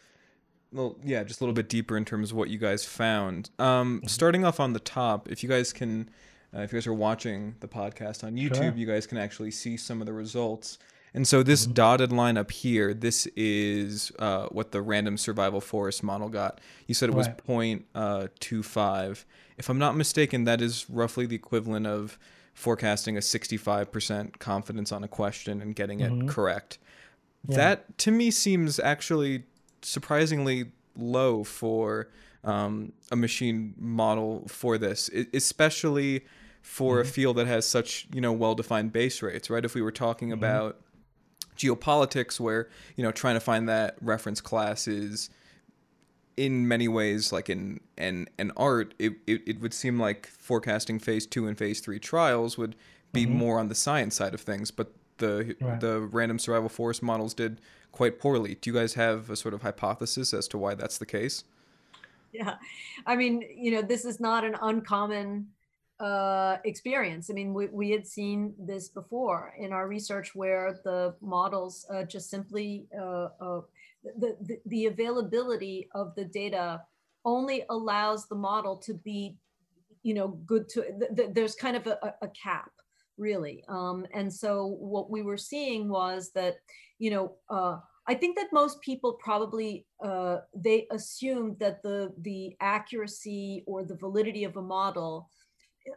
well 0.72 0.98
yeah, 1.04 1.24
just 1.24 1.42
a 1.42 1.44
little 1.44 1.54
bit 1.54 1.70
deeper 1.70 1.96
in 1.96 2.06
terms 2.06 2.32
of 2.32 2.38
what 2.38 2.50
you 2.50 2.58
guys 2.58 2.86
found. 2.86 3.50
Um 3.60 3.98
mm-hmm. 3.98 4.08
starting 4.08 4.44
off 4.44 4.60
on 4.60 4.74
the 4.74 4.80
top, 4.80 5.30
if 5.30 5.44
you 5.44 5.50
guys 5.50 5.72
can 5.74 6.10
uh, 6.56 6.62
if 6.62 6.72
you 6.72 6.78
guys 6.78 6.88
are 6.88 6.94
watching 6.94 7.56
the 7.60 7.68
podcast 7.68 8.24
on 8.24 8.36
YouTube, 8.36 8.56
sure. 8.56 8.74
you 8.76 8.88
guys 8.88 9.06
can 9.06 9.18
actually 9.18 9.52
see 9.52 9.78
some 9.78 10.02
of 10.02 10.08
the 10.08 10.14
results. 10.14 10.78
And 11.14 11.28
so 11.28 11.44
this 11.44 11.64
mm-hmm. 11.64 11.74
dotted 11.74 12.12
line 12.12 12.38
up 12.38 12.52
here, 12.52 12.94
this 12.94 13.26
is 13.36 14.12
uh, 14.20 14.48
what 14.48 14.72
the 14.72 14.82
random 14.82 15.18
survival 15.18 15.62
forest 15.62 16.04
model 16.04 16.30
got. 16.30 16.60
You 16.88 16.94
said 16.94 17.10
it 17.10 17.16
was 17.16 17.28
right. 17.28 17.46
0.25. 17.48 19.12
Uh, 19.12 19.16
if 19.58 19.70
I'm 19.70 19.80
not 19.80 19.96
mistaken, 19.96 20.44
that 20.44 20.62
is 20.62 20.90
roughly 20.90 21.26
the 21.26 21.36
equivalent 21.36 21.88
of 21.88 22.18
forecasting 22.56 23.18
a 23.18 23.20
65% 23.20 24.40
confidence 24.40 24.92
on 24.92 25.04
a 25.04 25.08
question 25.08 25.62
and 25.62 25.76
getting 25.76 26.00
it 26.00 26.12
mm-hmm. 26.12 26.28
correct. 26.28 26.80
Yeah. 27.48 27.58
That 27.58 27.98
to 28.00 28.12
me 28.12 28.32
seems 28.32 28.80
actually 28.80 29.44
surprisingly 29.84 30.72
low 30.98 31.44
for 31.44 32.10
um, 32.44 32.94
a 33.12 33.16
machine 33.16 33.76
model 33.78 34.46
for 34.48 34.78
this, 34.78 35.10
especially 35.34 36.26
for 36.62 36.96
mm-hmm. 36.96 37.08
a 37.08 37.12
field 37.12 37.38
that 37.38 37.46
has 37.46 37.68
such 37.68 38.08
you 38.12 38.22
know 38.22 38.32
well-defined 38.32 38.92
base 38.94 39.22
rates, 39.22 39.50
right? 39.50 39.66
If 39.66 39.76
we 39.76 39.82
were 39.82 39.92
talking 39.92 40.30
mm-hmm. 40.30 40.40
about 40.40 40.80
geopolitics, 41.58 42.40
where 42.40 42.70
you 42.96 43.04
know 43.04 43.12
trying 43.12 43.36
to 43.36 43.42
find 43.42 43.68
that 43.70 43.98
reference 44.02 44.42
class 44.42 44.88
is 44.88 45.30
in 46.38 46.68
many 46.68 46.88
ways, 46.88 47.32
like 47.32 47.50
in 47.50 47.80
in, 47.98 48.28
in 48.38 48.52
art, 48.58 48.94
it, 49.00 49.14
it, 49.26 49.42
it 49.48 49.62
would 49.62 49.74
seem 49.74 50.00
like 50.00 50.28
forecasting 50.28 51.00
phase 51.00 51.26
two 51.26 51.48
and 51.48 51.58
phase 51.58 51.80
three 51.80 52.00
trials 52.00 52.58
would 52.58 52.76
be 53.12 53.26
mm-hmm. 53.26 53.38
more 53.38 53.60
on 53.60 53.70
the 53.70 53.76
science 53.76 54.16
side 54.16 54.34
of 54.34 54.42
things, 54.42 54.72
but 54.72 54.94
the 55.18 55.56
right. 55.62 55.80
the 55.80 56.02
random 56.02 56.40
survival 56.40 56.70
forest 56.70 57.02
models 57.02 57.34
did 57.34 57.62
quite 57.92 58.20
poorly. 58.20 58.56
Do 58.56 58.70
you 58.70 58.76
guys 58.76 58.96
have 58.96 59.30
a 59.30 59.36
sort 59.36 59.54
of 59.54 59.62
hypothesis 59.62 60.34
as 60.34 60.48
to 60.50 60.58
why 60.58 60.76
that's 60.76 60.98
the 60.98 61.06
case? 61.06 61.46
Yeah, 62.34 62.56
I 63.06 63.16
mean, 63.16 63.44
you 63.56 63.72
know, 63.72 63.82
this 63.82 64.04
is 64.04 64.20
not 64.20 64.44
an 64.44 64.58
uncommon 64.62 65.48
uh, 66.02 66.58
experience. 66.66 67.30
I 67.30 67.34
mean, 67.34 67.54
we, 67.54 67.68
we 67.68 67.92
had 67.92 68.06
seen 68.06 68.54
this 68.60 68.90
before 68.90 69.54
in 69.58 69.72
our 69.72 69.88
research 69.88 70.36
where 70.36 70.82
the 70.84 71.16
models 71.22 71.86
uh, 71.90 72.04
just 72.04 72.30
simply 72.30 72.88
uh, 73.00 73.30
uh 73.40 73.62
the, 74.18 74.58
the, 74.66 74.86
availability 74.86 75.90
of 75.94 76.14
the 76.16 76.26
data 76.26 76.82
only 77.24 77.64
allows 77.70 78.28
the 78.28 78.36
model 78.36 78.78
to 78.78 78.94
be, 78.94 79.36
you 80.04 80.14
know, 80.14 80.28
good 80.46 80.70
to, 80.70 80.82
th- 80.82 81.12
th- 81.16 81.30
there's 81.34 81.56
kind 81.56 81.76
of 81.76 81.88
a, 81.88 82.14
a 82.22 82.28
cap 82.30 82.72
really. 83.18 83.64
Um, 83.68 84.06
and 84.14 84.32
so 84.32 84.78
what 84.80 85.10
we 85.10 85.22
were 85.22 85.38
seeing 85.38 85.90
was 85.90 86.32
that, 86.36 86.58
you 87.00 87.12
know, 87.12 87.34
uh, 87.50 87.78
I 88.08 88.14
think 88.14 88.38
that 88.38 88.54
most 88.54 88.82
people 88.82 89.14
probably 89.14 89.86
uh, 90.04 90.38
they 90.54 90.88
assumed 90.92 91.58
that 91.60 91.82
the 91.82 92.14
the 92.22 92.56
accuracy 92.62 93.64
or 93.66 93.84
the 93.84 93.96
validity 93.96 94.44
of 94.44 94.58
a 94.58 94.62
model. 94.62 95.30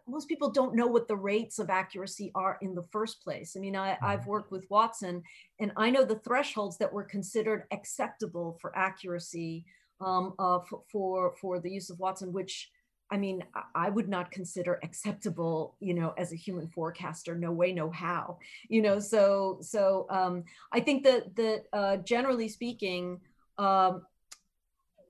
Most 0.07 0.28
people 0.28 0.51
don't 0.51 0.74
know 0.74 0.86
what 0.86 1.09
the 1.09 1.16
rates 1.16 1.59
of 1.59 1.70
accuracy 1.70 2.30
are 2.34 2.59
in 2.61 2.74
the 2.74 2.82
first 2.91 3.22
place. 3.22 3.57
I 3.57 3.61
mean, 3.61 3.76
I, 3.76 3.97
I've 4.03 4.20
mm-hmm. 4.20 4.30
worked 4.30 4.53
with 4.53 4.66
Watson, 4.70 5.22
and 5.61 5.72
I 5.76 5.91
know 5.91 6.05
the 6.05 6.18
thresholds 6.20 6.78
that 6.78 6.93
were 6.93 7.05
considered 7.05 7.64
acceptable 7.72 8.59
for 8.61 8.76
accuracy 8.76 9.64
um, 10.01 10.34
uh, 10.39 10.61
for 10.91 11.34
for 11.41 11.61
the 11.61 11.70
use 11.70 11.91
of 11.91 11.99
Watson, 11.99 12.32
which 12.32 12.70
I 13.11 13.16
mean, 13.16 13.43
I 13.74 13.89
would 13.89 14.09
not 14.09 14.30
consider 14.30 14.78
acceptable, 14.82 15.76
you 15.80 15.95
know, 15.95 16.12
as 16.18 16.32
a 16.32 16.36
human 16.36 16.68
forecaster. 16.68 17.34
No 17.34 17.53
way, 17.53 17.72
no 17.72 17.91
how. 17.91 18.39
You 18.68 18.82
know, 18.82 18.99
so 18.99 19.59
so 19.62 20.07
um, 20.11 20.45
I 20.72 20.80
think 20.80 21.05
that 21.05 21.34
that 21.36 21.64
uh, 21.72 21.97
generally 21.99 22.49
speaking, 22.49 23.20
um, 23.57 24.03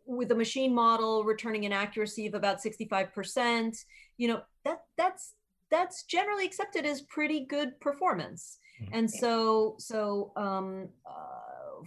with 0.09 0.33
a 0.33 0.35
machine 0.35 0.75
model 0.75 1.23
returning 1.23 1.67
an 1.67 1.73
accuracy 1.73 2.27
of 2.27 2.35
about 2.35 2.61
sixty 2.61 2.87
five 2.87 3.13
percent, 3.15 3.77
you 4.17 4.27
know, 4.29 4.41
that 4.65 4.81
that's 4.97 5.35
that's 5.71 6.05
generally 6.05 6.47
accepted 6.47 6.87
as 6.87 7.03
pretty 7.03 7.45
good 7.45 7.79
performance. 7.81 8.59
Mm-hmm. 8.83 8.95
And 8.95 9.11
so 9.11 9.77
so 9.79 10.33
um, 10.37 10.89
uh, 11.07 11.85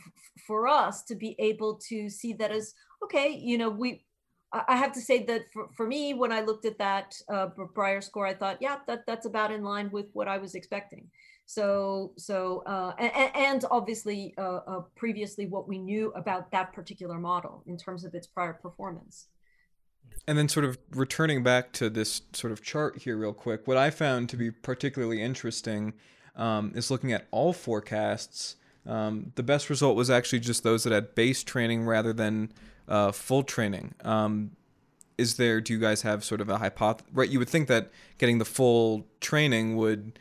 for 0.47 0.67
us 0.67 1.03
to 1.03 1.15
be 1.15 1.35
able 1.39 1.79
to 1.89 2.09
see 2.09 2.33
that 2.33 2.51
as 2.51 2.73
okay, 3.03 3.29
you 3.29 3.57
know, 3.57 3.69
we 3.69 4.05
I 4.53 4.75
have 4.75 4.91
to 4.93 5.01
say 5.01 5.23
that 5.25 5.43
for, 5.53 5.69
for 5.75 5.87
me, 5.87 6.13
when 6.13 6.31
I 6.31 6.41
looked 6.41 6.65
at 6.65 6.77
that 6.77 7.15
uh, 7.29 7.47
Brier 7.73 8.01
score, 8.01 8.27
I 8.27 8.33
thought, 8.33 8.57
yeah, 8.59 8.79
that 8.85 9.05
that's 9.07 9.25
about 9.25 9.51
in 9.51 9.63
line 9.63 9.89
with 9.91 10.07
what 10.13 10.27
I 10.27 10.37
was 10.37 10.55
expecting. 10.55 11.09
So, 11.53 12.13
so 12.15 12.63
uh, 12.65 12.93
and, 12.97 13.35
and, 13.35 13.65
obviously, 13.69 14.33
uh, 14.37 14.59
uh, 14.65 14.81
previously, 14.95 15.47
what 15.47 15.67
we 15.67 15.79
knew 15.79 16.13
about 16.15 16.49
that 16.51 16.71
particular 16.71 17.19
model 17.19 17.61
in 17.65 17.75
terms 17.75 18.05
of 18.05 18.15
its 18.15 18.25
prior 18.25 18.53
performance. 18.53 19.27
And 20.25 20.37
then, 20.37 20.47
sort 20.47 20.63
of 20.63 20.77
returning 20.91 21.43
back 21.43 21.73
to 21.73 21.89
this 21.89 22.21
sort 22.31 22.53
of 22.53 22.63
chart 22.63 22.99
here, 22.99 23.17
real 23.17 23.33
quick, 23.33 23.67
what 23.67 23.75
I 23.75 23.89
found 23.89 24.29
to 24.29 24.37
be 24.37 24.49
particularly 24.49 25.21
interesting 25.21 25.91
um, 26.37 26.71
is 26.73 26.89
looking 26.89 27.11
at 27.11 27.27
all 27.31 27.51
forecasts. 27.51 28.55
Um, 28.85 29.33
the 29.35 29.43
best 29.43 29.69
result 29.69 29.97
was 29.97 30.09
actually 30.09 30.39
just 30.39 30.63
those 30.63 30.85
that 30.85 30.93
had 30.93 31.15
base 31.15 31.43
training 31.43 31.83
rather 31.83 32.13
than 32.13 32.53
uh, 32.87 33.11
full 33.11 33.43
training. 33.43 33.93
Um, 34.05 34.51
is 35.17 35.35
there? 35.35 35.59
Do 35.59 35.73
you 35.73 35.79
guys 35.79 36.03
have 36.03 36.23
sort 36.23 36.39
of 36.39 36.47
a 36.47 36.59
hypothesis? 36.59 37.11
Right, 37.13 37.29
you 37.29 37.39
would 37.39 37.49
think 37.49 37.67
that 37.67 37.91
getting 38.19 38.37
the 38.37 38.45
full 38.45 39.05
training 39.19 39.75
would, 39.75 40.17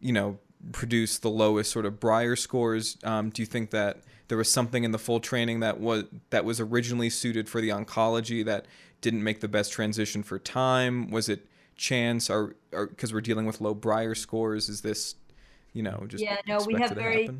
you 0.00 0.12
know, 0.12 0.38
produce 0.72 1.18
the 1.18 1.30
lowest 1.30 1.70
sort 1.70 1.86
of 1.86 2.00
Brier 2.00 2.36
scores. 2.36 2.98
Um, 3.04 3.30
do 3.30 3.42
you 3.42 3.46
think 3.46 3.70
that 3.70 3.98
there 4.28 4.38
was 4.38 4.50
something 4.50 4.84
in 4.84 4.92
the 4.92 4.98
full 4.98 5.20
training 5.20 5.60
that 5.60 5.80
was 5.80 6.04
that 6.30 6.44
was 6.44 6.60
originally 6.60 7.10
suited 7.10 7.48
for 7.48 7.60
the 7.60 7.68
oncology 7.70 8.44
that 8.44 8.66
didn't 9.00 9.22
make 9.22 9.40
the 9.40 9.48
best 9.48 9.72
transition 9.72 10.22
for 10.22 10.38
time? 10.38 11.10
Was 11.10 11.28
it 11.28 11.46
chance 11.76 12.30
or 12.30 12.56
because 12.70 13.12
we're 13.12 13.20
dealing 13.20 13.46
with 13.46 13.60
low 13.60 13.74
Brier 13.74 14.14
scores? 14.14 14.68
Is 14.68 14.80
this, 14.80 15.14
you 15.72 15.82
know, 15.82 16.04
just 16.08 16.22
yeah? 16.22 16.38
No, 16.46 16.58
we 16.66 16.74
have 16.74 16.90
very 16.92 17.30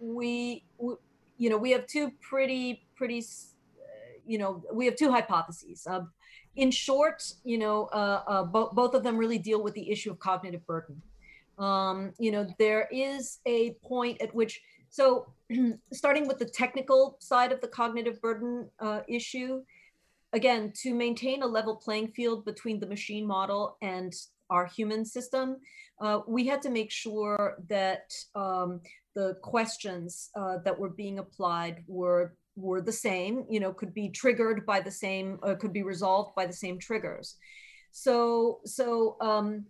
we, 0.00 0.62
we, 0.78 0.94
you 1.38 1.50
know, 1.50 1.58
we 1.58 1.70
have 1.70 1.86
two 1.86 2.12
pretty 2.20 2.84
pretty 2.96 3.24
you 4.26 4.38
know, 4.38 4.62
we 4.72 4.84
have 4.86 4.96
two 4.96 5.10
hypotheses. 5.10 5.86
Uh, 5.86 6.02
in 6.56 6.70
short, 6.70 7.32
you 7.44 7.58
know, 7.58 7.86
uh, 7.86 8.22
uh, 8.26 8.44
bo- 8.44 8.70
both 8.72 8.94
of 8.94 9.02
them 9.02 9.16
really 9.16 9.38
deal 9.38 9.62
with 9.62 9.74
the 9.74 9.90
issue 9.90 10.10
of 10.10 10.18
cognitive 10.18 10.64
burden. 10.66 11.02
Um, 11.60 12.12
you 12.18 12.32
know, 12.32 12.46
there 12.58 12.88
is 12.90 13.38
a 13.46 13.74
point 13.84 14.20
at 14.22 14.34
which, 14.34 14.60
so 14.88 15.32
starting 15.92 16.26
with 16.26 16.38
the 16.38 16.46
technical 16.46 17.18
side 17.20 17.52
of 17.52 17.60
the 17.60 17.68
cognitive 17.68 18.20
burden 18.20 18.68
uh, 18.80 19.00
issue, 19.06 19.62
again, 20.32 20.72
to 20.82 20.94
maintain 20.94 21.42
a 21.42 21.46
level 21.46 21.76
playing 21.76 22.08
field 22.08 22.44
between 22.44 22.80
the 22.80 22.86
machine 22.86 23.26
model 23.26 23.76
and 23.82 24.14
our 24.48 24.66
human 24.66 25.04
system, 25.04 25.58
uh, 26.00 26.20
we 26.26 26.46
had 26.46 26.62
to 26.62 26.70
make 26.70 26.90
sure 26.90 27.56
that 27.68 28.12
um, 28.34 28.80
the 29.14 29.34
questions 29.42 30.30
uh, 30.34 30.56
that 30.64 30.78
were 30.78 30.88
being 30.88 31.18
applied 31.18 31.84
were 31.86 32.34
were 32.56 32.80
the 32.80 32.92
same, 32.92 33.44
you 33.48 33.60
know, 33.60 33.72
could 33.72 33.94
be 33.94 34.10
triggered 34.10 34.66
by 34.66 34.80
the 34.80 34.90
same, 34.90 35.38
uh, 35.42 35.54
could 35.54 35.72
be 35.72 35.82
resolved 35.82 36.34
by 36.34 36.44
the 36.44 36.52
same 36.52 36.78
triggers. 36.78 37.36
So, 37.92 38.60
so 38.64 39.16
um, 39.20 39.64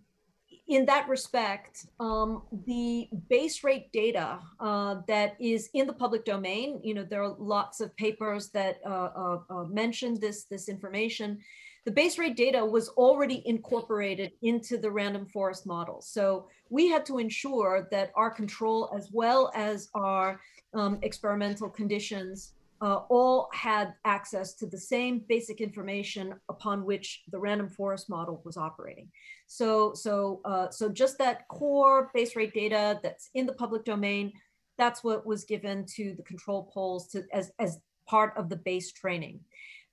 in 0.71 0.85
that 0.85 1.09
respect, 1.09 1.87
um, 1.99 2.43
the 2.65 3.09
base 3.29 3.61
rate 3.61 3.91
data 3.91 4.39
uh, 4.61 4.95
that 5.05 5.35
is 5.37 5.69
in 5.73 5.85
the 5.85 5.91
public 5.91 6.23
domain, 6.23 6.79
you 6.81 6.93
know, 6.93 7.03
there 7.03 7.21
are 7.21 7.35
lots 7.37 7.81
of 7.81 7.93
papers 7.97 8.49
that 8.51 8.79
uh, 8.85 8.89
uh, 8.89 9.39
uh 9.49 9.63
mention 9.65 10.17
this, 10.17 10.45
this 10.45 10.69
information. 10.69 11.39
The 11.83 11.91
base 11.91 12.17
rate 12.17 12.37
data 12.37 12.63
was 12.63 12.87
already 12.89 13.43
incorporated 13.45 14.31
into 14.43 14.77
the 14.77 14.89
random 14.89 15.25
forest 15.25 15.65
model. 15.65 16.01
So 16.01 16.47
we 16.69 16.87
had 16.87 17.05
to 17.07 17.17
ensure 17.17 17.89
that 17.91 18.11
our 18.15 18.29
control 18.29 18.89
as 18.95 19.09
well 19.11 19.51
as 19.53 19.89
our 19.93 20.39
um, 20.73 20.99
experimental 21.01 21.69
conditions 21.69 22.53
uh, 22.81 23.01
all 23.09 23.47
had 23.53 23.93
access 24.05 24.55
to 24.55 24.65
the 24.65 24.77
same 24.77 25.23
basic 25.29 25.61
information 25.61 26.33
upon 26.49 26.83
which 26.83 27.21
the 27.31 27.39
random 27.39 27.69
forest 27.69 28.09
model 28.09 28.41
was 28.43 28.57
operating. 28.57 29.07
So, 29.47 29.93
so, 29.93 30.41
uh, 30.45 30.69
so 30.71 30.89
just 30.89 31.17
that 31.19 31.47
core 31.47 32.09
base 32.13 32.35
rate 32.35 32.53
data 32.53 32.99
that's 33.03 33.29
in 33.35 33.45
the 33.45 33.53
public 33.53 33.85
domain, 33.85 34.33
that's 34.77 35.03
what 35.03 35.25
was 35.25 35.43
given 35.43 35.85
to 35.95 36.15
the 36.15 36.23
control 36.23 36.71
polls 36.73 37.07
to, 37.09 37.23
as, 37.31 37.51
as 37.59 37.79
part 38.07 38.33
of 38.35 38.49
the 38.49 38.55
base 38.55 38.91
training. 38.91 39.41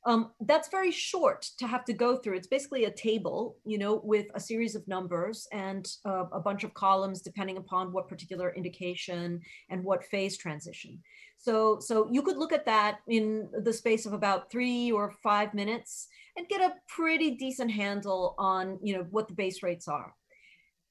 Um, 0.06 0.30
that's 0.40 0.68
very 0.68 0.92
short 0.92 1.42
to 1.58 1.66
have 1.66 1.84
to 1.86 1.92
go 1.92 2.16
through. 2.16 2.36
It's 2.36 2.46
basically 2.46 2.84
a 2.84 2.90
table, 2.90 3.56
you 3.66 3.76
know, 3.76 4.00
with 4.02 4.26
a 4.34 4.40
series 4.40 4.74
of 4.74 4.86
numbers 4.88 5.46
and 5.52 5.86
uh, 6.06 6.24
a 6.32 6.40
bunch 6.40 6.64
of 6.64 6.72
columns 6.72 7.20
depending 7.20 7.58
upon 7.58 7.92
what 7.92 8.08
particular 8.08 8.54
indication 8.54 9.40
and 9.68 9.84
what 9.84 10.04
phase 10.04 10.38
transition. 10.38 11.02
So, 11.38 11.78
so 11.80 12.08
you 12.10 12.22
could 12.22 12.36
look 12.36 12.52
at 12.52 12.66
that 12.66 12.98
in 13.06 13.48
the 13.62 13.72
space 13.72 14.06
of 14.06 14.12
about 14.12 14.50
three 14.50 14.90
or 14.90 15.12
five 15.22 15.54
minutes 15.54 16.08
and 16.36 16.48
get 16.48 16.60
a 16.60 16.74
pretty 16.88 17.32
decent 17.32 17.70
handle 17.70 18.34
on, 18.38 18.78
you 18.82 18.94
know, 18.94 19.06
what 19.10 19.28
the 19.28 19.34
base 19.34 19.62
rates 19.62 19.88
are. 19.88 20.14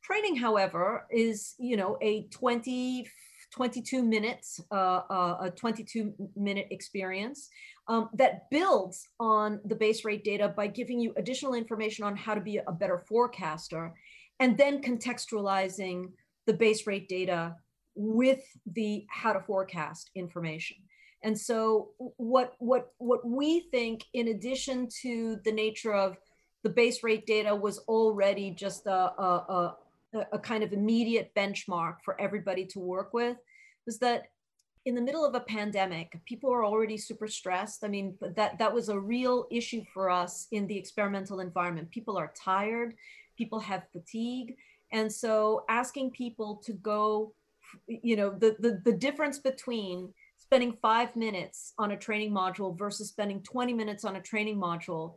Training, 0.03 0.37
however, 0.37 1.05
is, 1.11 1.53
you 1.59 1.75
know, 1.75 1.97
a 2.01 2.23
20, 2.31 3.05
22 3.51 4.03
minutes, 4.03 4.61
uh, 4.71 5.01
uh, 5.09 5.37
a 5.41 5.51
22 5.51 6.13
minute 6.35 6.67
experience 6.71 7.49
um, 7.87 8.09
that 8.13 8.49
builds 8.49 9.07
on 9.19 9.59
the 9.65 9.75
base 9.75 10.05
rate 10.05 10.23
data 10.23 10.53
by 10.55 10.67
giving 10.67 10.99
you 10.99 11.13
additional 11.17 11.53
information 11.53 12.05
on 12.05 12.15
how 12.15 12.33
to 12.33 12.41
be 12.41 12.57
a 12.57 12.71
better 12.71 13.03
forecaster 13.07 13.93
and 14.39 14.57
then 14.57 14.81
contextualizing 14.81 16.11
the 16.45 16.53
base 16.53 16.87
rate 16.87 17.09
data 17.09 17.55
with 17.97 18.43
the 18.65 19.05
how 19.09 19.33
to 19.33 19.41
forecast 19.41 20.11
information. 20.15 20.77
And 21.23 21.37
so 21.37 21.89
what 21.97 22.53
what 22.59 22.93
what 22.99 23.27
we 23.27 23.61
think 23.71 24.05
in 24.13 24.29
addition 24.29 24.87
to 25.01 25.37
the 25.43 25.51
nature 25.51 25.93
of 25.93 26.17
the 26.63 26.69
base 26.69 27.03
rate 27.03 27.25
data 27.25 27.55
was 27.55 27.79
already 27.87 28.51
just 28.51 28.85
a, 28.87 28.91
a, 28.91 29.75
a, 30.13 30.25
a 30.33 30.39
kind 30.39 30.63
of 30.63 30.73
immediate 30.73 31.31
benchmark 31.35 31.95
for 32.03 32.19
everybody 32.19 32.65
to 32.65 32.79
work 32.79 33.13
with 33.13 33.37
was 33.85 33.99
that 33.99 34.27
in 34.85 34.95
the 34.95 35.01
middle 35.01 35.25
of 35.25 35.35
a 35.35 35.41
pandemic, 35.41 36.19
people 36.25 36.51
are 36.53 36.63
already 36.63 36.97
super 36.97 37.27
stressed. 37.27 37.83
I 37.83 37.89
mean, 37.89 38.15
that 38.21 38.57
that 38.57 38.73
was 38.73 38.89
a 38.89 38.99
real 38.99 39.47
issue 39.51 39.83
for 39.93 40.09
us 40.09 40.47
in 40.51 40.67
the 40.67 40.77
experimental 40.77 41.39
environment. 41.39 41.91
People 41.91 42.17
are 42.17 42.31
tired, 42.41 42.95
people 43.37 43.59
have 43.59 43.83
fatigue, 43.91 44.55
and 44.91 45.11
so 45.11 45.65
asking 45.67 46.11
people 46.11 46.61
to 46.65 46.73
go 46.73 47.33
you 47.87 48.15
know 48.15 48.29
the, 48.29 48.55
the 48.59 48.81
the 48.83 48.93
difference 48.93 49.39
between 49.39 50.13
spending 50.37 50.77
five 50.81 51.15
minutes 51.15 51.73
on 51.77 51.91
a 51.91 51.97
training 51.97 52.31
module 52.31 52.77
versus 52.77 53.09
spending 53.09 53.41
20 53.43 53.73
minutes 53.73 54.05
on 54.05 54.15
a 54.15 54.21
training 54.21 54.57
module. 54.57 55.15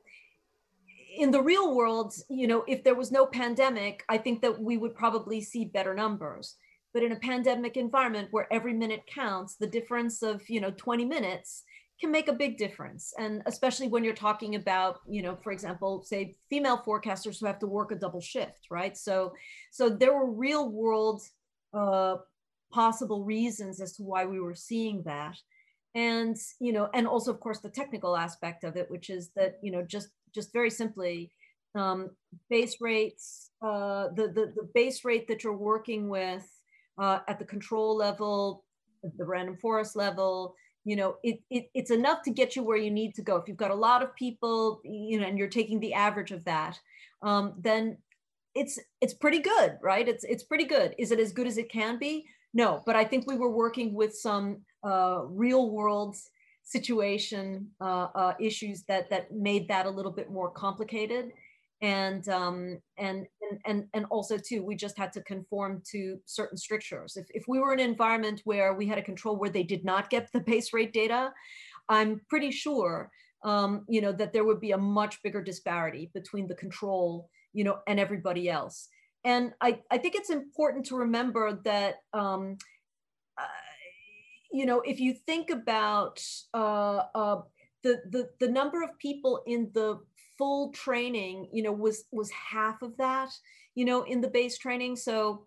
In 1.17 1.31
the 1.31 1.43
real 1.43 1.75
world 1.75 2.15
you 2.29 2.47
know 2.47 2.65
if 2.67 2.83
there 2.85 2.95
was 2.95 3.13
no 3.13 3.27
pandemic 3.27 4.05
i 4.09 4.17
think 4.17 4.43
that 4.43 4.61
we 4.61 4.77
would 4.77 4.95
probably 4.95 5.41
see 5.41 5.65
better 5.65 5.95
numbers. 5.95 6.57
But 6.93 7.05
in 7.05 7.13
a 7.13 7.17
pandemic 7.21 7.77
environment 7.77 8.29
where 8.33 8.53
every 8.53 8.73
minute 8.73 9.05
counts 9.07 9.55
the 9.55 9.67
difference 9.67 10.23
of 10.23 10.49
you 10.49 10.61
know 10.61 10.73
20 10.77 11.05
minutes 11.05 11.63
can 12.01 12.11
make 12.11 12.29
a 12.29 12.33
big 12.33 12.57
difference. 12.57 13.13
And 13.19 13.43
especially 13.45 13.89
when 13.89 14.03
you're 14.03 14.15
talking 14.15 14.55
about 14.55 15.01
you 15.07 15.23
know 15.23 15.37
for 15.37 15.53
example 15.53 16.03
say 16.03 16.37
female 16.49 16.79
forecasters 16.79 17.39
who 17.39 17.47
have 17.47 17.59
to 17.61 17.67
work 17.67 17.93
a 17.93 17.97
double 17.97 18.21
shift 18.21 18.67
right? 18.71 18.97
So 18.97 19.33
so 19.71 19.89
there 19.89 20.15
were 20.15 20.31
real 20.31 20.71
world 20.71 21.23
uh, 21.73 22.17
possible 22.71 23.25
reasons 23.25 23.81
as 23.81 23.93
to 23.95 24.03
why 24.03 24.25
we 24.25 24.41
were 24.41 24.55
seeing 24.55 25.03
that. 25.05 25.37
and 25.95 26.37
you 26.61 26.73
know 26.73 26.89
and 26.95 27.07
also 27.07 27.31
of 27.33 27.41
course 27.41 27.59
the 27.61 27.69
technical 27.69 28.17
aspect 28.17 28.65
of 28.65 28.77
it 28.77 28.91
which 28.91 29.11
is 29.11 29.31
that 29.35 29.59
you 29.63 29.73
know 29.73 29.83
just 29.83 30.09
just 30.33 30.53
very 30.53 30.71
simply 30.71 31.33
um, 31.75 32.11
base 32.49 32.77
rates 32.81 33.51
uh, 33.63 34.09
the, 34.17 34.29
the 34.29 34.53
the 34.57 34.69
base 34.75 35.05
rate 35.05 35.27
that 35.29 35.43
you're 35.43 35.57
working 35.57 36.09
with 36.09 36.47
uh, 36.99 37.21
at 37.29 37.39
the 37.39 37.45
control 37.45 37.97
level 37.97 38.65
the 39.19 39.25
random 39.25 39.57
forest 39.57 39.97
level 39.97 40.55
you 40.85 40.97
know 40.97 41.17
it, 41.23 41.41
it 41.51 41.71
it's 41.75 41.91
enough 41.91 42.23
to 42.23 42.31
get 42.31 42.55
you 42.57 42.63
where 42.63 42.77
you 42.77 42.91
need 42.91 43.15
to 43.15 43.23
go. 43.23 43.37
If 43.37 43.49
you've 43.49 43.57
got 43.57 43.71
a 43.71 43.75
lot 43.75 44.03
of 44.03 44.15
people 44.15 44.81
you 44.85 45.19
know 45.21 45.27
and 45.27 45.39
you're 45.39 45.49
taking 45.49 45.81
the 45.81 45.95
average 45.95 46.31
of 46.31 46.45
that 46.45 46.79
um, 47.23 47.55
then 47.59 47.99
it's 48.55 48.79
it's 49.01 49.15
pretty 49.15 49.41
good 49.41 49.79
right? 49.83 50.09
It's 50.09 50.25
it's 50.25 50.45
pretty 50.45 50.65
good. 50.65 50.95
Is 50.99 51.11
it 51.13 51.21
as 51.21 51.33
good 51.33 51.47
as 51.47 51.59
it 51.59 51.71
can 51.71 51.99
be 51.99 52.27
no 52.53 52.83
but 52.87 52.97
i 52.97 53.05
think 53.05 53.27
we 53.27 53.37
were 53.37 53.51
working 53.51 53.95
with 53.95 54.15
some 54.15 54.59
uh, 54.83 55.21
real 55.27 55.71
world 55.71 56.17
situation 56.63 57.67
uh, 57.81 58.09
uh, 58.15 58.35
issues 58.39 58.85
that 58.85 59.11
that 59.11 59.33
made 59.33 59.67
that 59.69 59.87
a 59.87 59.91
little 59.91 60.13
bit 60.13 60.31
more 60.31 60.51
complicated. 60.51 61.33
And 61.83 62.29
um, 62.29 62.79
and 62.99 63.27
and 63.65 63.87
and 63.95 64.05
also 64.11 64.37
too 64.37 64.63
we 64.63 64.77
just 64.77 64.99
had 64.99 65.13
to 65.15 65.23
conform 65.23 65.83
to 65.93 66.19
certain 66.27 66.59
strictures. 66.59 67.17
If, 67.17 67.27
if 67.31 67.45
we 67.49 67.59
were 67.59 67.73
in 67.73 67.81
an 67.81 67.89
environment 67.89 68.43
where 68.45 68.75
we 68.75 68.87
had 68.87 68.99
a 68.99 69.03
control 69.03 69.37
where 69.37 69.51
they 69.51 69.63
did 69.63 69.85
not 69.85 70.11
get 70.11 70.31
the 70.33 70.41
base 70.41 70.73
rate 70.73 70.93
data 70.93 71.33
i'm 71.89 72.21
pretty 72.29 72.51
sure 72.51 73.11
um, 73.43 73.85
you 73.89 74.01
know 74.01 74.13
that 74.13 74.33
there 74.33 74.45
would 74.45 74.61
be 74.61 74.73
a 74.73 74.79
much 74.79 75.23
bigger 75.23 75.43
disparity 75.43 76.11
between 76.15 76.47
the 76.47 76.55
control 76.55 77.29
you 77.53 77.65
know 77.65 77.79
and 77.87 77.99
everybody 77.99 78.49
else 78.49 78.89
and 79.25 79.53
i 79.61 79.79
i 79.91 79.99
think 79.99 80.15
it's 80.15 80.31
important 80.31 80.87
to 80.87 80.97
remember 80.97 81.61
that 81.65 81.97
um, 82.13 82.57
uh, 83.39 83.43
you 84.53 84.67
know, 84.67 84.81
if 84.81 85.01
you 85.01 85.15
think 85.15 85.51
about 85.51 86.23
uh, 86.55 87.03
uh, 87.15 87.43
the, 87.83 88.03
the 88.11 88.31
the 88.41 88.49
number 88.49 88.83
of 88.83 88.99
people 88.99 89.43
in 89.47 89.71
the 89.75 90.01
full 90.37 90.73
training, 90.73 91.49
you 91.53 91.63
know, 91.63 91.73
was 91.73 92.05
was 92.11 92.31
half 92.31 92.83
of 92.83 92.97
that, 92.97 93.31
you 93.75 93.85
know, 93.85 94.03
in 94.03 94.21
the 94.21 94.29
base 94.29 94.59
training. 94.59 94.97
So 94.97 95.47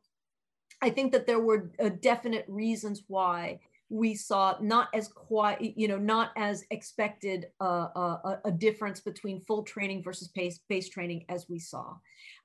I 0.82 0.90
think 0.90 1.12
that 1.12 1.28
there 1.28 1.40
were 1.40 1.72
uh, 1.80 1.90
definite 2.02 2.46
reasons 2.48 3.04
why 3.08 3.60
we 3.94 4.16
saw 4.16 4.56
not 4.60 4.90
as 4.96 5.08
quite, 5.08 5.78
you 5.78 5.88
know, 5.88 6.00
not 6.00 6.32
as 6.36 6.66
expected 6.72 7.46
uh, 7.62 7.90
uh, 7.96 8.38
a 8.44 8.52
difference 8.52 9.00
between 9.00 9.40
full 9.40 9.62
training 9.62 10.02
versus 10.02 10.30
base, 10.30 10.60
base 10.68 10.90
training 10.90 11.24
as 11.30 11.48
we 11.48 11.60
saw. 11.60 11.94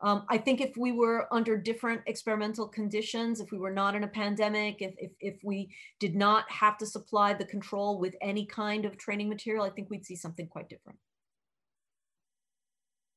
Um, 0.02 0.24
I 0.28 0.36
think 0.36 0.60
if 0.60 0.76
we 0.76 0.92
were 0.92 1.26
under 1.32 1.56
different 1.56 2.02
experimental 2.06 2.68
conditions, 2.68 3.40
if 3.40 3.50
we 3.50 3.56
were 3.56 3.70
not 3.70 3.94
in 3.94 4.04
a 4.04 4.08
pandemic, 4.08 4.82
if, 4.82 4.94
if, 4.98 5.12
if 5.20 5.36
we 5.42 5.70
did 5.98 6.14
not 6.14 6.50
have 6.50 6.76
to 6.78 6.86
supply 6.86 7.32
the 7.32 7.46
control 7.46 7.98
with 7.98 8.14
any 8.20 8.44
kind 8.44 8.84
of 8.84 8.98
training 8.98 9.30
material, 9.30 9.64
I 9.64 9.70
think 9.70 9.88
we'd 9.88 10.04
see 10.04 10.16
something 10.16 10.48
quite 10.48 10.68
different. 10.68 10.98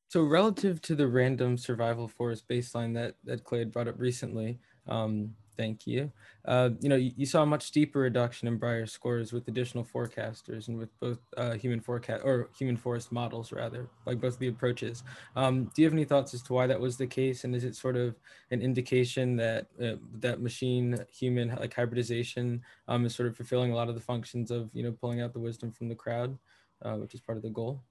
So 0.08 0.24
relative 0.24 0.82
to 0.84 0.96
the 0.96 1.08
random 1.08 1.58
survival 1.58 2.08
forest 2.08 2.48
baseline 2.48 2.94
that, 2.94 3.16
that 3.26 3.44
Clay 3.44 3.60
had 3.60 3.74
brought 3.74 3.90
up 3.90 4.00
recently, 4.00 4.60
um, 4.88 5.36
Thank 5.58 5.86
you. 5.86 6.12
Uh, 6.46 6.70
you 6.80 6.90
know, 6.90 6.96
you, 6.96 7.12
you, 7.16 7.26
saw 7.28 7.44
a 7.44 7.46
much 7.46 7.64
steeper 7.64 8.00
reduction 8.00 8.48
in 8.48 8.58
Brier 8.58 8.88
scores 8.88 9.32
with 9.32 9.48
additional 9.48 9.84
forecasters 9.84 10.68
and 10.68 10.78
with 10.78 10.90
both 11.00 11.20
uh, 11.38 11.52
human 11.52 11.80
forecast 11.80 12.24
or 12.26 12.50
human 12.58 12.78
forest 12.78 13.12
models, 13.12 13.52
rather, 13.52 13.88
like 14.08 14.20
both 14.20 14.40
the 14.40 14.48
approaches. 14.48 15.04
Um, 15.36 15.66
do 15.76 15.82
you 15.82 15.86
have 15.86 15.94
any 15.94 16.06
thoughts 16.06 16.34
as 16.34 16.42
to 16.44 16.54
why 16.54 16.66
that 16.66 16.80
was 16.80 16.98
the 16.98 17.06
case, 17.06 17.44
and 17.44 17.56
is 17.56 17.64
it 17.64 17.76
sort 17.76 17.96
of 17.96 18.16
an 18.50 18.62
indication 18.62 19.36
that 19.36 19.68
uh, 19.80 19.98
that 20.20 20.42
machine 20.42 20.98
human 21.12 21.50
like 21.50 21.76
hybridization 21.76 22.64
um, 22.88 23.06
is 23.06 23.14
sort 23.14 23.30
of 23.30 23.36
fulfilling 23.36 23.72
a 23.72 23.76
lot 23.76 23.88
of 23.88 23.94
the 23.94 24.02
functions 24.02 24.50
of 24.50 24.72
you 24.74 24.82
know 24.82 24.92
pulling 24.92 25.22
out 25.22 25.32
the 25.34 25.40
wisdom 25.40 25.72
from 25.72 25.90
the 25.90 25.96
crowd, 25.96 26.38
uh, 26.82 26.94
which 26.94 27.14
is 27.14 27.22
part 27.22 27.38
of 27.38 27.44
the 27.44 27.50
goal? 27.50 27.84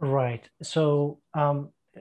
Right. 0.00 0.46
So 0.60 1.18
um, 1.32 1.70
uh, 1.96 2.00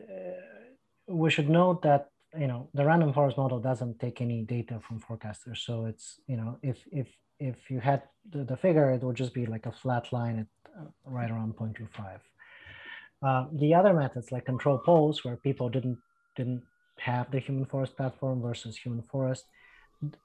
we 1.08 1.30
should 1.30 1.50
note 1.50 1.84
that 1.84 2.10
you 2.40 2.48
know 2.48 2.70
the 2.74 2.86
random 2.86 3.14
forest 3.14 3.38
model 3.38 3.60
doesn't 3.60 4.00
take 4.00 4.22
any 4.22 4.44
data 4.44 4.80
from 4.88 5.00
forecasters. 5.00 5.58
So 5.58 5.86
it's 5.86 6.20
you 6.28 6.38
know 6.38 6.58
if 6.62 6.78
if 6.92 7.08
if 7.40 7.70
you 7.70 7.80
had 7.80 8.04
the, 8.32 8.44
the 8.44 8.58
figure 8.58 8.92
it 8.92 9.04
would 9.04 9.16
just 9.16 9.34
be 9.34 9.46
like 9.46 9.66
a 9.66 9.72
flat 9.72 10.12
line 10.14 10.40
at 10.40 10.48
uh, 10.80 10.86
right 11.06 11.30
around 11.30 11.56
0.25 11.56 12.20
uh, 13.26 13.46
the 13.54 13.74
other 13.74 13.94
methods 13.94 14.32
like 14.32 14.46
control 14.46 14.78
polls 14.78 15.24
where 15.24 15.36
people 15.36 15.70
didn't 15.70 15.98
didn't 16.36 16.64
have 17.00 17.30
the 17.32 17.40
human 17.40 17.66
forest 17.66 17.96
platform 17.98 18.42
versus 18.42 18.78
human 18.78 19.02
forest 19.02 19.46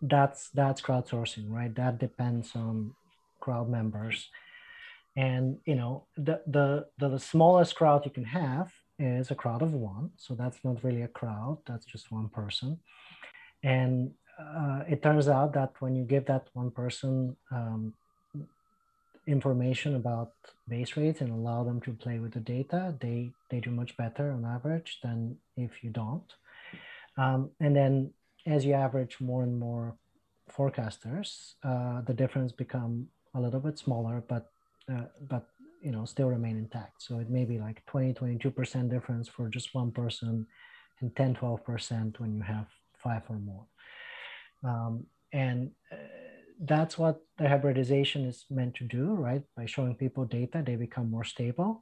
that's 0.02 0.50
that's 0.50 0.80
crowdsourcing 0.80 1.46
right? 1.48 1.74
That 1.74 1.98
depends 1.98 2.54
on 2.54 2.94
crowd 3.40 3.68
members. 3.68 4.28
And 5.16 5.58
you 5.66 5.74
know 5.74 6.06
the 6.16 6.40
the 6.46 6.86
the, 6.98 7.08
the 7.10 7.18
smallest 7.18 7.74
crowd 7.74 8.04
you 8.04 8.10
can 8.10 8.24
have 8.24 8.72
is 9.00 9.30
a 9.30 9.34
crowd 9.34 9.62
of 9.62 9.72
one. 9.72 10.10
So 10.16 10.34
that's 10.34 10.58
not 10.62 10.84
really 10.84 11.02
a 11.02 11.08
crowd, 11.08 11.58
that's 11.66 11.86
just 11.86 12.12
one 12.12 12.28
person. 12.28 12.78
And 13.62 14.12
uh, 14.38 14.80
it 14.88 15.02
turns 15.02 15.28
out 15.28 15.52
that 15.54 15.72
when 15.80 15.94
you 15.96 16.04
give 16.04 16.26
that 16.26 16.48
one 16.52 16.70
person 16.70 17.36
um, 17.50 17.94
information 19.26 19.96
about 19.96 20.32
base 20.68 20.96
rates 20.96 21.20
and 21.20 21.30
allow 21.30 21.64
them 21.64 21.80
to 21.82 21.92
play 21.92 22.18
with 22.18 22.32
the 22.32 22.40
data, 22.40 22.94
they, 23.00 23.32
they 23.50 23.60
do 23.60 23.70
much 23.70 23.96
better 23.96 24.30
on 24.32 24.44
average 24.44 24.98
than 25.02 25.36
if 25.56 25.82
you 25.82 25.90
don't. 25.90 26.32
Um, 27.16 27.50
and 27.60 27.74
then 27.74 28.12
as 28.46 28.64
you 28.64 28.74
average 28.74 29.16
more 29.20 29.42
and 29.42 29.58
more 29.58 29.96
forecasters, 30.50 31.54
uh, 31.62 32.00
the 32.02 32.14
difference 32.14 32.52
become 32.52 33.08
a 33.34 33.40
little 33.40 33.60
bit 33.60 33.78
smaller, 33.78 34.22
but 34.26 34.50
uh, 34.90 35.04
but 35.28 35.46
you 35.80 35.90
know 35.92 36.04
still 36.04 36.28
remain 36.28 36.56
intact. 36.56 37.02
So 37.02 37.18
it 37.18 37.30
may 37.30 37.44
be 37.44 37.58
like 37.58 37.84
20 37.86 38.14
22% 38.14 38.90
difference 38.90 39.28
for 39.28 39.48
just 39.48 39.74
one 39.74 39.90
person 39.90 40.46
and 41.00 41.14
10 41.16 41.34
12% 41.36 42.20
when 42.20 42.34
you 42.34 42.42
have 42.42 42.66
five 43.02 43.22
or 43.28 43.38
more. 43.38 43.66
Um, 44.62 45.06
and 45.32 45.70
uh, 45.90 45.96
that's 46.62 46.98
what 46.98 47.20
the 47.38 47.48
hybridization 47.48 48.26
is 48.26 48.44
meant 48.50 48.74
to 48.76 48.84
do 48.84 49.14
right? 49.14 49.42
By 49.56 49.66
showing 49.66 49.94
people 49.94 50.24
data 50.24 50.62
they 50.64 50.76
become 50.76 51.10
more 51.10 51.24
stable. 51.24 51.80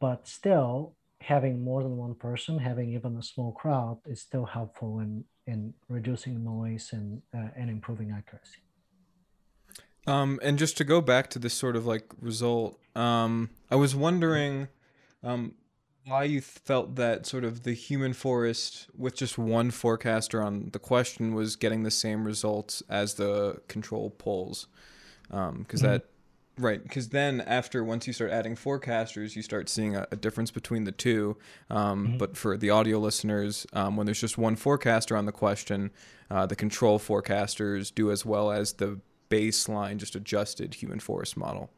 But 0.00 0.28
still 0.28 0.94
having 1.20 1.64
more 1.64 1.82
than 1.82 1.96
one 1.96 2.14
person 2.14 2.58
having 2.58 2.92
even 2.92 3.16
a 3.16 3.22
small 3.22 3.52
crowd 3.52 3.98
is 4.06 4.20
still 4.20 4.44
helpful 4.44 5.00
in 5.00 5.24
in 5.46 5.74
reducing 5.88 6.44
noise 6.44 6.90
and 6.92 7.20
uh, 7.34 7.48
and 7.56 7.70
improving 7.70 8.12
accuracy 8.12 8.60
um, 10.08 10.40
and 10.42 10.58
just 10.58 10.76
to 10.78 10.84
go 10.84 11.00
back 11.00 11.30
to 11.30 11.38
this 11.38 11.54
sort 11.54 11.76
of 11.76 11.86
like 11.86 12.04
result, 12.20 12.78
um, 12.96 13.50
I 13.70 13.76
was 13.76 13.94
wondering 13.94 14.68
um, 15.22 15.54
why 16.06 16.24
you 16.24 16.40
felt 16.40 16.96
that 16.96 17.26
sort 17.26 17.44
of 17.44 17.62
the 17.64 17.74
human 17.74 18.12
forest 18.14 18.88
with 18.96 19.14
just 19.14 19.36
one 19.36 19.70
forecaster 19.70 20.42
on 20.42 20.70
the 20.72 20.78
question 20.78 21.34
was 21.34 21.56
getting 21.56 21.82
the 21.82 21.90
same 21.90 22.24
results 22.24 22.82
as 22.88 23.14
the 23.14 23.60
control 23.68 24.10
polls. 24.10 24.66
Because 25.28 25.48
um, 25.48 25.66
mm-hmm. 25.66 25.86
that, 25.86 26.04
right, 26.56 26.82
because 26.82 27.10
then 27.10 27.42
after 27.42 27.84
once 27.84 28.06
you 28.06 28.14
start 28.14 28.30
adding 28.30 28.56
forecasters, 28.56 29.36
you 29.36 29.42
start 29.42 29.68
seeing 29.68 29.94
a, 29.94 30.06
a 30.10 30.16
difference 30.16 30.50
between 30.50 30.84
the 30.84 30.92
two. 30.92 31.36
Um, 31.68 32.06
mm-hmm. 32.08 32.16
But 32.16 32.36
for 32.36 32.56
the 32.56 32.70
audio 32.70 32.98
listeners, 32.98 33.66
um, 33.74 33.96
when 33.96 34.06
there's 34.06 34.20
just 34.20 34.38
one 34.38 34.56
forecaster 34.56 35.16
on 35.16 35.26
the 35.26 35.32
question, 35.32 35.90
uh, 36.30 36.46
the 36.46 36.56
control 36.56 36.98
forecasters 36.98 37.94
do 37.94 38.10
as 38.10 38.24
well 38.24 38.50
as 38.50 38.74
the 38.74 39.00
baseline, 39.30 39.96
just 39.96 40.16
adjusted 40.16 40.74
human 40.74 41.00
forest 41.00 41.36
model? 41.36 41.70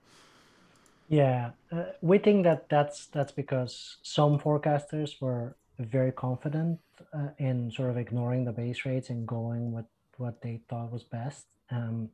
Yeah, 1.08 1.50
uh, 1.72 1.86
we 2.00 2.18
think 2.18 2.44
that 2.44 2.68
that's 2.68 3.06
that's 3.06 3.32
because 3.32 3.96
some 4.02 4.38
forecasters 4.38 5.20
were 5.20 5.56
very 5.78 6.12
confident 6.12 6.78
uh, 7.12 7.30
in 7.38 7.70
sort 7.70 7.90
of 7.90 7.96
ignoring 7.96 8.44
the 8.44 8.52
base 8.52 8.84
rates 8.84 9.10
and 9.10 9.26
going 9.26 9.72
with 9.72 9.86
what 10.18 10.40
they 10.42 10.60
thought 10.68 10.92
was 10.92 11.02
best. 11.02 11.46
Um, 11.70 12.10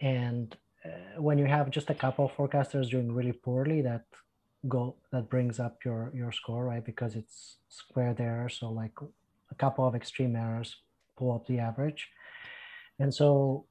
and 0.00 0.56
uh, 0.84 1.20
when 1.20 1.36
you 1.36 1.46
have 1.46 1.70
just 1.70 1.90
a 1.90 1.94
couple 1.94 2.24
of 2.24 2.32
forecasters 2.32 2.90
doing 2.90 3.12
really 3.12 3.32
poorly, 3.32 3.82
that 3.82 4.04
go 4.68 4.94
that 5.12 5.28
brings 5.28 5.60
up 5.60 5.84
your 5.84 6.10
your 6.14 6.32
score, 6.32 6.64
right? 6.64 6.84
Because 6.84 7.16
it's 7.16 7.56
squared 7.68 8.20
error, 8.20 8.48
so 8.48 8.70
like 8.70 8.92
a 9.50 9.54
couple 9.54 9.86
of 9.86 9.94
extreme 9.94 10.36
errors 10.36 10.76
pull 11.16 11.32
up 11.34 11.46
the 11.46 11.58
average. 11.58 12.08
And 12.98 13.12
so 13.12 13.66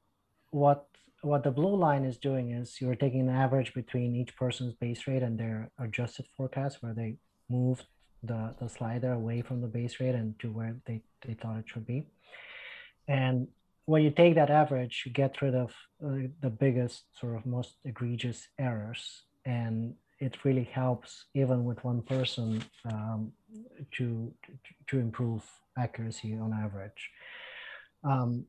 what 0.51 0.88
what 1.21 1.43
the 1.43 1.51
blue 1.51 1.75
line 1.75 2.05
is 2.05 2.17
doing 2.17 2.51
is 2.51 2.79
you're 2.79 2.95
taking 2.95 3.21
an 3.21 3.35
average 3.35 3.73
between 3.73 4.15
each 4.15 4.35
person's 4.35 4.73
base 4.73 5.07
rate 5.07 5.23
and 5.23 5.39
their 5.39 5.69
adjusted 5.79 6.25
forecast 6.35 6.77
where 6.81 6.93
they 6.93 7.15
moved 7.49 7.85
the, 8.23 8.53
the 8.61 8.69
slider 8.69 9.13
away 9.13 9.41
from 9.41 9.61
the 9.61 9.67
base 9.67 9.99
rate 9.99 10.15
and 10.15 10.37
to 10.39 10.51
where 10.51 10.75
they, 10.85 11.01
they 11.25 11.33
thought 11.33 11.57
it 11.57 11.65
should 11.67 11.85
be. 11.85 12.05
And 13.07 13.47
when 13.85 14.03
you 14.03 14.11
take 14.11 14.35
that 14.35 14.49
average, 14.49 15.03
you 15.05 15.11
get 15.11 15.41
rid 15.41 15.55
of 15.55 15.71
uh, 16.05 16.27
the 16.41 16.49
biggest, 16.49 17.03
sort 17.19 17.35
of 17.35 17.45
most 17.45 17.75
egregious 17.83 18.47
errors. 18.57 19.23
And 19.45 19.95
it 20.19 20.37
really 20.43 20.69
helps, 20.71 21.25
even 21.33 21.63
with 21.63 21.83
one 21.83 22.01
person, 22.01 22.63
um, 22.85 23.31
to, 23.97 24.31
to, 24.45 24.51
to 24.87 24.99
improve 24.99 25.43
accuracy 25.77 26.35
on 26.35 26.53
average. 26.53 27.09
Um, 28.03 28.45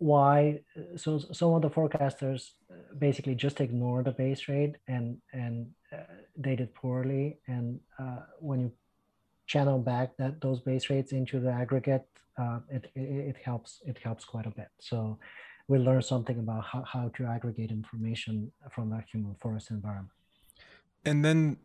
why 0.00 0.58
so 0.96 1.18
some 1.18 1.52
of 1.52 1.60
the 1.60 1.68
forecasters 1.68 2.52
basically 2.98 3.34
just 3.34 3.60
ignore 3.60 4.02
the 4.02 4.10
base 4.10 4.48
rate 4.48 4.76
and 4.88 5.18
and 5.32 5.68
uh, 5.92 6.14
they 6.36 6.56
did 6.56 6.74
poorly. 6.74 7.38
And 7.46 7.80
uh, 7.98 8.20
when 8.38 8.60
you 8.60 8.72
channel 9.46 9.78
back 9.78 10.16
that 10.16 10.40
those 10.40 10.60
base 10.60 10.88
rates 10.88 11.12
into 11.12 11.38
the 11.38 11.52
aggregate 11.52 12.06
uh, 12.38 12.60
it, 12.70 12.90
it, 12.94 13.00
it 13.30 13.36
helps 13.44 13.82
it 13.86 13.98
helps 14.02 14.24
quite 14.24 14.46
a 14.46 14.50
bit. 14.50 14.68
So 14.80 15.18
we 15.68 15.78
learn 15.78 16.02
something 16.02 16.38
about 16.38 16.64
how, 16.64 16.82
how 16.84 17.10
to 17.16 17.26
aggregate 17.26 17.70
information 17.70 18.50
from 18.74 18.90
the 18.90 19.04
human 19.12 19.36
forest 19.40 19.70
environment. 19.70 20.16
And 21.04 21.24
then 21.24 21.58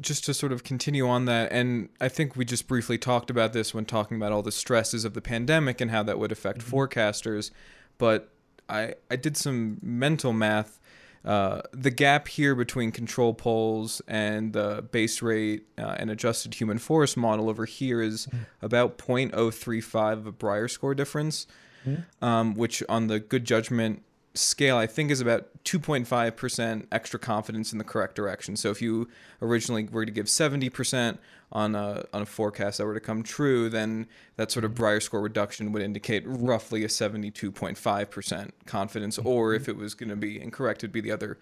just 0.00 0.24
to 0.24 0.34
sort 0.34 0.52
of 0.52 0.64
continue 0.64 1.08
on 1.08 1.24
that, 1.26 1.52
and 1.52 1.88
I 2.00 2.08
think 2.08 2.36
we 2.36 2.44
just 2.44 2.66
briefly 2.66 2.98
talked 2.98 3.30
about 3.30 3.52
this 3.52 3.72
when 3.72 3.84
talking 3.84 4.16
about 4.16 4.32
all 4.32 4.42
the 4.42 4.52
stresses 4.52 5.04
of 5.04 5.14
the 5.14 5.20
pandemic 5.20 5.80
and 5.80 5.90
how 5.90 6.02
that 6.02 6.18
would 6.18 6.32
affect 6.32 6.60
mm-hmm. 6.60 6.76
forecasters, 6.76 7.50
but 7.98 8.30
I 8.68 8.94
I 9.10 9.16
did 9.16 9.36
some 9.36 9.78
mental 9.82 10.32
math. 10.32 10.80
Uh, 11.24 11.62
the 11.72 11.90
gap 11.90 12.28
here 12.28 12.54
between 12.54 12.92
control 12.92 13.32
polls 13.32 14.02
and 14.06 14.52
the 14.52 14.86
base 14.92 15.22
rate 15.22 15.64
uh, 15.78 15.96
and 15.98 16.10
adjusted 16.10 16.52
human 16.52 16.76
forest 16.76 17.16
model 17.16 17.48
over 17.48 17.64
here 17.64 18.02
is 18.02 18.26
mm-hmm. 18.26 18.42
about 18.60 18.98
0.035 18.98 20.12
of 20.12 20.26
a 20.26 20.32
Brier 20.32 20.68
score 20.68 20.94
difference, 20.94 21.46
mm-hmm. 21.86 22.22
um, 22.22 22.54
which 22.54 22.82
on 22.90 23.06
the 23.06 23.20
good 23.20 23.46
judgment 23.46 24.02
scale, 24.34 24.76
I 24.76 24.86
think, 24.86 25.10
is 25.10 25.20
about 25.20 25.48
2.5% 25.64 26.86
extra 26.90 27.18
confidence 27.18 27.72
in 27.72 27.78
the 27.78 27.84
correct 27.84 28.16
direction. 28.16 28.56
So 28.56 28.70
if 28.70 28.82
you 28.82 29.08
originally 29.40 29.84
were 29.84 30.04
to 30.04 30.12
give 30.12 30.26
70% 30.26 31.18
on 31.52 31.74
a, 31.74 32.04
on 32.12 32.22
a 32.22 32.26
forecast 32.26 32.78
that 32.78 32.86
were 32.86 32.94
to 32.94 33.00
come 33.00 33.22
true, 33.22 33.68
then 33.68 34.06
that 34.36 34.50
sort 34.50 34.64
of 34.64 34.72
mm-hmm. 34.72 34.82
Brier 34.82 35.00
score 35.00 35.20
reduction 35.20 35.72
would 35.72 35.82
indicate 35.82 36.24
roughly 36.26 36.84
a 36.84 36.88
72.5% 36.88 38.50
confidence. 38.66 39.18
Or 39.18 39.54
if 39.54 39.62
mm-hmm. 39.62 39.70
it 39.70 39.76
was 39.76 39.94
going 39.94 40.10
to 40.10 40.16
be 40.16 40.40
incorrect, 40.40 40.80
it'd 40.80 40.92
be 40.92 41.00
the 41.00 41.12
other 41.12 41.38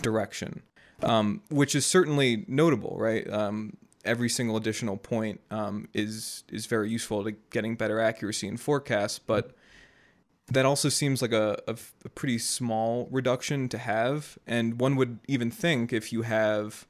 direction, 0.00 0.62
um, 1.02 1.42
which 1.50 1.74
is 1.74 1.84
certainly 1.84 2.44
notable, 2.46 2.96
right? 2.98 3.28
Um, 3.28 3.76
every 4.04 4.28
single 4.28 4.56
additional 4.56 4.96
point 4.96 5.40
um, 5.50 5.88
is 5.92 6.44
is 6.48 6.66
very 6.66 6.88
useful 6.88 7.24
to 7.24 7.32
getting 7.50 7.74
better 7.74 8.00
accuracy 8.00 8.46
in 8.46 8.56
forecasts, 8.56 9.18
but 9.18 9.50
that 10.50 10.64
also 10.64 10.88
seems 10.88 11.20
like 11.20 11.32
a, 11.32 11.60
a, 11.68 11.76
a, 12.04 12.08
pretty 12.08 12.38
small 12.38 13.06
reduction 13.10 13.68
to 13.68 13.78
have. 13.78 14.38
And 14.46 14.80
one 14.80 14.96
would 14.96 15.18
even 15.28 15.50
think 15.50 15.92
if 15.92 16.12
you 16.12 16.22
have 16.22 16.86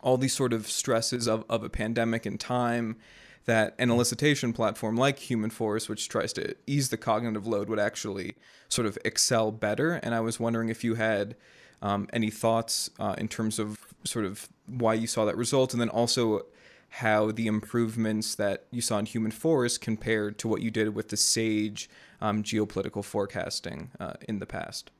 all 0.00 0.18
these 0.18 0.32
sort 0.32 0.52
of 0.52 0.66
stresses 0.66 1.28
of, 1.28 1.44
of 1.48 1.62
a 1.62 1.68
pandemic 1.68 2.26
and 2.26 2.40
time, 2.40 2.96
that 3.44 3.74
an 3.78 3.88
elicitation 3.88 4.54
platform 4.54 4.96
like 4.96 5.18
Human 5.18 5.50
Forest, 5.50 5.88
which 5.88 6.08
tries 6.08 6.32
to 6.34 6.54
ease 6.66 6.90
the 6.90 6.96
cognitive 6.96 7.46
load, 7.46 7.68
would 7.68 7.78
actually 7.78 8.34
sort 8.68 8.86
of 8.86 8.96
excel 9.04 9.50
better. 9.50 9.94
And 9.94 10.14
I 10.14 10.20
was 10.20 10.38
wondering 10.38 10.68
if 10.68 10.84
you 10.84 10.94
had 10.94 11.36
um, 11.82 12.08
any 12.12 12.30
thoughts 12.30 12.90
uh, 12.98 13.14
in 13.18 13.28
terms 13.28 13.58
of 13.58 13.78
sort 14.04 14.24
of 14.24 14.48
why 14.66 14.94
you 14.94 15.06
saw 15.06 15.24
that 15.24 15.36
result, 15.36 15.72
and 15.72 15.80
then 15.80 15.88
also 15.88 16.46
how 16.88 17.32
the 17.32 17.46
improvements 17.46 18.34
that 18.34 18.64
you 18.70 18.80
saw 18.80 18.98
in 18.98 19.06
Human 19.06 19.30
Forest 19.30 19.80
compared 19.80 20.38
to 20.38 20.46
what 20.46 20.62
you 20.62 20.70
did 20.70 20.94
with 20.94 21.08
the 21.08 21.16
SAGE 21.16 21.88
um, 22.22 22.42
geopolitical 22.42 23.04
forecasting 23.04 23.90
uh, 24.00 24.14
in 24.28 24.38
the 24.38 24.46
past? 24.46 24.90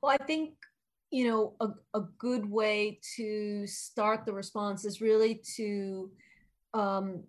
Well, 0.00 0.16
I 0.18 0.24
think 0.24 0.54
you 1.10 1.28
know 1.28 1.54
a, 1.60 1.98
a 1.98 2.02
good 2.18 2.48
way 2.50 3.00
to 3.16 3.66
start 3.66 4.24
the 4.24 4.32
response 4.32 4.84
is 4.84 5.00
really 5.00 5.40
to 5.56 6.10
um, 6.74 7.24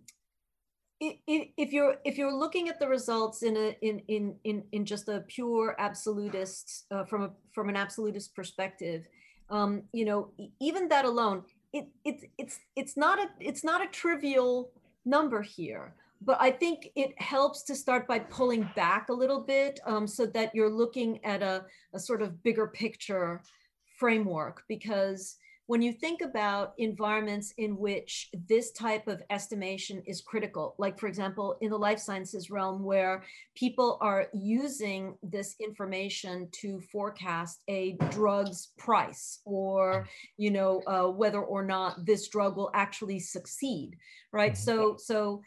if 0.99 1.73
you're 1.73 1.95
if 2.05 2.17
you're 2.17 2.33
looking 2.33 2.69
at 2.69 2.79
the 2.79 2.87
results 2.87 3.43
in 3.43 3.57
a 3.57 3.77
in 3.81 3.99
in 4.07 4.35
in, 4.43 4.63
in 4.71 4.85
just 4.85 5.09
a 5.09 5.21
pure 5.27 5.75
absolutist 5.79 6.85
uh, 6.91 7.03
from 7.03 7.23
a 7.23 7.31
from 7.53 7.69
an 7.69 7.75
absolutist 7.75 8.35
perspective 8.35 9.05
um, 9.49 9.83
you 9.91 10.05
know 10.05 10.31
even 10.59 10.87
that 10.87 11.05
alone 11.05 11.43
it, 11.73 11.87
it, 12.03 12.29
it's 12.37 12.59
it's 12.75 12.97
not 12.97 13.19
a 13.19 13.27
it's 13.39 13.63
not 13.63 13.83
a 13.83 13.87
trivial 13.87 14.71
number 15.05 15.41
here 15.41 15.93
but 16.21 16.37
I 16.39 16.51
think 16.51 16.89
it 16.95 17.19
helps 17.21 17.63
to 17.63 17.75
start 17.75 18.07
by 18.07 18.19
pulling 18.19 18.69
back 18.75 19.09
a 19.09 19.13
little 19.13 19.41
bit 19.41 19.79
um, 19.85 20.07
so 20.07 20.25
that 20.27 20.53
you're 20.53 20.69
looking 20.69 21.23
at 21.23 21.41
a, 21.41 21.65
a 21.93 21.99
sort 21.99 22.21
of 22.21 22.43
bigger 22.43 22.67
picture 22.67 23.41
framework 23.97 24.63
because 24.67 25.37
when 25.67 25.81
you 25.81 25.91
think 25.91 26.21
about 26.21 26.73
environments 26.77 27.53
in 27.57 27.77
which 27.77 28.29
this 28.47 28.71
type 28.71 29.05
of 29.07 29.21
estimation 29.29 30.01
is 30.07 30.21
critical, 30.21 30.75
like 30.77 30.97
for 30.97 31.07
example, 31.07 31.57
in 31.59 31.69
the 31.69 31.77
life 31.77 31.99
sciences 31.99 32.49
realm, 32.49 32.83
where 32.83 33.23
people 33.53 33.97
are 33.99 34.27
using 34.33 35.15
this 35.21 35.55
information 35.59 36.47
to 36.53 36.79
forecast 36.79 37.59
a 37.67 37.97
drug's 38.11 38.69
price 38.77 39.41
or, 39.43 40.07
you 40.37 40.51
know, 40.51 40.81
uh, 40.87 41.11
whether 41.11 41.41
or 41.41 41.65
not 41.65 42.05
this 42.05 42.29
drug 42.29 42.55
will 42.55 42.71
actually 42.73 43.19
succeed, 43.19 43.97
right? 44.31 44.53
Mm-hmm. 44.53 44.63
So, 44.63 44.95
so 44.97 45.41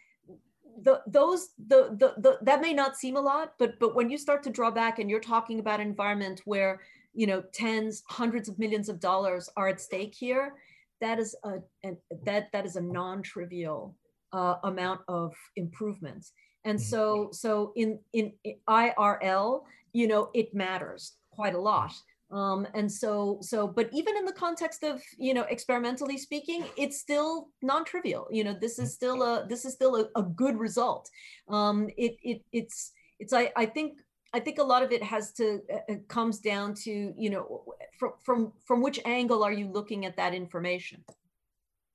the, 0.83 1.03
those 1.07 1.51
the, 1.69 1.95
the 1.99 2.15
the 2.21 2.39
that 2.43 2.61
may 2.61 2.73
not 2.73 2.97
seem 2.97 3.17
a 3.17 3.21
lot, 3.21 3.55
but 3.59 3.79
but 3.79 3.95
when 3.95 4.11
you 4.11 4.19
start 4.19 4.43
to 4.45 4.51
draw 4.51 4.71
back 4.71 4.99
and 4.99 5.11
you're 5.11 5.21
talking 5.21 5.61
about 5.61 5.81
an 5.81 5.87
environment 5.87 6.43
where 6.45 6.81
you 7.15 7.27
know 7.27 7.43
tens 7.53 8.03
hundreds 8.09 8.49
of 8.49 8.59
millions 8.59 8.89
of 8.89 9.01
dollars 9.01 9.49
are 9.57 9.69
at 9.69 9.81
stake 9.81 10.15
here 10.15 10.55
that 11.01 11.19
is 11.19 11.35
a, 11.45 11.59
a 11.85 11.97
that 12.25 12.51
that 12.53 12.67
is 12.67 12.77
a 12.77 12.81
non-trivial 12.81 13.95
uh, 14.33 14.57
amount 14.65 15.01
of 15.09 15.35
improvement 15.57 16.27
and 16.65 16.79
mm-hmm. 16.79 16.85
so 16.85 17.29
so 17.33 17.73
in 17.77 17.99
in 18.13 18.33
irl 18.69 19.63
you 19.93 20.07
know 20.07 20.31
it 20.35 20.55
matters 20.55 21.15
quite 21.31 21.55
a 21.55 21.61
lot 21.61 21.93
um, 22.31 22.67
and 22.75 22.91
so 22.91 23.39
so 23.41 23.67
but 23.67 23.89
even 23.93 24.17
in 24.17 24.25
the 24.25 24.33
context 24.33 24.83
of 24.85 25.03
you 25.19 25.35
know 25.35 25.43
experimentally 25.51 26.17
speaking 26.17 26.65
it's 26.77 26.99
still 26.99 27.49
non-trivial 27.63 28.29
you 28.31 28.45
know 28.45 28.57
this 28.61 28.79
is 28.79 28.95
still 28.95 29.23
a 29.23 29.47
this 29.49 29.65
is 29.65 29.75
still 29.75 29.97
a, 29.97 30.19
a 30.19 30.23
good 30.23 30.59
result 30.59 31.11
um, 31.49 31.89
it, 31.97 32.17
it 32.23 32.43
it's 32.53 32.93
it's 33.19 33.33
I, 33.33 33.53
I 33.57 33.67
think 33.67 33.99
I 34.33 34.41
think 34.41 34.59
a 34.59 34.65
lot 34.65 34.83
of 34.83 34.93
it 34.93 35.03
has 35.03 35.33
to 35.35 35.61
uh, 35.73 35.93
uh, 35.93 35.97
comes 36.09 36.39
down 36.39 36.75
to 36.85 37.13
you 37.17 37.31
know 37.31 37.65
from 37.99 38.13
from 38.23 38.53
from 38.65 38.83
which 38.83 39.01
angle 39.05 39.43
are 39.43 39.53
you 39.53 39.69
looking 39.69 40.07
at 40.07 40.17
that 40.17 40.35
information? 40.35 41.05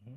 Mm-hmm. 0.03 0.15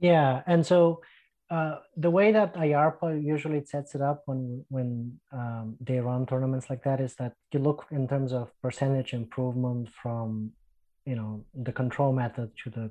Yeah, 0.00 0.42
and 0.46 0.64
so 0.64 1.02
uh, 1.50 1.78
the 1.96 2.10
way 2.10 2.30
that 2.30 2.54
IARPA 2.54 3.22
usually 3.22 3.64
sets 3.64 3.94
it 3.94 4.00
up 4.00 4.22
when 4.26 4.64
when 4.68 5.18
um, 5.32 5.76
they 5.80 5.98
run 5.98 6.24
tournaments 6.26 6.70
like 6.70 6.84
that 6.84 7.00
is 7.00 7.16
that 7.16 7.32
you 7.52 7.58
look 7.58 7.86
in 7.90 8.06
terms 8.06 8.32
of 8.32 8.50
percentage 8.62 9.12
improvement 9.12 9.88
from 10.02 10.52
you 11.04 11.16
know 11.16 11.44
the 11.54 11.72
control 11.72 12.12
method 12.12 12.50
to 12.62 12.70
the 12.70 12.90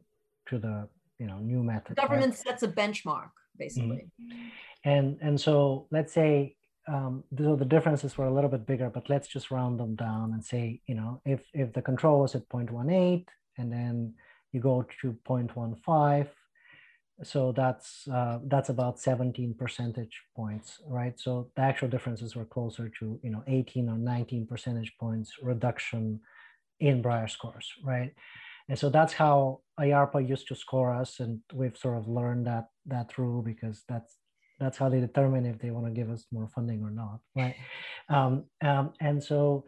to 0.50 0.60
the 0.60 0.88
you 1.20 1.28
know 1.28 1.38
new 1.40 1.64
method. 1.64 1.96
The 1.96 2.02
government 2.02 2.32
right? 2.32 2.48
sets 2.48 2.64
a 2.64 2.68
benchmark 2.68 3.32
basically. 3.58 4.08
Mm-hmm. 4.22 4.48
And 4.84 5.18
and 5.22 5.40
so 5.40 5.88
let's 5.92 6.14
say 6.14 6.58
um, 6.90 7.24
so 7.38 7.56
the 7.56 7.66
differences 7.66 8.18
were 8.18 8.26
a 8.26 8.34
little 8.34 8.50
bit 8.50 8.66
bigger, 8.66 8.90
but 8.90 9.10
let's 9.10 9.28
just 9.28 9.52
round 9.52 9.80
them 9.80 9.96
down 9.96 10.34
and 10.34 10.44
say, 10.44 10.82
you 10.88 10.96
know, 10.96 11.22
if, 11.24 11.42
if 11.54 11.72
the 11.74 11.84
control 11.84 12.22
was 12.22 12.34
at 12.34 12.50
0.18 12.50 13.26
and 13.60 13.72
then 13.72 14.14
you 14.54 14.60
go 14.60 14.84
to 15.02 15.16
0.15, 15.28 16.28
so 17.24 17.52
that's 17.52 18.08
uh, 18.08 18.40
that's 18.46 18.70
about 18.70 19.00
17 19.00 19.56
percentage 19.58 20.22
points, 20.36 20.80
right? 20.88 21.20
So 21.20 21.50
the 21.56 21.62
actual 21.62 21.88
differences 21.88 22.36
were 22.36 22.46
closer 22.46 22.90
to, 23.00 23.20
you 23.24 23.30
know, 23.30 23.44
18 23.48 23.90
or 23.90 23.98
19 23.98 24.48
percentage 24.48 24.94
points 25.00 25.34
reduction 25.42 26.22
in 26.80 27.02
Brier 27.02 27.28
scores, 27.28 27.72
right? 27.84 28.14
And 28.70 28.78
so 28.78 28.90
that's 28.90 29.14
how 29.14 29.62
IARPA 29.80 30.28
used 30.30 30.48
to 30.50 30.56
score 30.56 30.94
us, 30.94 31.20
and 31.20 31.40
we've 31.54 31.78
sort 31.78 31.98
of 31.98 32.08
learned 32.08 32.48
that 32.48 32.70
that 32.86 33.10
through 33.10 33.44
because 33.46 33.84
that's 33.88 34.18
that's 34.60 34.78
how 34.78 34.90
they 34.90 35.00
determine 35.00 35.46
if 35.46 35.60
they 35.60 35.72
want 35.72 35.86
to 35.86 35.92
give 35.92 36.10
us 36.10 36.26
more 36.32 36.50
funding 36.54 36.84
or 36.84 36.92
not 36.92 37.20
right 37.36 37.56
um, 38.10 38.44
um, 38.62 38.92
and 39.00 39.24
so 39.24 39.66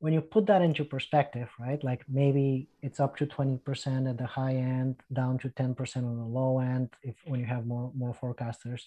when 0.00 0.12
you 0.12 0.20
put 0.20 0.46
that 0.46 0.62
into 0.62 0.84
perspective 0.84 1.48
right 1.58 1.82
like 1.82 2.02
maybe 2.08 2.68
it's 2.82 3.00
up 3.00 3.16
to 3.16 3.26
20% 3.26 4.08
at 4.08 4.18
the 4.18 4.26
high 4.26 4.54
end 4.54 4.96
down 5.12 5.38
to 5.38 5.48
10% 5.48 5.96
on 5.96 6.16
the 6.16 6.24
low 6.24 6.60
end 6.60 6.90
if 7.02 7.16
when 7.24 7.40
you 7.40 7.46
have 7.46 7.66
more 7.66 7.90
more 7.96 8.14
forecasters. 8.14 8.82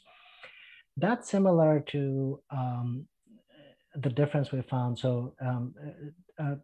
That's 0.97 1.29
similar 1.29 1.79
to 1.91 2.41
um, 2.49 3.05
the 3.95 4.09
difference 4.09 4.51
we 4.51 4.61
found. 4.61 4.99
So 4.99 5.33
um, 5.41 5.73
uh, 6.39 6.43
uh, 6.43 6.55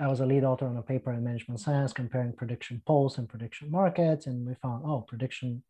I 0.00 0.08
was 0.08 0.20
a 0.20 0.26
lead 0.26 0.42
author 0.42 0.66
on 0.66 0.76
a 0.76 0.82
paper 0.82 1.12
in 1.12 1.22
management 1.22 1.60
science 1.60 1.92
comparing 1.92 2.32
prediction 2.32 2.82
polls 2.84 3.18
and 3.18 3.28
prediction 3.28 3.70
markets, 3.70 4.26
and 4.26 4.44
we 4.46 4.54
found 4.54 4.84
oh, 4.84 5.02
prediction 5.02 5.62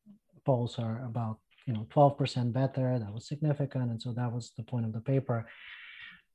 polls 0.46 0.78
are 0.78 1.04
about 1.04 1.38
you 1.66 1.74
know 1.74 1.86
12% 1.94 2.52
better. 2.52 2.98
That 2.98 3.12
was 3.12 3.26
significant 3.26 3.90
and 3.90 4.00
so 4.00 4.12
that 4.12 4.32
was 4.32 4.52
the 4.56 4.62
point 4.62 4.86
of 4.86 4.92
the 4.92 5.00
paper 5.00 5.46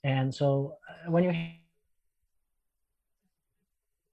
and 0.04 0.34
so 0.34 0.78
uh, 0.90 1.12
when 1.12 1.24
you 1.24 1.34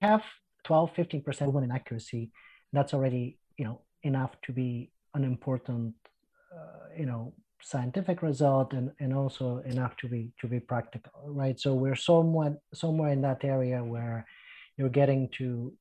have 0.03 0.23
12 0.65 0.91
15% 0.95 1.41
movement 1.43 1.65
in 1.65 1.71
accuracy 1.71 2.31
that's 2.73 2.93
already 2.95 3.39
you 3.57 3.65
know 3.65 3.81
enough 4.03 4.33
to 4.43 4.53
be 4.53 4.91
an 5.15 5.25
important 5.25 5.95
uh, 6.55 6.89
you 6.97 7.07
know 7.07 7.33
scientific 7.63 8.23
result 8.23 8.73
and, 8.73 8.93
and 9.01 9.13
also 9.15 9.59
enough 9.67 9.97
to 9.97 10.09
be 10.09 10.31
to 10.41 10.47
be 10.47 10.61
practical 10.61 11.13
right? 11.27 11.59
So 11.59 11.75
we're 11.75 11.97
somewhat 11.97 12.61
somewhere 12.75 13.11
in 13.11 13.23
that 13.23 13.45
area 13.45 13.83
where 13.83 14.27
you're 14.77 14.89
getting 14.89 15.29
to 15.39 15.73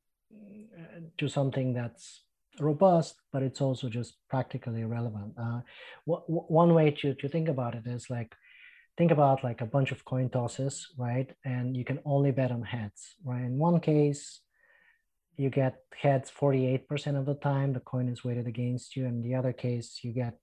to 1.18 1.28
something 1.28 1.74
that's 1.74 2.24
robust 2.60 3.16
but 3.32 3.44
it's 3.44 3.62
also 3.62 3.90
just 3.90 4.16
practically 4.30 4.84
relevant 4.86 5.34
uh, 5.38 5.60
one 6.06 6.74
way 6.74 6.90
to, 6.90 7.14
to 7.16 7.28
think 7.28 7.50
about 7.50 7.76
it 7.76 7.86
is 7.86 8.10
like 8.10 8.34
think 8.98 9.12
about 9.12 9.44
like 9.44 9.62
a 9.62 9.66
bunch 9.66 9.92
of 9.92 10.06
coin 10.06 10.30
tosses 10.30 10.88
right 10.98 11.32
and 11.44 11.76
you 11.76 11.84
can 11.84 12.00
only 12.06 12.32
bet 12.32 12.52
on 12.52 12.62
heads 12.62 13.16
right 13.24 13.42
in 13.42 13.58
one 13.58 13.80
case 13.80 14.42
you 15.38 15.50
get 15.50 15.76
heads 16.02 16.32
48% 16.32 17.18
of 17.20 17.26
the 17.26 17.36
time 17.36 17.74
the 17.74 17.82
coin 17.82 18.08
is 18.08 18.24
weighted 18.24 18.48
against 18.48 18.96
you 18.96 19.06
and 19.06 19.24
the 19.24 19.36
other 19.36 19.52
case 19.52 20.00
you 20.02 20.14
get 20.14 20.36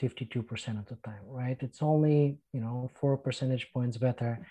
52% 0.00 0.78
of 0.78 0.86
the 0.86 0.96
time, 1.04 1.22
right? 1.26 1.56
It's 1.60 1.82
only, 1.82 2.38
you 2.52 2.60
know, 2.60 2.90
four 3.00 3.16
percentage 3.16 3.70
points 3.72 3.96
better. 3.96 4.46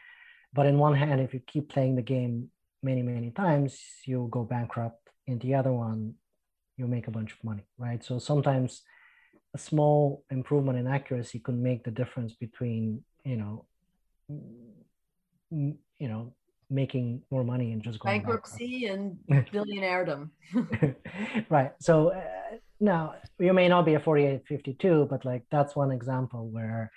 But 0.53 0.65
in 0.67 0.77
one 0.77 0.95
hand, 0.95 1.19
if 1.21 1.33
you 1.33 1.41
keep 1.45 1.69
playing 1.69 1.95
the 1.95 2.01
game 2.01 2.49
many, 2.81 3.01
many 3.01 3.31
times, 3.31 3.79
you'll 4.05 4.27
go 4.27 4.43
bankrupt. 4.43 5.09
In 5.27 5.39
the 5.39 5.55
other 5.55 5.73
one, 5.73 6.15
you'll 6.77 6.89
make 6.89 7.07
a 7.07 7.11
bunch 7.11 7.33
of 7.33 7.43
money, 7.43 7.63
right? 7.77 8.03
So 8.03 8.19
sometimes 8.19 8.81
a 9.53 9.57
small 9.57 10.23
improvement 10.29 10.79
in 10.79 10.87
accuracy 10.87 11.39
could 11.39 11.57
make 11.57 11.83
the 11.83 11.91
difference 11.91 12.33
between, 12.33 13.03
you 13.23 13.37
know, 13.37 13.65
you 15.49 16.07
know, 16.07 16.33
making 16.69 17.21
more 17.29 17.43
money 17.43 17.71
and 17.71 17.83
just 17.83 17.99
going 17.99 18.21
bankruptcy 18.21 18.87
and 18.87 19.17
billionairedom. 19.29 20.29
right. 21.49 21.71
So 21.79 22.09
uh, 22.09 22.57
now 22.83 23.15
you 23.39 23.53
may 23.53 23.67
not 23.67 23.85
be 23.85 23.93
a 23.95 23.99
4852 23.99 25.07
but 25.09 25.25
like 25.25 25.43
that's 25.49 25.75
one 25.75 25.91
example 25.91 26.49
where 26.49 26.91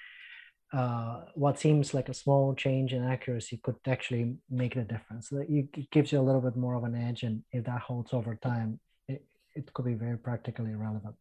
uh, 0.72 1.20
what 1.34 1.58
seems 1.58 1.94
like 1.94 2.08
a 2.08 2.14
small 2.14 2.54
change 2.54 2.92
in 2.92 3.04
accuracy 3.04 3.60
could 3.62 3.76
actually 3.86 4.34
make 4.50 4.74
the 4.74 4.82
difference 4.82 5.30
it 5.32 5.90
gives 5.90 6.10
you 6.10 6.20
a 6.20 6.26
little 6.28 6.40
bit 6.40 6.56
more 6.56 6.74
of 6.74 6.84
an 6.84 6.96
edge 6.96 7.22
and 7.22 7.42
if 7.52 7.64
that 7.64 7.80
holds 7.80 8.12
over 8.12 8.34
time 8.34 8.80
it, 9.08 9.24
it 9.54 9.72
could 9.72 9.84
be 9.84 9.94
very 9.94 10.18
practically 10.18 10.74
relevant 10.74 11.14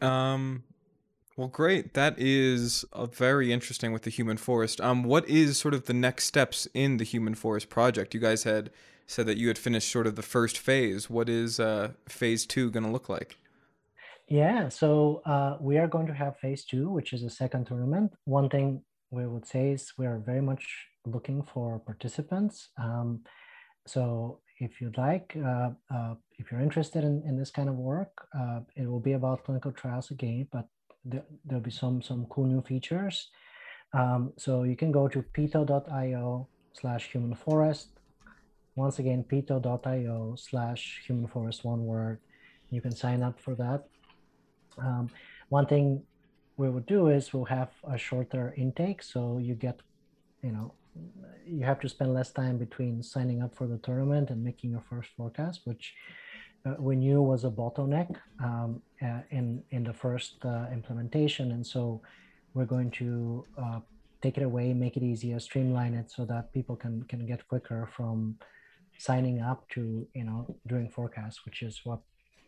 um 0.00 0.64
well 1.40 1.48
great 1.48 1.94
that 1.94 2.14
is 2.18 2.84
a 2.92 3.06
very 3.06 3.52
interesting 3.52 3.92
with 3.92 4.02
the 4.02 4.10
human 4.10 4.36
forest 4.36 4.80
um 4.80 5.02
what 5.02 5.26
is 5.28 5.58
sort 5.58 5.74
of 5.74 5.86
the 5.86 5.94
next 5.94 6.26
steps 6.26 6.68
in 6.74 6.98
the 6.98 7.04
human 7.04 7.34
forest 7.34 7.70
project 7.70 8.14
you 8.14 8.20
guys 8.20 8.44
had 8.44 8.70
said 9.10 9.26
that 9.26 9.36
you 9.36 9.48
had 9.48 9.58
finished 9.58 9.90
sort 9.90 10.06
of 10.06 10.14
the 10.14 10.22
first 10.22 10.56
phase. 10.56 11.10
What 11.10 11.28
is 11.28 11.58
uh, 11.58 11.92
phase 12.08 12.46
two 12.46 12.70
going 12.70 12.84
to 12.84 12.90
look 12.90 13.08
like? 13.08 13.36
Yeah, 14.28 14.68
so 14.68 15.22
uh, 15.26 15.56
we 15.60 15.78
are 15.78 15.88
going 15.88 16.06
to 16.06 16.14
have 16.14 16.38
phase 16.38 16.64
two, 16.64 16.88
which 16.88 17.12
is 17.12 17.24
a 17.24 17.30
second 17.30 17.66
tournament. 17.66 18.12
One 18.24 18.48
thing 18.48 18.82
we 19.10 19.26
would 19.26 19.46
say 19.46 19.72
is 19.72 19.92
we 19.98 20.06
are 20.06 20.18
very 20.18 20.40
much 20.40 20.64
looking 21.04 21.42
for 21.42 21.80
participants. 21.80 22.68
Um, 22.78 23.22
so 23.84 24.38
if 24.60 24.80
you'd 24.80 24.96
like, 24.96 25.36
uh, 25.44 25.70
uh, 25.92 26.14
if 26.38 26.52
you're 26.52 26.60
interested 26.60 27.02
in, 27.02 27.24
in 27.26 27.36
this 27.36 27.50
kind 27.50 27.68
of 27.68 27.74
work, 27.74 28.12
uh, 28.38 28.60
it 28.76 28.86
will 28.88 29.00
be 29.00 29.14
about 29.14 29.42
clinical 29.44 29.72
trials 29.72 30.12
again, 30.12 30.46
but 30.52 30.68
there, 31.04 31.24
will 31.50 31.60
be 31.60 31.70
some, 31.70 32.02
some 32.02 32.26
cool 32.26 32.46
new 32.46 32.62
features. 32.62 33.28
Um, 33.92 34.32
so 34.36 34.62
you 34.62 34.76
can 34.76 34.92
go 34.92 35.08
to 35.08 35.22
pytho.io 35.34 36.48
slash 36.72 37.10
human 37.10 37.34
forest 37.34 37.88
once 38.76 38.98
again, 38.98 39.24
pytho.io 39.30 40.34
slash 40.36 41.02
human 41.06 41.26
forest 41.26 41.64
one 41.64 41.84
word. 41.84 42.18
You 42.70 42.80
can 42.80 42.94
sign 42.94 43.22
up 43.22 43.40
for 43.40 43.54
that. 43.56 43.84
Um, 44.78 45.10
one 45.48 45.66
thing 45.66 46.02
we 46.56 46.70
would 46.70 46.86
do 46.86 47.08
is 47.08 47.32
we'll 47.32 47.44
have 47.46 47.70
a 47.84 47.98
shorter 47.98 48.54
intake. 48.56 49.02
So 49.02 49.38
you 49.38 49.54
get, 49.54 49.80
you 50.42 50.52
know, 50.52 50.74
you 51.46 51.64
have 51.64 51.80
to 51.80 51.88
spend 51.88 52.14
less 52.14 52.30
time 52.30 52.58
between 52.58 53.02
signing 53.02 53.42
up 53.42 53.54
for 53.54 53.66
the 53.66 53.78
tournament 53.78 54.30
and 54.30 54.42
making 54.42 54.70
your 54.70 54.84
first 54.88 55.10
forecast, 55.16 55.62
which 55.64 55.94
we 56.78 56.96
knew 56.96 57.22
was 57.22 57.44
a 57.44 57.50
bottleneck 57.50 58.14
um, 58.42 58.82
uh, 59.02 59.20
in, 59.30 59.62
in 59.70 59.84
the 59.84 59.92
first 59.92 60.36
uh, 60.44 60.66
implementation. 60.72 61.52
And 61.52 61.66
so 61.66 62.02
we're 62.54 62.66
going 62.66 62.90
to 62.92 63.44
uh, 63.60 63.80
take 64.22 64.36
it 64.36 64.42
away, 64.42 64.74
make 64.74 64.96
it 64.96 65.02
easier, 65.02 65.38
streamline 65.40 65.94
it 65.94 66.10
so 66.10 66.24
that 66.26 66.52
people 66.52 66.76
can, 66.76 67.02
can 67.04 67.26
get 67.26 67.46
quicker 67.48 67.88
from 67.96 68.36
signing 69.00 69.40
up 69.40 69.66
to 69.70 70.06
you 70.14 70.24
know 70.24 70.46
doing 70.66 70.88
forecasts, 70.88 71.44
which 71.46 71.62
is 71.62 71.80
what 71.84 72.00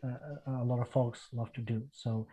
uh, 0.03 0.61
a 0.61 0.63
lot 0.63 0.79
of 0.79 0.89
folks 0.89 1.19
love 1.33 1.51
to 1.53 1.61
do. 1.61 1.81
So 1.91 2.27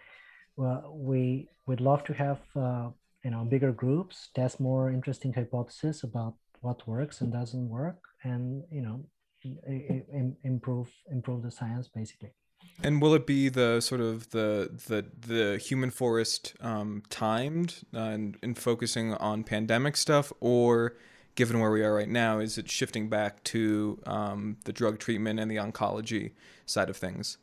well, 0.57 0.93
we 0.95 1.49
would 1.67 1.81
love 1.81 2.05
to 2.05 2.13
have 2.13 2.41
uh, 2.55 2.91
you 3.25 3.31
know 3.31 3.45
bigger 3.45 3.73
groups, 3.73 4.29
test 4.35 4.61
more 4.61 4.91
interesting 4.91 5.33
hypotheses 5.33 6.05
about 6.05 6.35
what 6.61 6.87
works 6.87 7.23
and 7.23 7.33
doesn't 7.33 7.69
work, 7.69 7.99
and 8.23 8.63
you 8.71 8.83
know 8.83 9.05
improve 10.45 10.91
improve 11.11 11.43
the 11.43 11.51
science 11.51 11.89
basically. 11.89 12.33
And 12.83 13.01
will 13.01 13.15
it 13.15 13.27
be 13.27 13.49
the 13.49 13.81
sort 13.81 14.01
of 14.01 14.31
the 14.31 14.71
the 14.89 15.07
the 15.27 15.59
human 15.59 15.91
forest 15.91 16.55
um, 16.61 17.03
timed 17.11 17.83
uh, 17.95 18.01
and, 18.01 18.37
and 18.43 18.59
focusing 18.59 19.15
on 19.15 19.45
pandemic 19.45 19.97
stuff, 19.97 20.33
or 20.41 20.97
given 21.35 21.61
where 21.61 21.71
we 21.71 21.83
are 21.83 21.95
right 21.95 22.09
now, 22.09 22.39
is 22.39 22.59
it 22.59 22.71
shifting 22.71 23.09
back 23.09 23.43
to 23.45 23.99
um, 24.07 24.57
the 24.65 24.73
drug 24.73 24.99
treatment 24.99 25.41
and 25.41 25.51
the 25.51 25.57
oncology 25.57 26.33
side 26.67 26.91
of 26.91 26.97
things? 26.97 27.39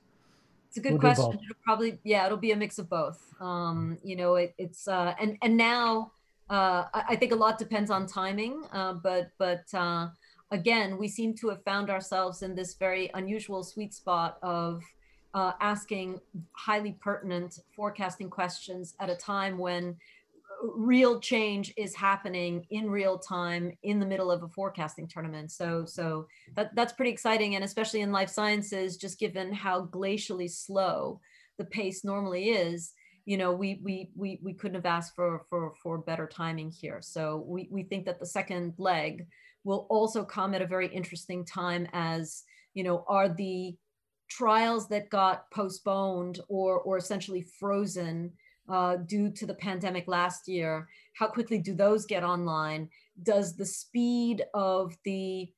It's 0.70 0.78
a 0.78 0.82
good 0.82 0.94
we'll 0.94 1.02
question. 1.02 1.32
It'll 1.34 1.64
probably, 1.64 2.00
yeah, 2.04 2.26
it'll 2.26 2.38
be 2.38 2.52
a 2.52 2.56
mix 2.56 2.78
of 2.78 2.90
both. 2.90 3.20
Um, 3.40 3.98
you 4.04 4.16
know, 4.16 4.36
it, 4.36 4.54
it's 4.58 4.88
uh, 4.88 5.14
and 5.20 5.38
and 5.42 5.56
now 5.58 6.12
uh, 6.50 6.86
I 6.94 7.16
think 7.16 7.32
a 7.32 7.36
lot 7.36 7.58
depends 7.58 7.90
on 7.90 8.08
timing, 8.08 8.64
uh, 8.72 8.94
but 8.94 9.32
but 9.38 9.64
uh, 9.74 10.10
again, 10.52 10.98
we 10.98 11.08
seem 11.08 11.34
to 11.36 11.50
have 11.50 11.64
found 11.64 11.90
ourselves 11.90 12.42
in 12.42 12.56
this 12.56 12.76
very 12.76 13.12
unusual 13.14 13.64
sweet 13.64 13.94
spot 13.94 14.38
of 14.42 14.84
uh, 15.34 15.54
asking 15.60 16.20
highly 16.54 16.94
pertinent 17.02 17.60
forecasting 17.76 18.30
questions 18.30 18.96
at 19.00 19.10
a 19.10 19.16
time 19.16 19.58
when 19.58 19.96
real 20.64 21.20
change 21.20 21.74
is 21.78 21.96
happening 21.96 22.66
in 22.72 22.90
real 22.90 23.20
time 23.20 23.72
in 23.84 24.00
the 24.00 24.06
middle 24.06 24.32
of 24.32 24.42
a 24.44 24.48
forecasting 24.48 25.08
tournament. 25.08 25.52
So, 25.52 25.86
so 25.86 26.28
that, 26.56 26.74
that's 26.76 26.94
pretty 26.94 27.12
exciting. 27.12 27.56
And 27.56 27.64
especially 27.64 28.02
in 28.02 28.12
life 28.12 28.30
sciences, 28.30 28.98
just 28.98 29.20
given 29.20 29.54
how 29.54 29.86
glacially 29.86 30.50
slow 30.50 31.20
the 31.58 31.66
pace 31.66 32.04
normally 32.04 32.50
is, 32.50 32.94
you 33.26 33.38
know, 33.38 33.52
we, 33.52 33.80
we, 33.84 34.10
we, 34.16 34.40
we 34.42 34.54
couldn't 34.54 34.76
have 34.76 34.86
asked 34.86 35.14
for, 35.16 35.46
for, 35.50 35.74
for 35.84 35.98
better 35.98 36.26
timing 36.26 36.72
here. 36.72 37.00
So 37.02 37.44
we, 37.46 37.68
we 37.70 37.84
think 37.84 38.06
that 38.06 38.20
the 38.20 38.26
second 38.26 38.74
leg 38.78 39.28
will 39.64 39.88
also 39.90 40.24
come 40.24 40.54
at 40.54 40.62
a 40.62 40.68
very 40.68 40.88
interesting 40.88 41.46
time 41.46 41.88
as, 41.94 42.44
you 42.74 42.84
know, 42.84 43.04
are 43.08 43.30
the 43.30 43.76
trials 44.30 44.88
that 44.90 45.10
got 45.10 45.50
postponed 45.52 46.40
or, 46.48 46.80
or 46.82 46.98
essentially 46.98 47.46
frozen 47.60 48.32
uh, 48.70 48.98
due 48.98 49.30
to 49.32 49.46
the 49.46 49.54
pandemic 49.54 50.08
last 50.08 50.48
year? 50.48 50.88
How 51.14 51.28
quickly 51.28 51.60
do 51.60 51.74
those 51.74 52.06
get 52.06 52.24
online? 52.24 52.90
Does 53.24 53.56
the 53.56 53.66
speed 53.66 54.44
of 54.54 54.96
the 55.04 55.50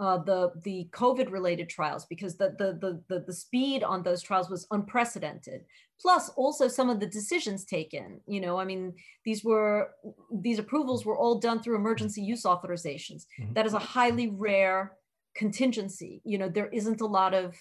uh, 0.00 0.18
the 0.18 0.52
the 0.62 0.88
COVID 0.92 1.30
related 1.30 1.68
trials 1.68 2.06
because 2.06 2.36
the, 2.36 2.54
the 2.58 2.78
the 2.80 3.02
the 3.08 3.24
the 3.26 3.32
speed 3.32 3.82
on 3.82 4.02
those 4.02 4.22
trials 4.22 4.48
was 4.50 4.66
unprecedented. 4.70 5.64
Plus, 6.00 6.28
also 6.36 6.68
some 6.68 6.88
of 6.88 7.00
the 7.00 7.06
decisions 7.06 7.64
taken. 7.64 8.20
You 8.26 8.40
know, 8.40 8.58
I 8.58 8.64
mean, 8.64 8.94
these 9.24 9.42
were 9.42 9.90
these 10.32 10.58
approvals 10.58 11.04
were 11.04 11.18
all 11.18 11.40
done 11.40 11.60
through 11.60 11.76
emergency 11.76 12.22
use 12.22 12.44
authorizations. 12.44 13.26
Mm-hmm. 13.40 13.54
That 13.54 13.66
is 13.66 13.74
a 13.74 13.78
highly 13.78 14.28
rare 14.28 14.92
contingency. 15.34 16.22
You 16.24 16.38
know, 16.38 16.48
there 16.48 16.68
isn't 16.68 17.00
a 17.00 17.06
lot 17.06 17.34
of 17.34 17.56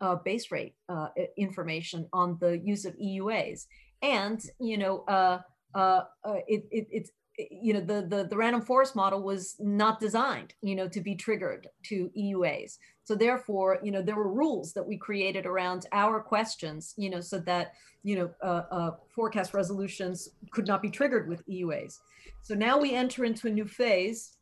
uh, 0.00 0.16
base 0.24 0.50
rate 0.50 0.74
uh, 0.88 1.08
information 1.36 2.06
on 2.12 2.38
the 2.40 2.58
use 2.58 2.84
of 2.84 2.94
EUAs 2.98 3.66
and 4.04 4.40
you 4.60 4.76
know 4.78 5.04
uh, 5.08 5.38
uh, 5.74 6.02
uh, 6.24 6.36
it, 6.46 6.64
it, 6.70 6.86
it's 6.90 7.10
you 7.38 7.72
know 7.72 7.80
the, 7.80 8.06
the 8.06 8.24
the 8.24 8.36
random 8.36 8.62
forest 8.62 8.94
model 8.94 9.22
was 9.22 9.56
not 9.58 9.98
designed 9.98 10.54
you 10.62 10.74
know 10.74 10.88
to 10.88 11.00
be 11.00 11.14
triggered 11.14 11.68
to 11.82 12.10
EUAs 12.16 12.78
so 13.02 13.14
therefore 13.14 13.78
you 13.82 13.90
know 13.90 14.02
there 14.02 14.16
were 14.16 14.32
rules 14.32 14.72
that 14.72 14.86
we 14.86 14.96
created 14.96 15.46
around 15.46 15.86
our 15.92 16.20
questions 16.20 16.94
you 16.96 17.10
know 17.10 17.20
so 17.20 17.38
that 17.38 17.72
you 18.02 18.16
know 18.16 18.30
uh, 18.42 18.62
uh, 18.70 18.90
forecast 19.08 19.54
resolutions 19.54 20.28
could 20.50 20.66
not 20.66 20.82
be 20.82 20.90
triggered 20.90 21.28
with 21.28 21.46
EUAs 21.48 21.98
so 22.42 22.54
now 22.54 22.78
we 22.78 22.94
enter 22.94 23.24
into 23.24 23.48
a 23.48 23.50
new 23.50 23.66
phase 23.66 24.36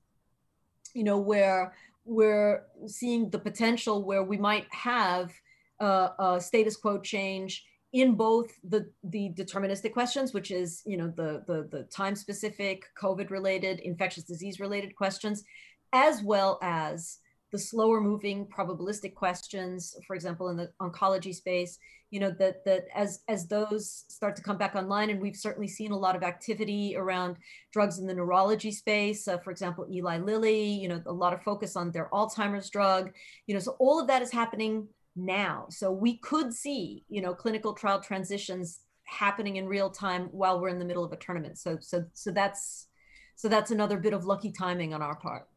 you 0.95 1.05
know 1.05 1.19
where 1.19 1.75
we're 2.05 2.65
seeing 2.87 3.31
the 3.31 3.39
potential 3.39 4.05
where 4.05 4.25
we 4.25 4.37
might 4.37 4.67
have 4.71 5.33
uh, 5.81 6.09
a 6.19 6.41
status 6.41 6.77
quo 6.77 6.99
change 6.99 7.65
in 7.93 8.15
both 8.15 8.59
the 8.65 8.91
the 9.05 9.31
deterministic 9.37 9.93
questions 9.93 10.33
which 10.33 10.51
is 10.51 10.83
you 10.87 10.97
know 10.97 11.13
the 11.17 11.43
the, 11.47 11.69
the 11.71 11.83
time 11.85 12.17
specific 12.17 12.85
covid 13.01 13.31
related 13.31 13.81
infectious 13.81 14.25
disease 14.25 14.61
related 14.61 14.95
questions 14.97 15.45
as 15.93 16.23
well 16.23 16.59
as 16.63 17.19
the 17.53 17.59
slower 17.59 18.01
moving 18.01 18.47
probabilistic 18.47 19.15
questions, 19.15 19.95
for 20.07 20.17
example, 20.17 20.49
in 20.49 20.57
the 20.57 20.71
oncology 20.81 21.35
space, 21.35 21.79
you 22.11 22.19
know, 22.19 22.31
that, 22.39 22.65
that 22.65 22.87
as, 22.95 23.21
as 23.29 23.47
those 23.47 24.05
start 24.09 24.35
to 24.37 24.43
come 24.43 24.57
back 24.57 24.75
online, 24.75 25.11
and 25.11 25.21
we've 25.21 25.37
certainly 25.37 25.69
seen 25.69 25.93
a 25.93 25.99
lot 25.99 26.17
of 26.17 26.23
activity 26.23 26.95
around 26.97 27.37
drugs 27.71 27.99
in 27.99 28.07
the 28.07 28.15
neurology 28.15 28.73
space, 28.73 29.29
uh, 29.29 29.37
for 29.39 29.51
example, 29.51 29.87
Eli 29.91 30.19
Lilly, 30.19 30.65
you 30.65 30.89
know, 30.89 31.03
a 31.05 31.13
lot 31.13 31.35
of 31.35 31.43
focus 31.43 31.77
on 31.77 31.91
their 31.91 32.09
Alzheimer's 32.11 32.71
drug, 32.71 33.13
you 33.47 33.55
know, 33.55 33.61
so 33.61 33.77
all 33.79 34.01
of 34.01 34.07
that 34.07 34.23
is 34.23 34.33
happening 34.33 34.89
now. 35.15 35.67
So 35.71 35.91
we 35.91 36.19
could 36.19 36.53
see, 36.55 37.05
you 37.09 37.21
know, 37.21 37.35
clinical 37.35 37.75
trial 37.75 38.01
transitions 38.01 38.81
happening 39.05 39.57
in 39.57 39.67
real 39.67 39.91
time 39.91 40.29
while 40.33 40.61
we're 40.61 40.69
in 40.69 40.79
the 40.79 40.85
middle 40.85 41.05
of 41.05 41.13
a 41.13 41.17
tournament. 41.17 41.59
So, 41.59 41.79
so, 41.81 42.05
so 42.13 42.31
that's, 42.31 42.87
so 43.37 43.49
that's 43.49 43.71
another 43.71 43.99
bit 43.99 44.13
of 44.13 44.25
lucky 44.25 44.53
timing 44.53 44.95
on 44.95 45.03
our 45.03 45.17
part. 45.17 45.49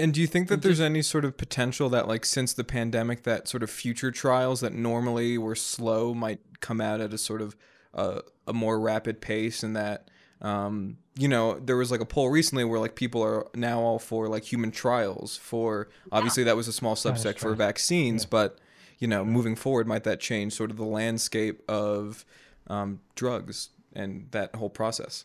And 0.00 0.14
do 0.14 0.20
you 0.20 0.28
think 0.28 0.48
that 0.48 0.62
there's 0.62 0.80
any 0.80 1.02
sort 1.02 1.24
of 1.24 1.36
potential 1.36 1.88
that, 1.88 2.06
like, 2.06 2.24
since 2.24 2.52
the 2.52 2.62
pandemic, 2.62 3.24
that 3.24 3.48
sort 3.48 3.64
of 3.64 3.70
future 3.70 4.12
trials 4.12 4.60
that 4.60 4.72
normally 4.72 5.36
were 5.38 5.56
slow 5.56 6.14
might 6.14 6.38
come 6.60 6.80
out 6.80 7.00
at 7.00 7.12
a 7.12 7.18
sort 7.18 7.42
of 7.42 7.56
uh, 7.94 8.20
a 8.46 8.52
more 8.52 8.78
rapid 8.78 9.20
pace, 9.20 9.64
and 9.64 9.74
that, 9.74 10.08
um, 10.40 10.98
you 11.16 11.26
know, 11.26 11.58
there 11.58 11.76
was 11.76 11.90
like 11.90 12.00
a 12.00 12.06
poll 12.06 12.30
recently 12.30 12.62
where 12.62 12.78
like 12.78 12.94
people 12.94 13.22
are 13.22 13.48
now 13.56 13.80
all 13.80 13.98
for 13.98 14.28
like 14.28 14.44
human 14.44 14.70
trials 14.70 15.36
for 15.36 15.88
obviously 16.12 16.44
that 16.44 16.56
was 16.56 16.68
a 16.68 16.72
small 16.72 16.94
subset 16.94 17.36
for 17.36 17.54
vaccines, 17.54 18.22
yeah. 18.22 18.28
but 18.30 18.58
you 18.98 19.08
know, 19.08 19.24
moving 19.24 19.56
forward, 19.56 19.86
might 19.86 20.04
that 20.04 20.20
change 20.20 20.52
sort 20.52 20.70
of 20.70 20.76
the 20.76 20.84
landscape 20.84 21.62
of 21.68 22.24
um, 22.66 23.00
drugs 23.14 23.70
and 23.94 24.28
that 24.32 24.54
whole 24.54 24.70
process? 24.70 25.24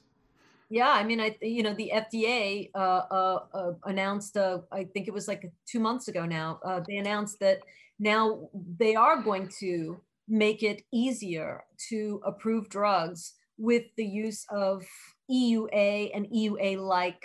Yeah, 0.69 0.89
I 0.89 1.03
mean, 1.03 1.19
I 1.19 1.37
you 1.41 1.61
know 1.61 1.73
the 1.73 1.91
FDA 1.93 2.71
uh, 2.73 2.77
uh, 3.11 3.39
uh, 3.53 3.73
announced, 3.85 4.37
uh, 4.37 4.59
I 4.71 4.85
think 4.85 5.07
it 5.07 5.13
was 5.13 5.27
like 5.27 5.51
two 5.67 5.79
months 5.79 6.07
ago 6.07 6.25
now. 6.25 6.59
Uh, 6.65 6.81
they 6.87 6.97
announced 6.97 7.39
that 7.41 7.59
now 7.99 8.49
they 8.79 8.95
are 8.95 9.21
going 9.21 9.49
to 9.59 9.99
make 10.27 10.63
it 10.63 10.81
easier 10.91 11.63
to 11.89 12.21
approve 12.25 12.69
drugs 12.69 13.33
with 13.57 13.83
the 13.97 14.05
use 14.05 14.45
of 14.49 14.83
EUA 15.29 16.11
and 16.15 16.25
EUA-like 16.27 17.23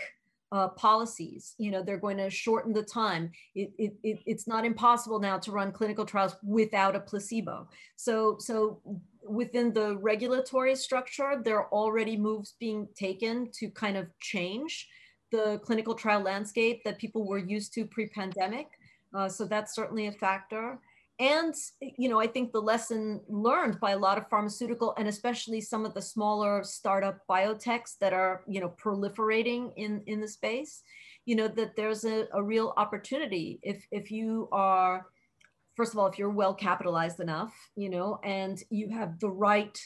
uh, 0.53 0.69
policies. 0.69 1.55
You 1.59 1.71
know, 1.71 1.83
they're 1.83 1.99
going 1.99 2.17
to 2.19 2.31
shorten 2.31 2.73
the 2.73 2.83
time. 2.83 3.31
It, 3.55 3.73
it, 3.79 3.95
it, 4.03 4.19
it's 4.27 4.47
not 4.47 4.65
impossible 4.65 5.21
now 5.21 5.39
to 5.39 5.53
run 5.53 5.73
clinical 5.73 6.05
trials 6.05 6.37
without 6.43 6.97
a 6.97 7.01
placebo. 7.01 7.69
So, 7.97 8.37
so 8.39 8.81
within 9.27 9.73
the 9.73 9.97
regulatory 9.99 10.75
structure, 10.75 11.41
there 11.45 11.59
are 11.59 11.69
already 11.73 12.17
moves 12.17 12.55
being 12.59 12.89
taken 12.95 13.51
to 13.59 13.71
kind 13.71 13.97
of 13.97 14.07
change 14.21 14.89
the 15.31 15.61
clinical 15.63 15.95
trial 15.95 16.23
landscape 16.23 16.83
that 16.85 16.99
people 16.99 17.27
were 17.27 17.39
used 17.39 17.75
to 17.75 17.85
pre-pandemic. 17.85 18.69
Uh, 19.15 19.29
so 19.29 19.45
that's 19.45 19.75
certainly 19.75 20.07
a 20.07 20.13
factor. 20.13 20.79
And, 21.21 21.55
you 21.81 22.09
know, 22.09 22.21
I 22.21 22.29
think 22.29 22.53
the 22.53 22.63
lesson 22.63 23.21
learned 23.29 23.81
by 23.81 23.91
a 23.91 23.99
lot 23.99 24.19
of 24.19 24.29
pharmaceutical 24.29 24.95
and 24.99 25.09
especially 25.09 25.61
some 25.61 25.85
of 25.85 25.93
the 25.93 26.03
smaller 26.03 26.63
startup 26.63 27.19
biotechs 27.29 27.99
that 28.01 28.13
are, 28.13 28.45
you 28.47 28.61
know, 28.61 28.73
proliferating 28.81 29.73
in, 29.77 30.03
in 30.07 30.21
the 30.21 30.29
space, 30.29 30.83
you 31.27 31.35
know, 31.35 31.49
that 31.49 31.75
there's 31.75 32.05
a, 32.05 32.27
a 32.33 32.43
real 32.43 32.73
opportunity. 32.77 33.59
If, 33.63 33.85
if 33.91 34.13
you 34.13 34.49
are, 34.53 35.07
first 35.75 35.93
of 35.93 35.99
all, 35.99 36.07
if 36.07 36.19
you're 36.19 36.31
well 36.31 36.55
capitalized 36.55 37.19
enough, 37.19 37.53
you 37.75 37.91
know, 37.91 38.21
and 38.23 38.63
you 38.71 38.89
have 38.91 39.19
the 39.19 39.31
right 39.31 39.77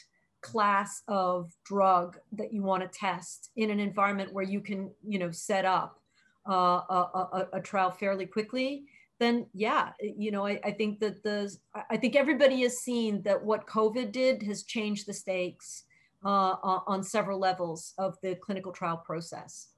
class 0.43 1.01
of 1.07 1.51
drug 1.65 2.17
that 2.33 2.53
you 2.53 2.61
want 2.61 2.83
to 2.83 2.99
test 2.99 3.49
in 3.55 3.71
an 3.71 3.79
environment 3.79 4.31
where 4.33 4.43
you 4.43 4.61
can, 4.61 4.91
you 5.07 5.17
know, 5.17 5.31
set 5.31 5.65
up 5.65 5.99
uh, 6.47 6.81
a, 6.89 7.19
a, 7.33 7.47
a, 7.53 7.61
trial 7.61 7.89
fairly 7.89 8.25
quickly, 8.25 8.83
then 9.19 9.47
yeah, 9.53 9.91
you 9.99 10.31
know, 10.31 10.45
I, 10.45 10.59
I 10.63 10.71
think 10.71 10.99
that 10.99 11.23
the, 11.23 11.55
I 11.89 11.97
think 11.97 12.15
everybody 12.15 12.61
has 12.61 12.79
seen 12.79 13.21
that 13.23 13.43
what 13.43 13.67
COVID 13.67 14.11
did 14.11 14.43
has 14.43 14.63
changed 14.63 15.07
the 15.07 15.13
stakes 15.13 15.83
uh, 16.25 16.55
on 16.87 17.03
several 17.03 17.39
levels 17.39 17.93
of 17.97 18.17
the 18.21 18.35
clinical 18.35 18.71
trial 18.71 18.97
process. 18.97 19.69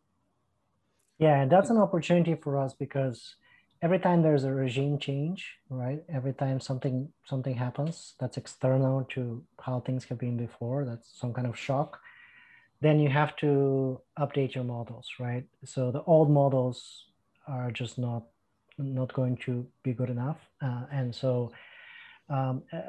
Yeah, 1.17 1.41
and 1.41 1.51
that's 1.51 1.69
an 1.69 1.77
opportunity 1.77 2.35
for 2.35 2.57
us 2.57 2.73
because 2.73 3.35
every 3.81 3.99
time 3.99 4.21
there's 4.21 4.43
a 4.43 4.53
regime 4.53 4.97
change, 4.99 5.57
right? 5.69 6.03
Every 6.09 6.33
time 6.33 6.59
something 6.59 7.09
something 7.25 7.55
happens 7.55 8.15
that's 8.19 8.37
external 8.37 9.05
to 9.15 9.43
how 9.59 9.79
things 9.79 10.05
have 10.05 10.17
been 10.17 10.37
before, 10.37 10.85
that's 10.85 11.07
some 11.19 11.33
kind 11.33 11.47
of 11.47 11.57
shock, 11.57 11.99
then 12.81 12.99
you 12.99 13.09
have 13.09 13.35
to 13.37 14.01
update 14.19 14.55
your 14.55 14.63
models, 14.63 15.07
right? 15.19 15.45
So 15.63 15.91
the 15.91 16.03
old 16.03 16.29
models 16.29 17.05
are 17.47 17.71
just 17.71 17.97
not 17.97 18.23
not 18.77 19.13
going 19.13 19.37
to 19.37 19.65
be 19.83 19.93
good 19.93 20.09
enough, 20.09 20.37
uh, 20.61 20.83
and 20.91 21.13
so 21.13 21.51
um, 22.29 22.63
uh, 22.73 22.79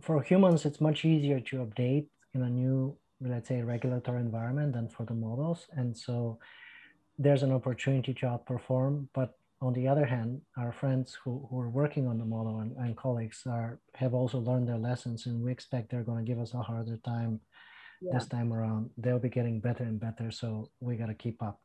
for 0.00 0.22
humans, 0.22 0.64
it's 0.64 0.80
much 0.80 1.04
easier 1.04 1.40
to 1.40 1.56
update 1.56 2.06
in 2.34 2.42
a 2.42 2.48
new, 2.48 2.96
let's 3.20 3.48
say, 3.48 3.60
regulatory 3.62 4.20
environment 4.20 4.72
than 4.72 4.88
for 4.88 5.04
the 5.04 5.14
models, 5.14 5.66
and 5.72 5.96
so 5.96 6.38
there's 7.18 7.42
an 7.42 7.52
opportunity 7.52 8.14
to 8.14 8.26
outperform, 8.26 9.06
but 9.14 9.34
on 9.62 9.74
the 9.74 9.86
other 9.86 10.06
hand, 10.06 10.40
our 10.56 10.72
friends 10.72 11.18
who, 11.22 11.46
who 11.50 11.60
are 11.60 11.68
working 11.68 12.08
on 12.08 12.16
the 12.16 12.24
model 12.24 12.60
and, 12.60 12.74
and 12.78 12.96
colleagues 12.96 13.42
are 13.46 13.78
have 13.94 14.14
also 14.14 14.38
learned 14.38 14.68
their 14.68 14.78
lessons, 14.78 15.26
and 15.26 15.42
we 15.42 15.52
expect 15.52 15.90
they're 15.90 16.02
going 16.02 16.24
to 16.24 16.30
give 16.30 16.40
us 16.40 16.54
a 16.54 16.62
harder 16.62 16.96
time 17.04 17.40
yeah. 18.00 18.12
this 18.14 18.26
time 18.26 18.52
around. 18.52 18.90
They'll 18.96 19.18
be 19.18 19.28
getting 19.28 19.60
better 19.60 19.84
and 19.84 20.00
better, 20.00 20.30
so 20.30 20.70
we 20.80 20.96
got 20.96 21.06
to 21.06 21.14
keep 21.14 21.42
up. 21.42 21.60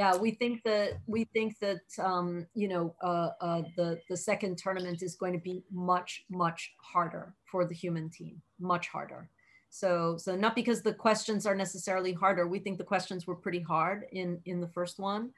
Yeah, 0.00 0.16
we 0.16 0.30
think 0.30 0.62
that 0.62 1.00
we 1.06 1.24
think 1.24 1.58
that 1.60 1.82
um, 1.98 2.46
you 2.54 2.68
know 2.68 2.94
uh, 3.02 3.30
uh, 3.40 3.62
the 3.76 4.00
the 4.08 4.16
second 4.16 4.56
tournament 4.56 5.02
is 5.02 5.16
going 5.16 5.32
to 5.32 5.44
be 5.50 5.64
much 5.72 6.10
much 6.30 6.72
harder 6.92 7.34
for 7.50 7.64
the 7.64 7.74
human 7.74 8.08
team, 8.08 8.40
much 8.60 8.86
harder. 8.88 9.28
So 9.70 10.16
so 10.16 10.36
not 10.36 10.54
because 10.54 10.82
the 10.82 10.94
questions 10.94 11.46
are 11.46 11.56
necessarily 11.64 12.12
harder. 12.12 12.46
We 12.46 12.60
think 12.60 12.78
the 12.78 12.92
questions 12.94 13.26
were 13.26 13.34
pretty 13.44 13.60
hard 13.60 14.04
in 14.12 14.40
in 14.44 14.60
the 14.60 14.68
first 14.68 15.00
one 15.00 15.30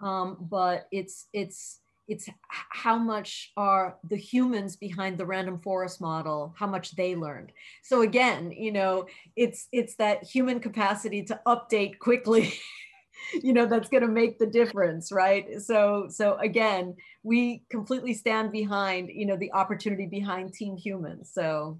um, 0.00 0.36
but 0.50 0.86
it's 0.90 1.26
it's 1.32 1.80
it's 2.06 2.28
how 2.50 2.98
much 2.98 3.52
are 3.56 3.96
the 4.10 4.16
humans 4.16 4.76
behind 4.76 5.16
the 5.16 5.24
random 5.24 5.58
forest 5.58 6.00
model 6.00 6.54
how 6.58 6.66
much 6.66 6.94
they 6.96 7.16
learned 7.16 7.50
so 7.82 8.02
again 8.02 8.52
you 8.52 8.70
know 8.70 9.06
it's 9.36 9.68
it's 9.72 9.94
that 9.96 10.22
human 10.22 10.60
capacity 10.60 11.22
to 11.22 11.40
update 11.46 11.98
quickly 11.98 12.52
you 13.42 13.52
know 13.52 13.66
that's 13.66 13.88
going 13.88 14.02
to 14.02 14.08
make 14.08 14.38
the 14.38 14.46
difference 14.46 15.12
right 15.12 15.60
so 15.60 16.06
so 16.08 16.36
again 16.38 16.94
we 17.22 17.62
completely 17.70 18.14
stand 18.14 18.52
behind 18.52 19.08
you 19.12 19.26
know 19.26 19.36
the 19.36 19.52
opportunity 19.52 20.06
behind 20.06 20.52
team 20.52 20.76
humans 20.76 21.30
so 21.32 21.78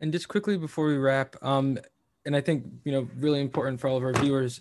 and 0.00 0.12
just 0.12 0.28
quickly 0.28 0.56
before 0.56 0.86
we 0.86 0.96
wrap 0.96 1.36
um 1.42 1.78
and 2.24 2.36
i 2.36 2.40
think 2.40 2.64
you 2.84 2.92
know 2.92 3.08
really 3.18 3.40
important 3.40 3.80
for 3.80 3.88
all 3.88 3.96
of 3.96 4.04
our 4.04 4.12
viewers 4.12 4.60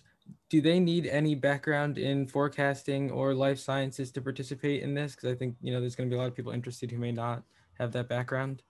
do 0.49 0.61
they 0.61 0.79
need 0.79 1.05
any 1.07 1.35
background 1.35 1.97
in 1.97 2.27
forecasting 2.27 3.11
or 3.11 3.33
life 3.33 3.59
sciences 3.59 4.11
to 4.11 4.21
participate 4.21 4.81
in 4.81 4.93
this? 4.93 5.15
Because 5.15 5.31
I 5.31 5.35
think 5.35 5.55
you 5.61 5.73
know 5.73 5.79
there's 5.79 5.95
going 5.95 6.09
to 6.09 6.13
be 6.13 6.17
a 6.17 6.19
lot 6.19 6.27
of 6.27 6.35
people 6.35 6.51
interested 6.51 6.91
who 6.91 6.97
may 6.97 7.11
not 7.11 7.43
have 7.79 7.91
that 7.93 8.07
background. 8.07 8.63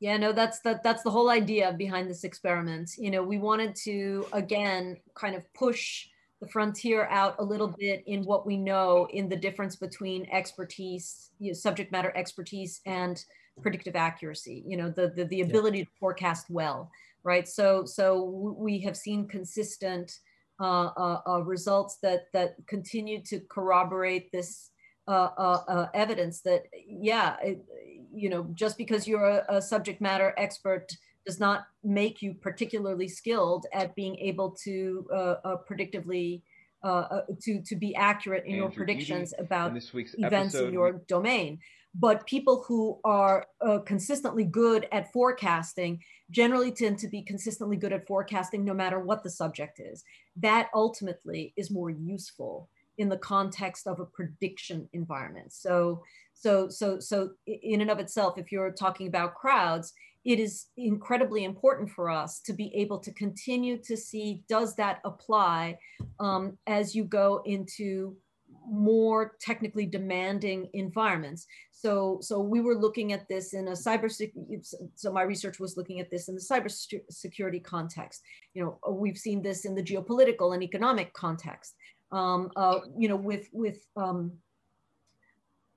Yeah, 0.00 0.16
no, 0.16 0.32
that's 0.32 0.60
that 0.60 0.82
that's 0.82 1.02
the 1.02 1.10
whole 1.10 1.28
idea 1.30 1.74
behind 1.76 2.08
this 2.10 2.24
experiment. 2.24 2.90
You 2.96 3.10
know, 3.10 3.22
we 3.22 3.38
wanted 3.38 3.76
to 3.84 4.26
again 4.32 4.96
kind 5.14 5.34
of 5.34 5.42
push 5.52 6.06
the 6.40 6.48
frontier 6.48 7.06
out 7.10 7.36
a 7.38 7.44
little 7.44 7.68
bit 7.78 8.02
in 8.06 8.24
what 8.24 8.46
we 8.46 8.56
know 8.56 9.06
in 9.12 9.28
the 9.28 9.36
difference 9.36 9.76
between 9.76 10.26
expertise, 10.32 11.30
you 11.38 11.50
know, 11.50 11.54
subject 11.54 11.92
matter 11.92 12.12
expertise 12.16 12.80
and 12.86 13.22
predictive 13.60 13.94
accuracy, 13.94 14.64
you 14.66 14.76
know, 14.76 14.88
the 14.88 15.12
the, 15.14 15.24
the 15.24 15.42
ability 15.42 15.78
yeah. 15.78 15.84
to 15.84 15.90
forecast 16.00 16.46
well, 16.48 16.90
right? 17.22 17.46
So 17.46 17.84
so 17.84 18.54
we 18.58 18.80
have 18.80 18.96
seen 18.96 19.28
consistent 19.28 20.18
uh, 20.60 20.90
uh, 20.96 21.20
uh, 21.26 21.42
results 21.42 21.96
that 22.02 22.26
that 22.34 22.54
continue 22.66 23.22
to 23.22 23.40
corroborate 23.50 24.30
this 24.30 24.70
evidence 25.94 26.42
that 26.42 26.64
yeah, 26.86 27.36
it, 27.42 27.64
you 28.12 28.28
know, 28.28 28.48
just 28.54 28.76
because 28.78 29.06
you're 29.06 29.24
a, 29.24 29.44
a 29.56 29.62
subject 29.62 30.00
matter 30.00 30.34
expert 30.36 30.92
does 31.26 31.38
not 31.38 31.66
make 31.84 32.22
you 32.22 32.34
particularly 32.34 33.06
skilled 33.06 33.66
at 33.72 33.94
being 33.94 34.16
able 34.16 34.50
to 34.50 35.06
predictively 35.70 36.42
uh, 36.82 36.86
uh, 36.86 37.20
to 37.42 37.60
to 37.60 37.76
be 37.76 37.94
accurate 37.94 38.44
in 38.46 38.52
Andrew 38.52 38.64
your 38.64 38.70
predictions 38.70 39.34
about 39.38 39.76
events 40.16 40.54
in 40.54 40.72
your 40.72 40.92
domain. 41.08 41.58
But 41.94 42.26
people 42.26 42.64
who 42.66 43.00
are 43.04 43.44
uh, 43.60 43.80
consistently 43.80 44.44
good 44.44 44.88
at 44.90 45.12
forecasting 45.12 46.00
generally 46.30 46.72
tend 46.72 46.98
to 47.00 47.08
be 47.08 47.20
consistently 47.20 47.76
good 47.76 47.92
at 47.92 48.06
forecasting 48.06 48.64
no 48.64 48.72
matter 48.72 48.98
what 48.98 49.22
the 49.22 49.28
subject 49.28 49.78
is. 49.78 50.02
That 50.36 50.70
ultimately 50.72 51.52
is 51.54 51.70
more 51.70 51.90
useful 51.90 52.70
in 52.96 53.10
the 53.10 53.18
context 53.18 53.86
of 53.86 54.00
a 54.00 54.06
prediction 54.06 54.88
environment. 54.94 55.52
So, 55.52 56.02
so, 56.40 56.70
so, 56.70 56.98
so 56.98 57.30
in 57.46 57.82
and 57.82 57.90
of 57.90 57.98
itself, 57.98 58.38
if 58.38 58.50
you're 58.50 58.72
talking 58.72 59.08
about 59.08 59.34
crowds, 59.34 59.92
it 60.24 60.40
is 60.40 60.68
incredibly 60.78 61.44
important 61.44 61.90
for 61.90 62.08
us 62.08 62.40
to 62.40 62.54
be 62.54 62.74
able 62.74 62.98
to 62.98 63.12
continue 63.12 63.76
to 63.82 63.94
see 63.94 64.42
does 64.48 64.74
that 64.76 65.00
apply 65.04 65.78
um, 66.18 66.56
as 66.66 66.94
you 66.94 67.04
go 67.04 67.42
into 67.44 68.16
more 68.66 69.36
technically 69.38 69.84
demanding 69.84 70.70
environments. 70.72 71.46
So, 71.72 72.18
so 72.22 72.40
we 72.40 72.62
were 72.62 72.74
looking 72.74 73.12
at 73.12 73.28
this 73.28 73.52
in 73.52 73.68
a 73.68 73.72
cyber. 73.72 74.10
So 74.94 75.12
my 75.12 75.22
research 75.22 75.60
was 75.60 75.76
looking 75.76 76.00
at 76.00 76.10
this 76.10 76.28
in 76.28 76.34
the 76.34 76.40
cyber 76.40 76.70
security 77.10 77.60
context. 77.60 78.22
You 78.54 78.64
know, 78.64 78.78
we've 78.90 79.18
seen 79.18 79.42
this 79.42 79.66
in 79.66 79.74
the 79.74 79.82
geopolitical 79.82 80.54
and 80.54 80.62
economic 80.62 81.12
context. 81.12 81.74
Um, 82.12 82.50
uh, 82.56 82.80
you 82.96 83.08
know, 83.08 83.16
with 83.16 83.48
with 83.52 83.86
um, 83.96 84.32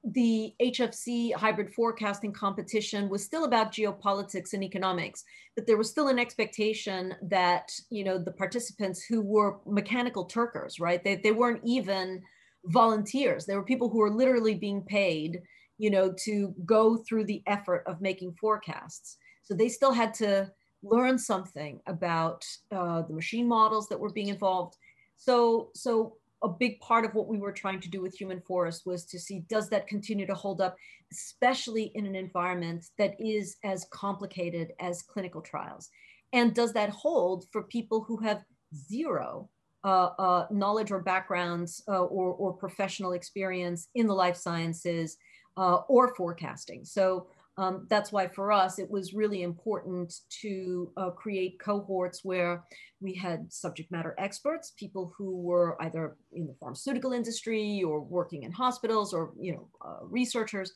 the 0.04 0.54
HFC 0.62 1.34
hybrid 1.34 1.74
forecasting 1.74 2.34
competition 2.34 3.08
was 3.08 3.24
still 3.24 3.46
about 3.46 3.72
geopolitics 3.72 4.54
and 4.54 4.64
economics, 4.64 5.24
but 5.56 5.66
there 5.66 5.78
was 5.78 5.90
still 5.90 6.10
an 6.10 6.20
expectation 6.20 7.16
that 7.22 7.72
you 7.90 8.04
know 8.04 8.18
the 8.18 8.32
participants 8.32 9.04
who 9.04 9.22
were 9.22 9.60
mechanical 9.66 10.26
Turkers, 10.26 10.80
right? 10.80 11.04
They 11.04 11.16
they 11.16 11.32
weren't 11.32 11.62
even 11.64 12.22
volunteers. 12.66 13.46
There 13.46 13.58
were 13.58 13.66
people 13.66 13.90
who 13.90 14.00
were 14.00 14.14
literally 14.14 14.56
being 14.56 14.82
paid 14.84 15.42
you 15.78 15.90
know, 15.90 16.14
to 16.26 16.54
go 16.66 16.98
through 16.98 17.26
the 17.26 17.44
effort 17.48 17.84
of 17.88 18.02
making 18.02 18.34
forecasts. 18.40 19.18
So 19.44 19.54
they 19.54 19.70
still 19.70 19.92
had 19.92 20.14
to 20.16 20.52
learn 20.84 21.18
something 21.18 21.80
about 21.88 22.46
uh, 22.72 23.02
the 23.04 23.14
machine 23.14 23.48
models 23.48 23.90
that 23.90 24.00
were 24.00 24.12
being 24.12 24.30
involved. 24.30 24.78
So, 25.18 25.72
so 25.74 26.16
a 26.44 26.50
big 26.50 26.80
part 26.82 27.06
of 27.06 27.14
what 27.14 27.28
we 27.28 27.40
were 27.40 27.52
trying 27.52 27.80
to 27.80 27.90
do 27.90 28.02
with 28.02 28.20
Human 28.20 28.42
Forest 28.42 28.86
was 28.86 29.06
to 29.06 29.20
see 29.20 29.46
does 29.50 29.70
that 29.70 29.88
continue 29.88 30.28
to 30.28 30.36
hold 30.36 30.62
up, 30.62 30.76
especially 31.12 31.92
in 31.96 32.06
an 32.06 32.16
environment 32.16 32.86
that 32.98 33.16
is 33.20 33.56
as 33.64 33.88
complicated 33.92 34.74
as 34.80 35.02
clinical 35.02 35.42
trials, 35.42 35.90
and 36.34 36.54
does 36.54 36.74
that 36.74 36.90
hold 36.90 37.46
for 37.52 37.64
people 37.64 38.04
who 38.04 38.18
have 38.18 38.44
zero 38.76 39.50
uh, 39.86 40.10
uh, 40.18 40.48
knowledge 40.50 40.92
or 40.92 41.00
backgrounds 41.00 41.84
uh, 41.88 42.04
or, 42.04 42.34
or 42.34 42.54
professional 42.54 43.14
experience 43.14 43.90
in 43.96 44.08
the 44.08 44.14
life 44.14 44.38
sciences 44.38 45.18
uh, 45.58 45.78
or 45.88 46.16
forecasting. 46.16 46.86
So 46.86 47.28
um, 47.58 47.86
that's 47.90 48.12
why 48.12 48.28
for 48.28 48.52
us, 48.52 48.80
it 48.80 48.90
was 48.90 49.14
really 49.14 49.44
important 49.44 50.14
to 50.42 50.92
uh, 50.98 51.12
create 51.12 51.60
cohorts 51.60 52.22
where 52.24 52.64
we 53.00 53.14
had 53.14 53.52
subject 53.54 53.92
matter 53.92 54.16
experts, 54.18 54.74
people 54.78 55.14
who 55.16 55.40
were 55.42 55.78
either 55.84 56.16
in 56.32 56.48
the 56.48 56.56
pharmaceutical 56.60 57.14
industry 57.14 57.84
or 57.86 58.02
working 58.02 58.44
in 58.44 58.52
hospitals 58.52 59.14
or, 59.14 59.34
you 59.40 59.54
know, 59.54 59.68
uh, 59.86 60.04
researchers, 60.04 60.74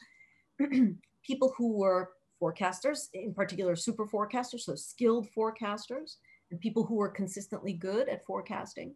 people 1.26 1.54
who 1.58 1.74
were 1.78 2.12
forecasters, 2.40 3.08
in 3.14 3.34
particular 3.34 3.76
super 3.76 4.06
forecasters, 4.06 4.62
so 4.62 4.76
skilled 4.76 5.28
forecasters, 5.36 6.18
and 6.52 6.60
people 6.60 6.86
who 6.86 6.96
were 6.96 7.10
consistently 7.10 7.74
good 7.74 8.08
at 8.08 8.24
forecasting. 8.24 8.94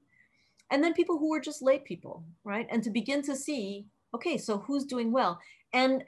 And 0.69 0.83
then 0.83 0.93
people 0.93 1.17
who 1.17 1.31
were 1.31 1.41
just 1.41 1.63
lay 1.63 1.79
people, 1.79 2.23
right? 2.43 2.67
And 2.69 2.83
to 2.83 2.91
begin 2.91 3.23
to 3.23 3.35
see, 3.35 3.87
okay, 4.15 4.37
so 4.37 4.59
who's 4.59 4.85
doing 4.85 5.11
well? 5.11 5.39
and 5.73 6.03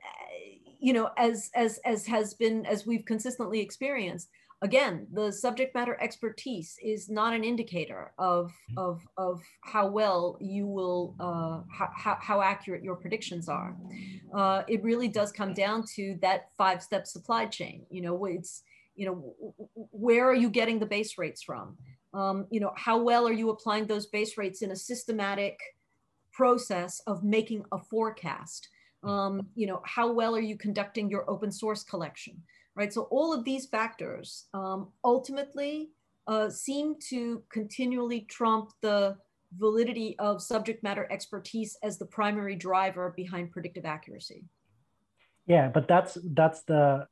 you 0.84 0.92
know 0.92 1.10
as 1.18 1.50
as 1.56 1.80
as 1.86 2.06
has 2.06 2.34
been 2.34 2.66
as 2.66 2.86
we've 2.86 3.06
consistently 3.06 3.62
experienced 3.62 4.28
again 4.62 5.08
the 5.14 5.32
subject 5.32 5.74
matter 5.74 5.98
expertise 6.02 6.78
is 6.84 7.10
not 7.10 7.34
an 7.34 7.44
indicator 7.44 8.12
of 8.20 8.52
of 8.76 9.02
of 9.18 9.42
how 9.62 9.88
well 9.88 10.38
you 10.42 10.68
will 10.68 11.16
uh, 11.22 11.62
how, 11.72 12.18
how 12.20 12.42
accurate 12.42 12.84
your 12.84 12.96
predictions 12.96 13.48
are. 13.48 13.76
Uh, 14.36 14.64
it 14.68 14.84
really 14.84 15.08
does 15.08 15.32
come 15.32 15.54
down 15.54 15.86
to 15.96 16.18
that 16.22 16.50
five 16.58 16.84
step 16.84 17.08
supply 17.08 17.46
chain. 17.46 17.86
You 17.90 18.02
know 18.02 18.26
it's 18.26 18.64
you 18.96 19.06
know 19.06 19.36
where 19.92 20.30
are 20.30 20.36
you 20.36 20.50
getting 20.50 20.80
the 20.80 20.86
base 20.86 21.18
rates 21.18 21.44
from? 21.44 21.78
Um, 22.14 22.46
you 22.50 22.60
know 22.60 22.74
how 22.76 22.98
well 23.02 23.26
are 23.26 23.34
you 23.42 23.50
applying 23.52 23.88
those 23.88 24.08
base 24.08 24.38
rates 24.38 24.62
in 24.62 24.72
a 24.72 24.76
systematic 24.76 25.58
process 26.34 27.02
of 27.08 27.24
making 27.24 27.64
a 27.72 27.80
forecast 27.80 28.68
um, 29.04 29.48
you 29.56 29.68
know, 29.68 29.82
how 29.86 30.12
well 30.12 30.36
are 30.36 30.42
you 30.42 30.58
conducting 30.58 31.10
your 31.10 31.30
open 31.30 31.52
source 31.52 31.84
collection, 31.84 32.42
right? 32.76 32.94
So 32.94 33.04
all 33.04 33.34
of 33.34 33.44
these 33.44 33.66
factors 33.66 34.46
um, 34.54 34.90
ultimately 35.04 35.90
uh, 36.28 36.50
seem 36.50 36.96
to 37.10 37.44
continually 37.52 38.22
trump 38.22 38.72
the 38.82 39.18
validity 39.58 40.16
of 40.20 40.42
subject 40.42 40.84
matter 40.84 41.08
expertise 41.12 41.78
as 41.84 41.98
the 41.98 42.06
primary 42.06 42.56
driver 42.56 43.14
behind 43.16 43.52
predictive 43.52 43.86
accuracy. 43.86 44.46
Yeah, 45.46 45.68
but 45.68 45.88
that's 45.88 46.18
that's 46.34 46.64
the 46.64 47.08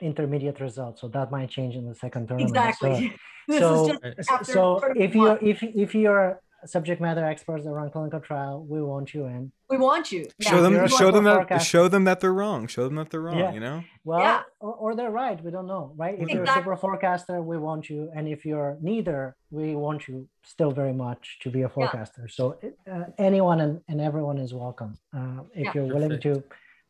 intermediate 0.00 0.60
result. 0.60 0.98
So 0.98 1.08
that 1.08 1.30
might 1.30 1.48
change 1.48 1.74
in 1.76 1.86
the 1.86 1.94
second 1.94 2.28
term. 2.28 2.40
Exactly. 2.40 3.14
So, 3.50 3.96
so, 4.20 4.42
so 4.42 4.80
if 4.94 5.14
you 5.14 5.30
if 5.40 5.62
if 5.62 5.94
you're 5.94 6.41
subject 6.66 7.00
matter 7.00 7.24
experts 7.24 7.64
that 7.64 7.70
run 7.70 7.90
clinical 7.90 8.20
trial, 8.20 8.64
we 8.68 8.82
want 8.82 9.14
you 9.14 9.26
in. 9.26 9.52
We 9.68 9.78
want 9.78 10.12
you. 10.12 10.26
Yeah. 10.38 10.50
Show 10.50 10.62
them, 10.62 10.88
show 10.88 11.10
them 11.10 11.24
that, 11.24 11.34
forecast. 11.34 11.68
show 11.68 11.88
them 11.88 12.04
that 12.04 12.20
they're 12.20 12.32
wrong. 12.32 12.66
Show 12.66 12.84
them 12.84 12.96
that 12.96 13.10
they're 13.10 13.20
wrong. 13.20 13.38
Yeah. 13.38 13.52
You 13.52 13.60
know. 13.60 13.84
Well, 14.04 14.20
yeah. 14.20 14.42
or, 14.60 14.74
or, 14.74 14.94
they're 14.94 15.10
right. 15.10 15.42
We 15.42 15.50
don't 15.50 15.66
know, 15.66 15.92
right? 15.96 16.14
If 16.14 16.20
exactly. 16.20 16.34
you're 16.34 16.44
a 16.44 16.54
super 16.54 16.76
forecaster, 16.76 17.42
we 17.42 17.58
want 17.58 17.88
you, 17.88 18.10
and 18.14 18.28
if 18.28 18.44
you're 18.44 18.76
neither, 18.80 19.36
we 19.50 19.74
want 19.74 20.08
you 20.08 20.28
still 20.44 20.70
very 20.70 20.92
much 20.92 21.38
to 21.42 21.50
be 21.50 21.62
a 21.62 21.68
forecaster. 21.68 22.22
Yeah. 22.22 22.34
So 22.34 22.58
uh, 22.90 23.04
anyone 23.18 23.60
and, 23.60 23.80
and 23.88 24.00
everyone 24.00 24.38
is 24.38 24.52
welcome. 24.52 24.98
Uh, 25.16 25.40
if 25.54 25.74
you're 25.74 25.86
willing 25.86 26.10
Perfect. 26.10 26.22
to 26.22 26.44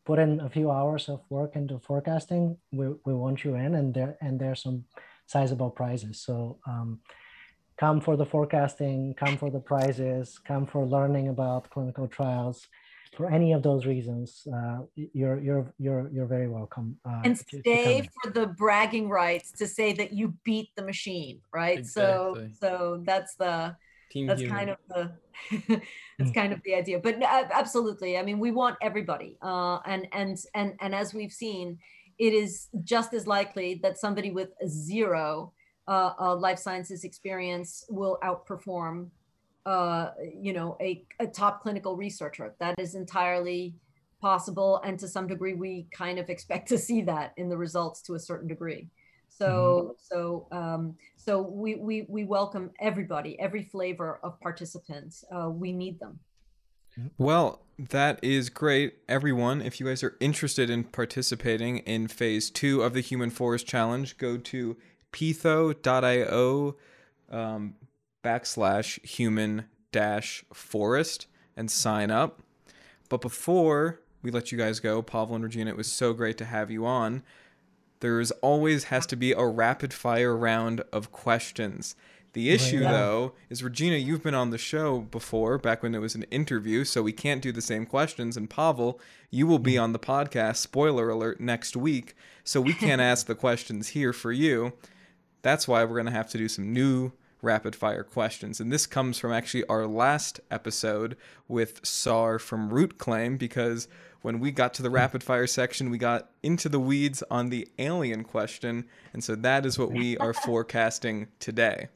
put 0.05 0.18
in 0.18 0.41
a 0.41 0.51
few 0.51 0.70
hours 0.70 1.09
of 1.09 1.20
work 1.31 1.55
into 1.55 1.79
forecasting, 1.79 2.57
we, 2.73 2.89
we 3.07 3.14
want 3.14 3.45
you 3.45 3.55
in, 3.55 3.75
and 3.75 3.95
there 3.95 4.16
and 4.20 4.41
there's 4.41 4.62
some 4.62 4.85
sizable 5.27 5.70
prizes. 5.70 6.20
So. 6.20 6.59
Um, 6.66 7.01
come 7.79 8.01
for 8.01 8.16
the 8.16 8.27
forecasting, 8.27 9.14
come 9.14 9.37
for 9.37 9.51
the 9.51 9.61
prizes, 9.61 10.39
come 10.39 10.66
for 10.66 10.85
learning 10.85 11.29
about 11.29 11.70
clinical 11.70 12.07
trials. 12.07 12.68
For 13.16 13.31
any 13.31 13.53
of 13.53 13.62
those 13.62 13.85
reasons, 13.85 14.47
uh, 14.53 14.79
you're 14.95 15.39
you're 15.39 15.75
you're 15.79 16.09
you're 16.11 16.27
very 16.27 16.49
welcome. 16.49 16.97
Uh, 17.05 17.20
and 17.25 17.37
stay 17.37 18.01
to 18.01 18.09
for 18.23 18.31
the 18.31 18.47
bragging 18.47 19.11
rights 19.11 19.53
to 19.53 19.66
say 19.66 19.93
that 19.93 20.14
you 20.14 20.35
beat 20.45 20.70
the 20.77 20.83
machine, 20.83 21.41
right? 21.53 21.79
Exactly. 21.79 22.53
So 22.59 22.68
so 22.68 23.03
that's 23.05 23.35
the 23.35 23.77
Team 24.12 24.27
that's 24.27 24.43
human. 24.43 24.57
kind 24.57 24.70
of 24.70 24.77
the 24.89 25.03
that's 26.18 26.31
mm. 26.31 26.35
kind 26.35 26.53
of 26.53 26.62
the 26.64 26.75
idea. 26.75 26.99
But 26.99 27.23
uh, 27.23 27.45
absolutely, 27.53 28.18
I 28.18 28.23
mean, 28.23 28.39
we 28.39 28.51
want 28.51 28.77
everybody, 28.83 29.39
uh, 29.41 29.79
and 29.87 30.07
and 30.12 30.39
and 30.55 30.75
and 30.81 30.95
as 30.95 31.14
we've 31.14 31.33
seen, 31.33 31.79
it 32.18 32.35
is 32.35 32.68
just 32.85 33.14
as 33.14 33.27
likely 33.27 33.81
that 33.83 33.99
somebody 33.99 34.31
with 34.31 34.51
zero 34.68 35.53
uh, 35.89 36.12
a 36.18 36.35
life 36.35 36.59
sciences 36.59 37.05
experience 37.05 37.85
will 37.89 38.18
outperform, 38.22 39.09
uh, 39.66 40.11
you 40.41 40.53
know, 40.53 40.76
a, 40.80 41.05
a 41.20 41.26
top 41.26 41.62
clinical 41.62 41.97
researcher. 41.97 42.55
That 42.59 42.78
is 42.78 42.95
entirely 42.95 43.74
possible, 44.20 44.80
and 44.85 44.99
to 45.01 45.09
some 45.09 45.26
degree, 45.26 45.55
we 45.55 45.87
kind 45.91 46.18
of 46.18 46.30
expect 46.30 46.68
to 46.68 46.78
see 46.78 47.03
that 47.03 47.33
in 47.37 47.49
the 47.49 47.57
results 47.57 48.03
to 48.03 48.14
a 48.14 48.20
certain 48.20 48.49
degree. 48.49 48.89
So, 49.28 49.49
mm-hmm. 49.49 49.93
so, 49.99 50.47
um, 50.53 50.95
so 51.16 51.41
we, 51.41 51.76
we 51.76 52.07
we 52.09 52.24
welcome 52.24 52.70
everybody, 52.80 53.39
every 53.41 53.62
flavor 53.64 54.20
of 54.22 54.39
participants. 54.41 55.24
Uh, 55.35 55.49
we 55.51 55.72
need 55.72 55.99
them. 55.99 56.18
Well, 57.16 57.62
that 57.78 58.20
is 58.22 58.51
great, 58.51 58.99
everyone. 59.09 59.62
If 59.62 59.80
you 59.80 59.87
guys 59.87 60.03
are 60.03 60.16
interested 60.20 60.68
in 60.68 60.85
participating 60.85 61.78
in 61.78 62.07
phase 62.09 62.51
two 62.51 62.83
of 62.83 62.93
the 62.93 63.01
Human 63.01 63.30
Forest 63.30 63.66
Challenge, 63.66 64.18
go 64.18 64.37
to 64.37 64.76
pytho.io 65.13 66.77
um, 67.31 67.75
backslash 68.25 69.05
human 69.05 69.67
dash 69.91 70.45
forest 70.53 71.27
and 71.57 71.71
sign 71.71 72.11
up. 72.11 72.43
But 73.09 73.21
before 73.21 74.01
we 74.23 74.31
let 74.31 74.53
you 74.53 74.59
guys 74.59 74.81
go, 74.81 75.03
Pavel 75.03 75.35
and 75.35 75.45
Regina, 75.45 75.71
it 75.71 75.77
was 75.77 75.91
so 75.91 76.13
great 76.13 76.39
to 76.39 76.45
have 76.45 76.71
you 76.71 76.87
on. 76.87 77.23
There's 78.01 78.31
always 78.33 78.85
has 78.85 79.07
to 79.07 79.17
be 79.17 79.33
a 79.33 79.45
rapid 79.45 79.93
fire 79.93 80.37
round 80.37 80.83
of 80.93 81.13
questions. 81.13 81.95
The 82.33 82.51
issue, 82.51 82.81
yeah. 82.81 82.93
though, 82.93 83.33
is 83.51 83.63
Regina, 83.63 83.97
you've 83.97 84.23
been 84.23 84.35
on 84.35 84.51
the 84.51 84.59
show 84.59 85.01
before, 85.01 85.59
back 85.59 85.83
when 85.83 85.95
it 85.95 85.99
was 85.99 86.15
an 86.15 86.23
interview, 86.25 86.85
so 86.85 87.03
we 87.03 87.13
can't 87.13 87.43
do 87.43 87.53
the 87.53 87.61
same 87.61 87.85
questions. 87.85 88.39
And 88.39 88.49
Pavel, 88.49 88.99
you 89.31 89.47
will 89.47 89.59
be 89.59 89.75
mm. 89.75 89.83
on 89.83 89.93
the 89.93 89.99
podcast, 89.99 90.57
spoiler 90.57 91.11
alert, 91.11 91.41
next 91.41 91.77
week, 91.77 92.15
so 92.43 92.61
we 92.61 92.73
can't 92.73 93.01
ask 93.03 93.27
the 93.27 93.35
questions 93.35 93.89
here 93.89 94.15
for 94.15 94.33
you. 94.33 94.73
That's 95.43 95.68
why 95.68 95.84
we're 95.84 95.97
going 95.97 96.07
to 96.07 96.12
have 96.12 96.30
to 96.30 96.38
do 96.38 96.49
some 96.49 96.72
new 96.72 97.12
rapid 97.43 97.74
fire 97.74 98.05
questions. 98.05 98.61
And 98.61 98.72
this 98.72 98.86
comes 98.86 99.18
from 99.18 99.32
actually 99.32 99.64
our 99.66 99.86
last 99.86 100.40
episode 100.51 101.16
with 101.49 101.84
Saar 101.84 102.38
from 102.38 102.70
Rootclaim 102.70 103.36
because 103.36 103.88
when 104.22 104.38
we 104.38 104.53
got 104.53 104.72
to 104.74 104.82
the 104.82 104.90
rapid 104.90 105.22
fire 105.24 105.49
section, 105.49 105.90
we 105.90 105.99
got 105.99 106.30
into 106.45 106.68
the 106.68 106.78
weeds 106.78 107.24
on 107.28 107.51
the 107.51 107.68
alien 107.78 108.22
question. 108.22 108.86
And 109.12 109.22
so 109.22 109.34
that 109.34 109.66
is 109.66 109.78
what 109.78 109.90
we 109.90 110.16
are 110.18 110.32
forecasting 110.32 111.26
today. 111.40 111.88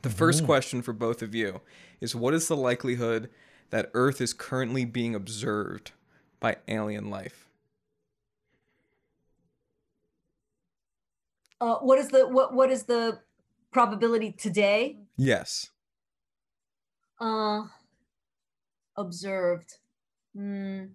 The 0.00 0.10
first 0.10 0.38
mm-hmm. 0.38 0.46
question 0.46 0.82
for 0.82 0.94
both 0.94 1.22
of 1.22 1.34
you 1.34 1.60
is 2.00 2.16
what 2.16 2.34
is 2.34 2.48
the 2.48 2.56
likelihood 2.56 3.28
that 3.70 3.90
Earth 3.94 4.20
is 4.20 4.32
currently 4.32 4.84
being 4.84 5.14
observed 5.14 5.92
by 6.40 6.56
alien 6.66 7.10
life? 7.10 7.48
Uh, 11.62 11.76
what 11.76 11.96
is 11.96 12.08
the 12.08 12.26
what 12.26 12.52
what 12.52 12.72
is 12.72 12.82
the 12.82 13.20
probability 13.70 14.32
today? 14.32 14.98
Yes. 15.16 15.70
Uh, 17.20 17.62
observed. 18.96 19.78
Mm, 20.36 20.90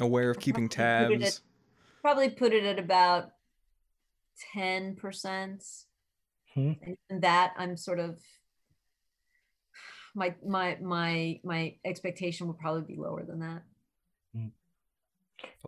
Aware 0.00 0.30
of 0.30 0.38
keeping 0.38 0.68
Probably 0.68 1.16
put 1.16 1.22
it 1.22 1.24
tabs. 1.24 1.40
probably 2.00 2.30
put 2.30 2.52
it 2.52 2.64
at 2.64 2.78
about 2.78 3.30
10%. 4.54 5.84
Hmm. 6.54 6.60
And 6.60 6.76
even 7.10 7.20
that 7.22 7.54
I'm 7.56 7.76
sort 7.76 7.98
of 7.98 8.20
my 10.14 10.36
my 10.46 10.78
my 10.80 11.40
my 11.42 11.74
expectation 11.84 12.46
would 12.46 12.58
probably 12.58 12.82
be 12.82 13.00
lower 13.00 13.24
than 13.24 13.40
that. 13.40 13.62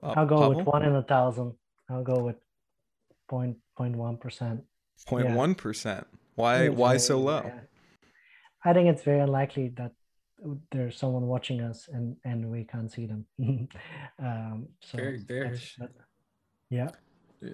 Uh, 0.01 0.13
I'll 0.17 0.27
go 0.27 0.37
Pavel? 0.39 0.55
with 0.55 0.67
one 0.67 0.85
in 0.85 0.95
a 0.95 1.03
thousand. 1.03 1.55
I'll 1.89 2.05
go 2.05 2.23
with 2.23 2.37
point 3.29 3.57
point 3.77 3.97
one 3.97 4.17
percent. 4.17 4.63
0.1%. 5.09 6.05
Why 6.37 6.69
why 6.69 6.97
so 6.97 7.19
low? 7.19 7.51
I 8.65 8.73
think 8.73 8.89
it's 8.89 9.03
very 9.03 9.21
unlikely 9.21 9.73
that 9.77 9.93
there's 10.71 10.97
someone 10.97 11.27
watching 11.27 11.61
us 11.61 11.89
and 11.93 12.17
and 12.25 12.51
we 12.51 12.65
can't 12.65 12.91
see 12.91 13.07
them. 13.07 13.27
um, 14.19 14.69
so 14.81 14.97
Very 14.99 15.19
bearish. 15.19 15.77
that's- 15.79 15.97
yeah. 16.71 16.89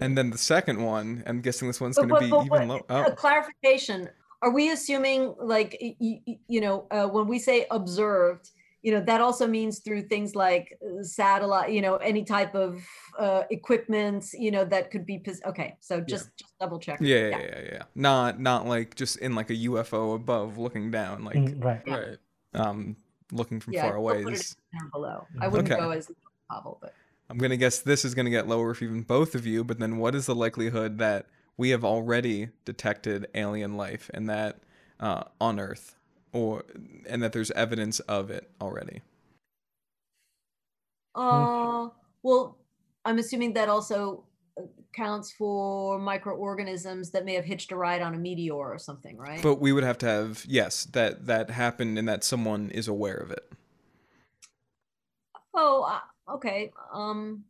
And 0.01 0.17
then 0.17 0.31
the 0.31 0.39
second 0.39 0.81
one, 0.85 1.25
I'm 1.27 1.41
guessing 1.41 1.67
this 1.67 1.81
one's 1.81 1.97
going 1.97 2.11
to 2.11 2.21
be 2.21 2.31
but 2.31 2.45
even 2.47 2.69
what- 2.69 2.89
lower. 2.89 3.05
A 3.05 3.11
Oh, 3.11 3.15
clarification, 3.15 4.09
are 4.41 4.51
we 4.53 4.71
assuming 4.71 5.35
like, 5.41 5.77
y- 5.83 5.97
y- 5.99 6.21
y- 6.29 6.39
you 6.47 6.61
know, 6.61 6.87
uh, 6.93 7.07
when 7.09 7.27
we 7.27 7.39
say 7.41 7.67
observed, 7.73 8.51
you 8.83 8.93
know, 8.93 9.01
that 9.01 9.21
also 9.21 9.47
means 9.47 9.81
through 9.81 10.03
things 10.03 10.35
like 10.35 10.79
uh, 10.83 11.03
satellite, 11.03 11.73
you 11.73 11.83
know, 11.83 11.97
any 11.97 12.25
type 12.25 12.55
of 12.55 12.83
uh, 13.19 13.43
equipment, 13.51 14.25
you 14.33 14.51
know, 14.51 14.65
that 14.65 14.91
could 14.91 15.05
be, 15.05 15.19
pos- 15.19 15.41
okay, 15.47 15.77
so 15.81 16.01
just, 16.01 16.31
just 16.37 16.59
double 16.59 16.79
check. 16.79 17.01
yeah, 17.01 17.29
yeah, 17.29 17.39
yeah, 17.39 17.61
yeah. 17.73 17.83
Not 17.95 18.41
not 18.41 18.67
like 18.67 18.95
just 18.95 19.19
in 19.19 19.35
like 19.35 19.51
a 19.51 19.57
UFO 19.57 20.15
above 20.15 20.59
looking 20.59 20.91
down, 20.91 21.25
like 21.25 21.37
Mm, 21.37 21.65
right. 21.65 21.83
Right. 21.87 22.19
um 22.55 22.97
looking 23.33 23.61
from 23.61 23.75
Yeah, 23.75 23.83
far 23.83 23.97
away. 23.97 24.23
still 24.23 24.33
put 24.33 24.55
Down 24.73 24.91
below. 24.93 25.27
I 25.41 25.49
wouldn't 25.49 25.71
Okay. 25.71 25.81
go 25.81 25.91
as 25.91 26.11
Pavel, 26.51 26.79
but. 26.81 26.95
I'm 27.29 27.39
gonna 27.39 27.57
guess 27.57 27.79
this 27.79 28.05
is 28.05 28.15
gonna 28.15 28.31
get 28.31 28.49
lower 28.49 28.75
for 28.75 28.85
even 28.85 29.03
both 29.03 29.35
of 29.37 29.47
you. 29.47 29.63
But 29.63 29.79
then, 29.79 29.99
what 29.99 30.15
is 30.17 30.27
the 30.27 30.35
likelihood 30.35 30.99
that 30.99 31.27
we 31.57 31.71
have 31.71 31.85
already 31.85 32.49
detected 32.65 33.29
alien 33.35 33.77
life 33.77 34.11
and 34.13 34.29
that 34.29 34.59
uh, 34.99 35.25
on 35.41 35.61
Earth, 35.61 35.95
or 36.33 36.65
and 37.09 37.23
that 37.23 37.33
there's 37.33 37.51
evidence 37.53 38.01
of 38.01 38.31
it 38.31 38.51
already? 38.61 39.03
Uh, 41.15 41.89
well, 42.23 42.59
I'm 43.05 43.19
assuming 43.19 43.53
that 43.55 43.69
also 43.69 44.25
uh, 44.59 44.63
counts 44.95 45.33
for 45.33 45.99
microorganisms 45.99 47.11
that 47.11 47.25
may 47.25 47.35
have 47.35 47.45
hitched 47.45 47.73
a 47.73 47.77
ride 47.77 48.03
on 48.03 48.15
a 48.15 48.19
meteor 48.19 48.55
or 48.55 48.79
something, 48.79 49.17
right? 49.17 49.43
But 49.43 49.61
we 49.61 49.73
would 49.73 49.85
have 49.85 49.99
to 49.99 50.07
have 50.07 50.45
yes 50.49 50.85
that 50.87 51.27
that 51.27 51.51
happened 51.51 51.99
and 51.99 52.09
that 52.09 52.25
someone 52.25 52.71
is 52.71 52.89
aware 52.89 53.17
of 53.17 53.31
it. 53.31 53.53
Oh, 55.55 55.83
uh, 55.83 56.35
okay. 56.35 56.71
Um, 56.93 57.45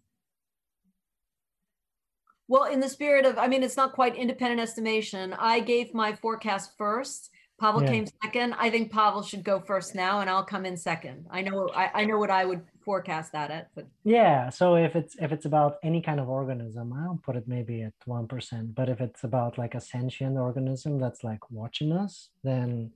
well, 2.49 2.64
in 2.64 2.81
the 2.81 2.89
spirit 2.89 3.26
of, 3.26 3.39
I 3.39 3.47
mean, 3.47 3.62
it's 3.62 3.76
not 3.76 3.93
quite 3.93 4.16
independent 4.16 4.61
estimation. 4.61 5.35
I 5.35 5.61
gave 5.61 5.95
my 5.95 6.16
forecast 6.16 6.76
first. 6.76 7.30
Pavel 7.61 7.82
Yeah. 7.82 7.90
came 7.90 8.06
second. 8.24 8.54
I 8.54 8.70
think 8.70 8.90
Pavel 8.90 9.22
should 9.22 9.44
go 9.44 9.61
first 9.61 9.94
now, 9.94 10.20
and 10.20 10.30
I'll 10.30 10.44
come 10.44 10.64
in 10.64 10.76
second. 10.76 11.26
I 11.30 11.42
know, 11.42 11.68
I, 11.74 11.90
I 12.00 12.04
know 12.06 12.18
what 12.18 12.30
I 12.30 12.46
would 12.46 12.62
forecast 12.80 13.32
that 13.32 13.50
at, 13.50 13.68
but 13.74 13.86
Yeah. 14.02 14.48
So 14.48 14.76
if 14.76 14.96
it's 14.96 15.14
if 15.20 15.30
it's 15.30 15.44
about 15.44 15.76
any 15.82 16.00
kind 16.00 16.18
of 16.20 16.28
organism, 16.28 16.92
I'll 16.94 17.20
put 17.22 17.36
it 17.36 17.46
maybe 17.46 17.82
at 17.82 17.92
one 18.06 18.26
percent. 18.26 18.74
But 18.74 18.88
if 18.88 19.00
it's 19.00 19.24
about 19.24 19.58
like 19.58 19.74
a 19.74 19.80
sentient 19.80 20.38
organism 20.38 20.98
that's 20.98 21.22
like 21.22 21.50
watching 21.50 21.92
us, 21.92 22.30
then 22.42 22.92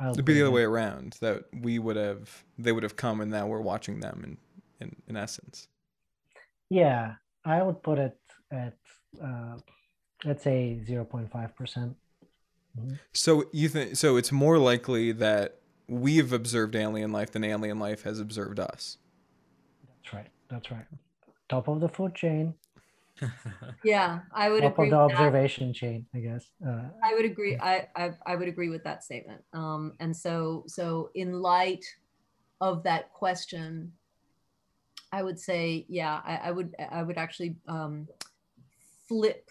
I'll 0.00 0.12
It'd 0.12 0.24
be 0.24 0.34
the 0.34 0.42
other 0.42 0.50
way 0.50 0.64
around. 0.64 1.16
That 1.20 1.44
we 1.52 1.78
would 1.78 1.96
have 1.96 2.44
they 2.58 2.72
would 2.72 2.82
have 2.82 2.96
come 2.96 3.20
and 3.20 3.30
now 3.30 3.46
we're 3.46 3.60
watching 3.60 4.00
them 4.00 4.22
in 4.24 4.36
in, 4.80 4.96
in 5.08 5.16
essence. 5.16 5.68
Yeah, 6.68 7.14
I 7.44 7.62
would 7.62 7.80
put 7.82 7.98
it 7.98 8.18
at 8.50 8.76
uh, 9.22 9.56
let's 10.24 10.42
say 10.42 10.82
zero 10.84 11.04
point 11.04 11.30
five 11.30 11.54
percent. 11.54 11.94
So 13.12 13.44
you 13.52 13.68
think 13.68 13.96
so? 13.96 14.16
It's 14.16 14.32
more 14.32 14.58
likely 14.58 15.12
that 15.12 15.60
we've 15.88 16.32
observed 16.32 16.74
alien 16.76 17.12
life 17.12 17.32
than 17.32 17.44
alien 17.44 17.78
life 17.78 18.02
has 18.02 18.20
observed 18.20 18.60
us. 18.60 18.98
That's 19.86 20.14
right. 20.14 20.28
That's 20.48 20.70
right. 20.70 20.86
Top 21.48 21.68
of 21.68 21.80
the 21.80 21.88
food 21.88 22.14
chain, 22.14 22.54
yeah, 23.84 24.20
I 24.32 24.48
would 24.50 24.62
top 24.62 24.72
agree 24.72 24.86
of 24.86 24.90
the 24.90 24.98
with 25.04 25.08
that. 25.12 25.20
observation 25.20 25.72
chain, 25.72 26.06
I 26.14 26.18
guess. 26.20 26.46
Uh, 26.66 26.88
I 27.02 27.14
would 27.14 27.24
agree. 27.24 27.56
I, 27.60 27.88
I 27.96 28.12
I 28.26 28.36
would 28.36 28.48
agree 28.48 28.68
with 28.68 28.84
that 28.84 29.02
statement. 29.04 29.42
Um, 29.52 29.94
and 30.00 30.16
so 30.16 30.64
so 30.66 31.10
in 31.14 31.32
light 31.32 31.84
of 32.60 32.82
that 32.84 33.12
question, 33.12 33.92
I 35.12 35.22
would 35.22 35.38
say, 35.38 35.86
yeah, 35.88 36.20
I, 36.24 36.36
I 36.36 36.50
would 36.50 36.74
I 36.90 37.02
would 37.02 37.18
actually 37.18 37.56
um, 37.68 38.08
flip 39.08 39.50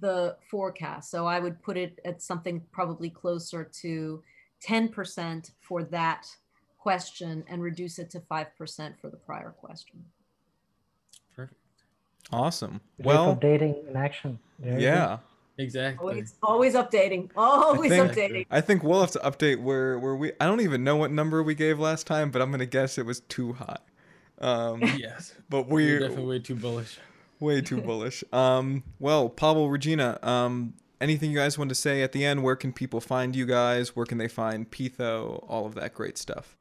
the 0.00 0.36
forecast. 0.50 1.10
So 1.10 1.26
I 1.26 1.38
would 1.40 1.62
put 1.62 1.76
it 1.76 1.98
at 2.04 2.22
something 2.22 2.62
probably 2.72 3.10
closer 3.10 3.64
to 3.82 4.22
ten 4.60 4.88
percent 4.88 5.52
for 5.60 5.82
that 5.84 6.26
question 6.78 7.44
and 7.48 7.62
reduce 7.62 7.98
it 7.98 8.10
to 8.10 8.20
five 8.20 8.48
percent 8.56 8.94
for 9.00 9.10
the 9.10 9.16
prior 9.16 9.50
question. 9.50 10.04
Perfect. 11.34 11.60
Awesome. 12.32 12.80
Rick 12.98 13.06
Well, 13.06 13.36
updating 13.36 13.88
in 13.88 13.96
action. 13.96 14.38
There 14.58 14.78
yeah. 14.80 15.18
Exactly. 15.58 16.06
Always 16.10 16.34
always 16.42 16.74
updating. 16.74 17.30
Always 17.34 17.90
think- 17.90 18.12
updating. 18.12 18.46
I 18.50 18.60
think 18.60 18.82
we'll 18.82 19.00
have 19.00 19.12
to 19.12 19.18
update 19.20 19.58
where 19.62 19.98
where 19.98 20.14
we. 20.14 20.32
I 20.38 20.44
don't 20.44 20.60
even 20.60 20.84
know 20.84 20.96
what 20.96 21.10
number 21.10 21.42
we 21.42 21.54
gave 21.54 21.78
last 21.78 22.06
time, 22.06 22.30
but 22.30 22.42
I'm 22.42 22.50
gonna 22.50 22.66
guess 22.66 22.98
it 22.98 23.06
was 23.06 23.20
too 23.20 23.54
high. 23.54 23.78
Um, 24.38 24.82
Yes. 24.98 25.34
but 25.48 25.66
We're 25.66 25.94
we're 25.94 26.00
definitely 26.00 26.26
way 26.26 26.38
too 26.40 26.56
bullish. 26.56 26.98
Way 27.40 27.60
too 27.60 27.80
bullish. 27.82 28.24
Um, 28.32 28.82
well, 28.98 29.28
Pavel, 29.28 29.70
Regina, 29.70 30.18
um, 30.22 30.74
anything 31.00 31.30
you 31.30 31.38
guys 31.38 31.58
want 31.58 31.68
to 31.70 31.74
say 31.74 32.02
at 32.02 32.12
the 32.12 32.24
end? 32.24 32.42
Where 32.42 32.56
can 32.56 32.72
people 32.72 33.00
find 33.00 33.36
you 33.36 33.46
guys? 33.46 33.94
Where 33.94 34.06
can 34.06 34.18
they 34.18 34.28
find 34.28 34.70
Pytho? 34.70 35.44
All 35.48 35.66
of 35.66 35.74
that 35.74 35.94
great 35.94 36.18
stuff. 36.18 36.56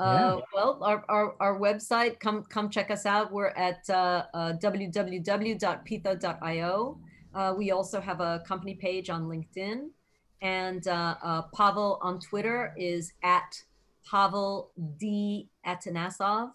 Uh, 0.00 0.40
well, 0.54 0.78
our, 0.80 1.04
our, 1.08 1.34
our 1.40 1.58
website, 1.58 2.20
come 2.20 2.44
come 2.44 2.70
check 2.70 2.88
us 2.88 3.04
out. 3.04 3.32
We're 3.32 3.48
at 3.48 3.90
uh, 3.90 4.26
uh, 4.32 4.52
www.pytho.io. 4.62 5.58
Uh, 7.34 7.54
we 7.56 7.72
also 7.72 8.00
have 8.00 8.20
a 8.20 8.40
company 8.46 8.74
page 8.74 9.10
on 9.10 9.24
LinkedIn. 9.24 9.88
And 10.40 10.86
uh, 10.86 11.16
uh, 11.20 11.42
Pavel 11.54 11.98
on 12.00 12.20
Twitter 12.20 12.72
is 12.76 13.12
at 13.24 13.60
Pavel 14.08 14.70
D. 14.98 15.48
Atanasov. 15.66 16.52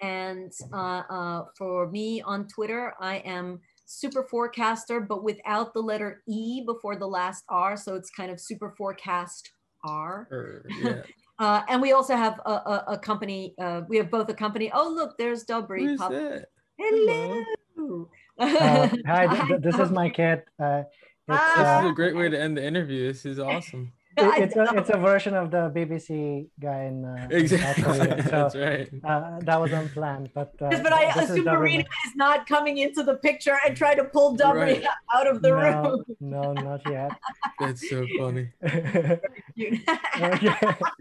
And 0.00 0.52
uh, 0.72 1.02
uh, 1.10 1.44
for 1.56 1.88
me 1.90 2.22
on 2.22 2.46
Twitter, 2.48 2.94
I 3.00 3.16
am 3.18 3.60
Super 3.86 4.22
Forecaster, 4.24 5.00
but 5.00 5.24
without 5.24 5.74
the 5.74 5.80
letter 5.80 6.22
E 6.28 6.62
before 6.64 6.96
the 6.96 7.06
last 7.06 7.44
R. 7.48 7.76
So 7.76 7.94
it's 7.94 8.10
kind 8.10 8.30
of 8.30 8.40
Super 8.40 8.74
Forecast 8.76 9.50
R. 9.84 10.28
Or, 10.30 10.64
yeah. 10.82 11.02
Uh, 11.40 11.62
and 11.68 11.80
we 11.80 11.92
also 11.92 12.16
have 12.16 12.40
a, 12.46 12.50
a, 12.50 12.84
a 12.88 12.98
company. 12.98 13.54
Uh, 13.60 13.82
we 13.88 13.96
have 13.96 14.10
both 14.10 14.28
a 14.28 14.34
company. 14.34 14.72
Oh, 14.74 14.88
look, 14.92 15.16
there's 15.18 15.44
Dobry. 15.44 15.82
Who's 15.82 16.00
that? 16.00 16.46
Hello. 16.76 17.44
Uh, 18.40 18.88
hi, 19.06 19.26
th- 19.26 19.46
th- 19.48 19.60
this 19.62 19.78
is 19.78 19.90
my 19.90 20.08
cat. 20.08 20.44
Uh, 20.60 20.82
it's, 21.28 21.38
Ah. 21.40 21.78
This 21.80 21.86
is 21.86 21.90
a 21.92 21.94
great 21.94 22.16
way 22.16 22.28
to 22.28 22.40
end 22.40 22.56
the 22.56 22.64
interview. 22.64 23.06
This 23.06 23.24
is 23.24 23.38
awesome. 23.38 23.92
it- 24.36 24.42
it's 24.44 24.56
a 24.56 24.64
it's 24.78 24.90
a 24.90 24.98
version 24.98 25.34
of 25.34 25.50
the 25.50 25.70
BBC 25.74 26.46
guy 26.60 26.84
in 26.84 27.04
uh, 27.04 27.28
Exactly. 27.30 27.82
Korea. 27.84 28.22
So 28.28 28.30
That's 28.30 28.56
right. 28.56 28.88
uh, 29.04 29.38
that 29.40 29.60
was 29.60 29.72
unplanned, 29.72 30.30
but 30.34 30.52
uh, 30.60 30.68
Yes, 30.70 30.82
but 30.82 30.92
I 30.92 31.12
this 31.14 31.24
is 31.24 31.30
assume 31.30 31.44
Marina 31.46 31.84
is 32.06 32.16
not 32.16 32.46
coming 32.46 32.78
into 32.78 33.02
the 33.02 33.14
picture 33.14 33.56
and 33.66 33.76
try 33.76 33.94
to 33.94 34.04
pull 34.04 34.36
Dobry 34.36 34.58
Right. 34.82 34.84
out 35.14 35.26
of 35.26 35.42
the 35.42 35.50
no, 35.50 35.56
room. 35.56 36.04
no, 36.20 36.52
not 36.52 36.80
yet. 36.90 37.12
That's 37.60 37.88
so 37.88 38.06
funny. 38.18 38.48
Okay. 38.64 39.20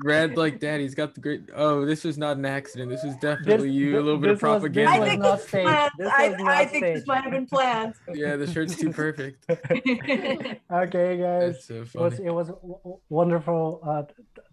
Red 0.03 0.37
like 0.37 0.59
daddy's 0.59 0.95
got 0.95 1.13
the 1.15 1.21
great. 1.21 1.41
Oh, 1.55 1.85
this 1.85 2.03
was 2.03 2.17
not 2.17 2.37
an 2.37 2.45
accident. 2.45 2.89
This 2.89 3.03
was 3.03 3.15
definitely 3.17 3.71
you. 3.71 3.91
thi- 3.91 3.97
a 3.97 4.01
little 4.01 4.19
bit 4.19 4.31
of 4.31 4.39
this 4.39 4.43
was- 4.43 4.61
this 4.63 4.73
propaganda. 4.73 4.91
I 4.91 4.99
was 4.99 5.09
think 5.09 5.21
not 5.21 5.31
this 5.31 5.39
was 5.41 5.47
staged. 5.47 5.91
This 5.97 6.11
I, 6.17 6.29
was 6.29 6.39
I 6.39 6.43
not 6.63 6.71
think 6.71 6.83
this 6.85 7.07
might 7.07 7.21
have 7.23 7.31
been 7.31 7.45
planned. 7.47 7.93
yeah, 8.13 8.35
the 8.35 8.47
shirt's 8.47 8.75
too 8.75 8.91
perfect. 8.91 9.45
okay, 9.49 11.17
guys. 11.17 11.67
That's 11.67 11.67
so 11.67 11.75
It 11.75 11.95
was 11.95 12.19
it 12.19 12.29
was 12.31 12.47
w- 12.49 12.77
w- 12.83 12.99
wonderful 13.09 13.81
uh, 13.85 14.03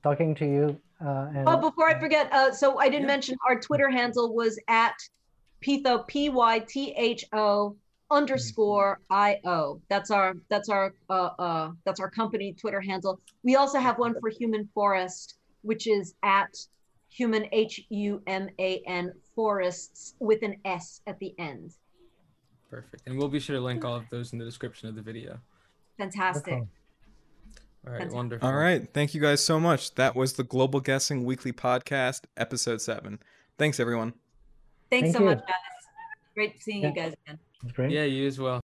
talking 0.02 0.34
to 0.36 0.44
you. 0.44 0.80
Uh, 1.04 1.28
and 1.34 1.48
Oh, 1.48 1.56
before 1.56 1.88
I 1.88 1.98
forget, 1.98 2.32
uh, 2.32 2.52
so 2.52 2.78
I 2.78 2.88
didn't 2.88 3.02
Yeah. 3.02 3.06
mention 3.08 3.36
our 3.48 3.60
Twitter 3.60 3.90
handle 3.90 4.34
was 4.34 4.58
at 4.68 4.94
Pytho 5.60 6.06
P 6.06 6.28
Y 6.28 6.58
T 6.60 6.92
H 6.96 7.24
O 7.32 7.76
underscore 8.10 9.00
I 9.10 9.40
O. 9.44 9.80
That's 9.88 10.10
our 10.10 10.34
that's 10.48 10.68
our 10.68 10.94
uh, 11.10 11.30
uh, 11.38 11.72
that's 11.84 12.00
our 12.00 12.10
company 12.10 12.52
Twitter 12.52 12.80
handle. 12.80 13.20
We 13.42 13.56
also 13.56 13.78
have 13.78 13.98
one 13.98 14.14
for 14.20 14.28
Human 14.28 14.68
Forest, 14.74 15.36
which 15.62 15.86
is 15.86 16.14
at 16.22 16.54
Human 17.10 17.46
H 17.52 17.80
U 17.90 18.22
M 18.26 18.48
A 18.58 18.82
N 18.86 19.12
Forests 19.34 20.14
with 20.20 20.42
an 20.42 20.56
S 20.64 21.00
at 21.06 21.18
the 21.18 21.34
end. 21.38 21.72
Perfect. 22.70 23.02
And 23.06 23.16
we'll 23.18 23.28
be 23.28 23.40
sure 23.40 23.56
to 23.56 23.62
link 23.62 23.84
all 23.84 23.94
of 23.94 24.08
those 24.10 24.32
in 24.32 24.38
the 24.38 24.44
description 24.44 24.88
of 24.88 24.94
the 24.96 25.02
video. 25.02 25.38
Fantastic. 25.96 26.52
Wonderful. 26.52 26.68
All 27.86 27.92
right, 27.92 27.98
Fantastic. 27.98 28.16
wonderful. 28.16 28.48
All 28.48 28.54
right. 28.54 28.88
Thank 28.94 29.14
you 29.14 29.20
guys 29.20 29.42
so 29.44 29.60
much. 29.60 29.94
That 29.96 30.16
was 30.16 30.32
the 30.34 30.42
Global 30.44 30.80
Guessing 30.80 31.24
Weekly 31.24 31.52
Podcast, 31.52 32.22
episode 32.36 32.80
seven. 32.80 33.18
Thanks, 33.58 33.78
everyone. 33.78 34.14
Thanks 34.90 35.06
Thank 35.08 35.16
so 35.16 35.20
you. 35.20 35.26
much, 35.26 35.38
guys. 35.40 35.54
Great 36.34 36.62
seeing 36.62 36.82
Yeah. 36.82 36.88
you 36.88 36.94
guys 36.94 37.14
again. 37.26 37.38
Great. 37.74 37.90
Yeah, 37.90 38.04
you 38.04 38.26
as 38.26 38.38
well. 38.38 38.62